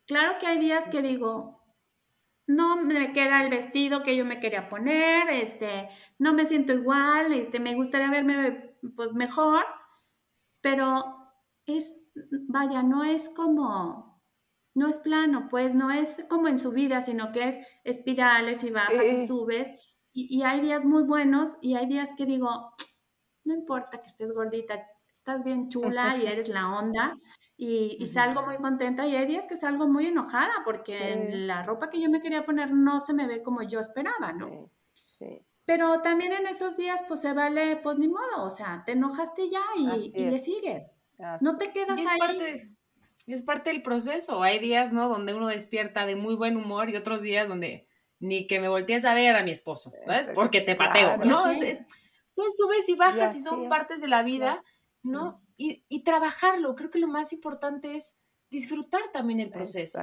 Claro 0.05 0.37
que 0.39 0.47
hay 0.47 0.59
días 0.59 0.87
que 0.87 1.01
digo, 1.01 1.63
no 2.45 2.77
me 2.77 3.11
queda 3.11 3.43
el 3.43 3.49
vestido 3.49 4.03
que 4.03 4.15
yo 4.15 4.23
me 4.23 4.39
quería 4.39 4.69
poner, 4.69 5.29
este, 5.29 5.89
no 6.19 6.33
me 6.33 6.45
siento 6.45 6.73
igual, 6.73 7.33
este, 7.33 7.59
me 7.59 7.75
gustaría 7.75 8.09
verme 8.09 8.75
pues, 8.95 9.13
mejor, 9.13 9.65
pero 10.61 11.16
es, 11.67 11.95
vaya, 12.47 12.81
no 12.81 13.03
es 13.03 13.29
como 13.29 14.07
no 14.77 14.87
es 14.87 14.99
plano, 14.99 15.47
pues 15.49 15.73
no 15.73 15.89
es 15.89 16.23
como 16.29 16.47
en 16.47 16.59
su 16.59 16.71
vida, 16.71 17.01
sino 17.01 17.31
que 17.31 17.47
es 17.47 17.59
espirales 17.83 18.63
y 18.63 18.69
bajas 18.69 19.05
y 19.11 19.25
subes. 19.25 19.71
Y, 20.13 20.43
hay 20.43 20.61
días 20.61 20.85
muy 20.85 21.01
buenos 21.01 21.57
y 21.61 21.73
hay 21.73 21.87
días 21.87 22.11
que 22.15 22.27
digo, 22.27 22.73
no 23.43 23.55
importa 23.55 24.01
que 24.01 24.07
estés 24.07 24.31
gordita, 24.31 24.87
estás 25.11 25.43
bien 25.43 25.69
chula 25.69 26.17
y 26.17 26.27
eres 26.27 26.49
la 26.49 26.77
onda. 26.77 27.17
Y, 27.57 28.05
salgo 28.05 28.43
muy 28.45 28.57
contenta 28.57 29.07
y 29.07 29.15
hay 29.15 29.25
días 29.25 29.47
que 29.47 29.57
salgo 29.57 29.87
muy 29.87 30.05
enojada 30.05 30.53
porque 30.63 31.27
la 31.31 31.63
ropa 31.63 31.89
que 31.89 31.99
yo 31.99 32.11
me 32.11 32.21
quería 32.21 32.45
poner 32.45 32.71
no 32.71 32.99
se 32.99 33.15
me 33.15 33.25
ve 33.25 33.41
como 33.41 33.63
yo 33.63 33.79
esperaba, 33.79 34.31
¿no? 34.31 34.69
Pero 35.65 36.01
también 36.03 36.33
en 36.33 36.45
esos 36.45 36.77
días 36.77 37.01
pues 37.07 37.21
se 37.21 37.33
vale, 37.33 37.77
pues 37.77 37.97
ni 37.97 38.07
modo, 38.07 38.43
o 38.43 38.51
sea, 38.51 38.83
te 38.85 38.91
enojaste 38.91 39.49
ya 39.49 39.63
y, 39.75 40.11
le 40.11 40.37
sigues. 40.37 40.96
No 41.41 41.57
te 41.57 41.71
quedas 41.71 41.99
ahí 41.99 42.77
es 43.27 43.43
parte 43.43 43.69
del 43.69 43.83
proceso. 43.83 44.41
Hay 44.41 44.59
días, 44.59 44.93
¿no? 44.93 45.09
Donde 45.09 45.33
uno 45.33 45.47
despierta 45.47 46.05
de 46.05 46.15
muy 46.15 46.35
buen 46.35 46.55
humor 46.55 46.89
y 46.89 46.95
otros 46.95 47.21
días 47.21 47.47
donde 47.47 47.85
ni 48.19 48.47
que 48.47 48.59
me 48.59 48.69
voltees 48.69 49.05
a 49.05 49.13
ver 49.13 49.35
a 49.35 49.43
mi 49.43 49.51
esposo, 49.51 49.91
¿sabes? 50.05 50.31
Porque 50.33 50.61
te 50.61 50.75
pateo, 50.75 51.17
¿no? 51.17 51.43
Son 52.29 52.45
subes 52.55 52.89
y 52.89 52.95
bajas 52.95 53.35
y, 53.35 53.39
son 53.39 53.69
partes 53.69 54.01
de 54.01 54.07
la 54.07 54.23
vida, 54.23 54.63
¿no? 55.03 55.41
Y, 55.55 55.83
y, 55.89 56.03
trabajarlo. 56.03 56.75
Creo 56.75 56.89
que 56.89 56.99
lo 56.99 57.07
más 57.07 57.33
importante 57.33 57.95
es 57.95 58.15
disfrutar 58.49 59.01
también 59.11 59.39
el 59.39 59.49
proceso. 59.49 60.01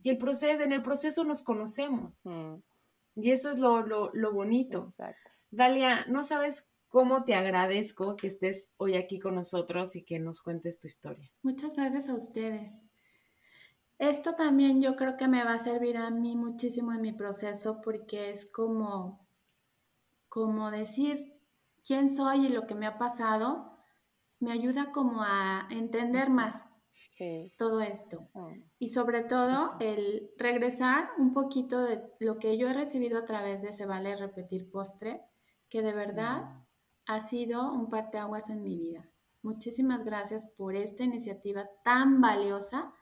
Y 0.00 0.10
el 0.10 0.18
proceso, 0.18 0.62
en 0.62 0.72
el 0.72 0.82
proceso 0.82 1.24
nos 1.24 1.42
conocemos. 1.42 2.22
Y 3.14 3.30
eso 3.30 3.50
es 3.50 3.58
lo, 3.58 3.82
lo, 3.82 4.10
lo 4.12 4.32
bonito. 4.32 4.94
Dalia, 5.50 6.04
no 6.06 6.24
sabes 6.24 6.72
cómo 6.88 7.24
te 7.24 7.34
agradezco 7.34 8.16
que 8.16 8.26
estés 8.26 8.72
hoy 8.76 8.94
aquí 8.94 9.18
con 9.18 9.34
nosotros 9.34 9.94
y 9.96 10.04
que 10.04 10.18
nos 10.18 10.40
cuentes 10.40 10.78
tu 10.78 10.86
historia. 10.86 11.30
Muchas 11.42 11.74
gracias 11.74 12.08
a 12.08 12.14
ustedes. 12.14 12.82
Esto 13.98 14.34
también 14.34 14.80
yo 14.80 14.96
creo 14.96 15.16
que 15.16 15.28
me 15.28 15.44
va 15.44 15.54
a 15.54 15.58
servir 15.58 15.96
a 15.96 16.10
mí 16.10 16.36
muchísimo 16.36 16.92
en 16.92 17.00
mi 17.00 17.12
proceso 17.12 17.80
porque 17.82 18.30
es 18.30 18.50
como, 18.50 19.26
como 20.28 20.70
decir 20.70 21.34
quién 21.84 22.08
soy 22.08 22.46
y 22.46 22.48
lo 22.48 22.66
que 22.66 22.74
me 22.74 22.86
ha 22.86 22.96
pasado, 22.96 23.76
me 24.38 24.52
ayuda 24.52 24.92
como 24.92 25.22
a 25.22 25.66
entender 25.70 26.30
más 26.30 26.68
todo 27.58 27.80
esto. 27.80 28.28
Ah. 28.34 28.52
Y 28.78 28.90
sobre 28.90 29.24
todo 29.24 29.72
el 29.80 30.30
regresar 30.36 31.08
un 31.18 31.32
poquito 31.32 31.80
de 31.80 32.00
lo 32.20 32.38
que 32.38 32.56
yo 32.56 32.68
he 32.68 32.72
recibido 32.72 33.18
a 33.18 33.24
través 33.24 33.62
de 33.62 33.70
ese 33.70 33.86
vale 33.86 34.14
repetir 34.14 34.70
postre, 34.70 35.20
que 35.68 35.82
de 35.82 35.92
verdad 35.92 36.44
ha 37.08 37.20
sido 37.20 37.72
un 37.72 37.88
parteaguas 37.88 38.50
en 38.50 38.62
mi 38.62 38.76
vida. 38.76 39.08
Muchísimas 39.42 40.04
gracias 40.04 40.46
por 40.56 40.76
esta 40.76 41.04
iniciativa 41.04 41.66
tan 41.82 42.20
valiosa 42.20 42.92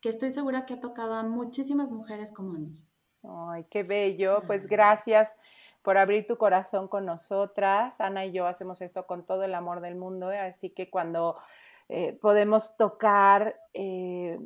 que 0.00 0.08
estoy 0.08 0.30
segura 0.30 0.64
que 0.64 0.74
ha 0.74 0.80
tocado 0.80 1.14
a 1.14 1.24
muchísimas 1.24 1.90
mujeres 1.90 2.30
como 2.32 2.54
a 2.54 2.58
mí. 2.58 2.80
Ay, 3.24 3.66
qué 3.68 3.82
bello. 3.82 4.42
Pues 4.46 4.68
gracias 4.68 5.36
por 5.82 5.98
abrir 5.98 6.28
tu 6.28 6.38
corazón 6.38 6.86
con 6.86 7.04
nosotras. 7.04 8.00
Ana 8.00 8.24
y 8.24 8.32
yo 8.32 8.46
hacemos 8.46 8.80
esto 8.82 9.04
con 9.06 9.26
todo 9.26 9.42
el 9.42 9.54
amor 9.54 9.80
del 9.80 9.96
mundo, 9.96 10.30
¿eh? 10.30 10.38
así 10.38 10.70
que 10.70 10.88
cuando 10.88 11.36
eh, 11.88 12.12
podemos 12.22 12.76
tocar 12.76 13.56
eh, 13.74 14.38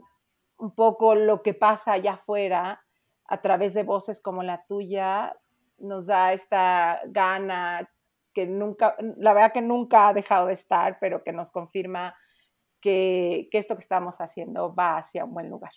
un 0.57 0.74
poco 0.74 1.14
lo 1.14 1.42
que 1.42 1.52
pasa 1.52 1.92
allá 1.92 2.14
afuera 2.14 2.82
a 3.26 3.42
través 3.42 3.74
de 3.74 3.82
voces 3.82 4.22
como 4.22 4.42
la 4.42 4.64
tuya, 4.64 5.36
nos 5.76 6.07
da 6.07 6.32
esta 6.32 7.02
gana, 7.07 7.90
que 8.35 8.47
nunca, 8.47 8.97
la 9.16 9.32
verdad 9.32 9.53
que 9.53 9.62
nunca 9.62 10.09
ha 10.09 10.14
dejado 10.14 10.49
de 10.49 10.53
estar, 10.53 10.99
pero 11.01 11.22
que 11.22 11.32
nos 11.32 11.51
confirma 11.51 12.14
que, 12.80 13.49
esto 13.53 13.76
que 13.76 13.82
estamos 13.82 14.20
haciendo 14.20 14.74
va 14.74 14.99
hacia 14.99 15.24
un 15.24 15.32
buen 15.32 15.49
lugar. 15.49 15.72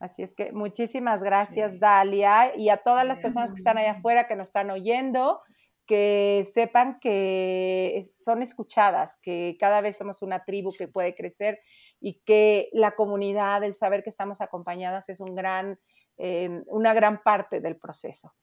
Así 0.00 0.22
es 0.22 0.34
que 0.34 0.52
muchísimas 0.52 1.22
gracias, 1.22 1.78
Dalia, 1.78 2.56
y 2.56 2.68
a 2.68 2.78
todas 2.78 3.06
las 3.06 3.18
personas 3.20 3.52
que 3.52 3.58
están 3.58 3.78
allá 3.78 3.92
afuera, 3.92 4.26
que 4.26 4.36
nos 4.36 4.48
están 4.48 4.70
oyendo, 4.70 5.40
que 5.86 6.46
sepan 6.52 6.98
que 7.00 8.02
son 8.14 8.42
escuchadas, 8.42 9.18
que 9.22 9.56
cada 9.60 9.80
vez 9.80 9.96
somos 9.96 10.20
una 10.20 10.44
tribu 10.44 10.70
que 10.76 10.88
puede 10.88 11.14
crecer 11.14 11.60
y 12.00 12.20
que 12.26 12.68
la 12.72 12.96
comunidad, 12.96 13.62
el 13.62 13.74
saber 13.74 14.02
que 14.02 14.10
estamos 14.10 14.40
acompañadas 14.40 15.08
es 15.08 15.20
un 15.20 15.34
gran, 15.34 15.78
eh, 16.18 16.62
una 16.66 16.92
gran 16.92 17.22
parte 17.22 17.60
del 17.60 17.76
proceso. 17.78 18.34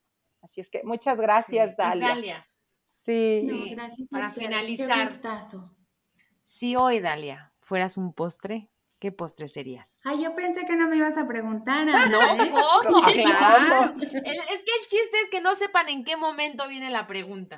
Así 0.42 0.62
es 0.62 0.70
que 0.70 0.84
muchas 0.84 1.18
gracias, 1.18 1.76
Dalia. 1.76 2.42
Sí. 3.04 3.70
gracias 3.72 4.10
Para 4.10 4.32
finalizar. 4.32 5.10
Si 6.46 6.76
hoy, 6.78 7.02
Dalia, 7.02 7.52
fueras 7.60 7.98
un 7.98 8.14
postre, 8.14 8.70
¿qué 9.02 9.12
postre 9.12 9.50
serías? 9.50 10.00
Ay, 10.06 10.24
yo 10.24 10.34
pensé 10.36 10.66
que 10.66 10.78
no 10.78 10.88
me 10.88 10.96
ibas 10.96 11.18
a 11.18 11.28
preguntar. 11.28 11.86
No, 11.86 12.08
no, 12.10 13.02
claro. 13.14 13.94
es 14.02 14.10
que 14.10 14.16
el 14.18 14.88
chiste 14.88 15.20
es 15.22 15.30
que 15.30 15.42
no 15.42 15.54
sepan 15.56 15.90
en 15.90 16.06
qué 16.06 16.16
momento 16.16 16.68
viene 16.70 16.90
la 16.90 17.06
pregunta. 17.06 17.58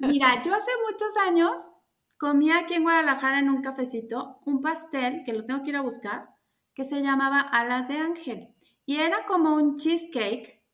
Mira, 0.00 0.42
yo 0.42 0.52
hace 0.52 0.72
muchos 0.90 1.16
años 1.24 1.68
comí 2.16 2.50
aquí 2.50 2.74
en 2.74 2.82
Guadalajara 2.82 3.38
en 3.38 3.50
un 3.50 3.62
cafecito 3.62 4.40
un 4.44 4.60
pastel, 4.60 5.22
que 5.24 5.34
lo 5.34 5.44
tengo 5.44 5.62
que 5.62 5.70
ir 5.70 5.76
a 5.76 5.82
buscar, 5.82 6.30
que 6.74 6.84
se 6.84 7.00
llamaba 7.00 7.40
Alas 7.40 7.86
de 7.86 7.98
Ángel. 7.98 8.48
Y 8.86 8.96
era 8.96 9.24
como 9.26 9.54
un 9.54 9.76
cheesecake 9.76 10.64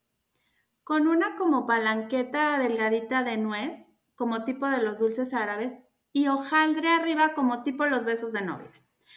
con 0.83 1.07
una 1.07 1.35
como 1.35 1.67
palanqueta 1.67 2.57
delgadita 2.57 3.23
de 3.23 3.37
nuez 3.37 3.90
como 4.21 4.43
tipo 4.43 4.67
de 4.67 4.83
los 4.83 4.99
dulces 4.99 5.33
árabes, 5.33 5.79
y 6.13 6.27
hojaldre 6.27 6.89
arriba 6.89 7.33
como 7.33 7.63
tipo 7.63 7.87
los 7.87 8.05
besos 8.05 8.33
de 8.33 8.41
novia. 8.41 8.69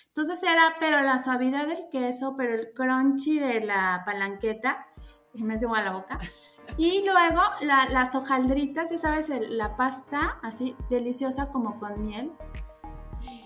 Entonces 0.07 0.42
era, 0.42 0.76
pero 0.80 0.98
la 1.02 1.18
suavidad 1.18 1.66
del 1.66 1.90
queso, 1.92 2.36
pero 2.38 2.55
el 2.55 2.72
crunchy 2.72 3.38
de 3.38 3.61
la 3.61 4.00
palanqueta, 4.07 4.86
y 5.34 5.42
me 5.42 5.57
hace 5.57 5.66
a 5.66 5.82
la 5.82 5.92
boca. 5.92 6.18
Y 6.78 7.05
luego 7.05 7.42
las 7.61 8.14
hojaldritas, 8.14 8.90
ya 8.90 8.96
sabes, 8.96 9.28
la 9.28 9.76
pasta 9.76 10.38
así 10.42 10.74
deliciosa 10.88 11.52
como 11.52 11.76
con 11.76 12.07
miel. 12.07 12.32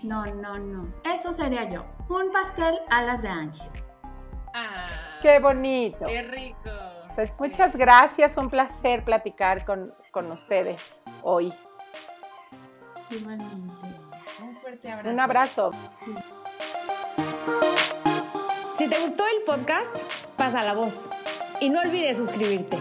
No, 0.04 0.24
no, 0.24 0.56
no. 0.56 0.86
Eso 1.04 1.32
sería 1.32 1.68
yo. 1.68 1.84
Un 2.08 2.30
pastel 2.30 2.78
alas 2.88 3.20
de 3.20 3.28
ángel. 3.28 3.68
Ah, 4.54 4.86
qué 5.20 5.40
bonito. 5.40 6.06
Qué 6.06 6.22
rico. 6.22 6.70
Pues 7.16 7.32
muchas 7.40 7.74
gracias, 7.74 8.36
un 8.36 8.48
placer 8.48 9.04
platicar 9.04 9.64
con, 9.64 9.92
con 10.12 10.30
ustedes 10.30 11.02
hoy. 11.22 11.52
Un 13.10 14.56
fuerte 14.60 14.90
abrazo. 14.90 15.10
Un 15.10 15.20
abrazo. 15.20 15.70
Si 18.74 18.88
te 18.88 18.98
gustó 19.00 19.24
el 19.26 19.42
podcast, 19.44 19.94
pasa 20.36 20.62
la 20.62 20.74
voz. 20.74 21.08
Y 21.60 21.70
no 21.70 21.80
olvides 21.80 22.18
suscribirte. 22.18 22.78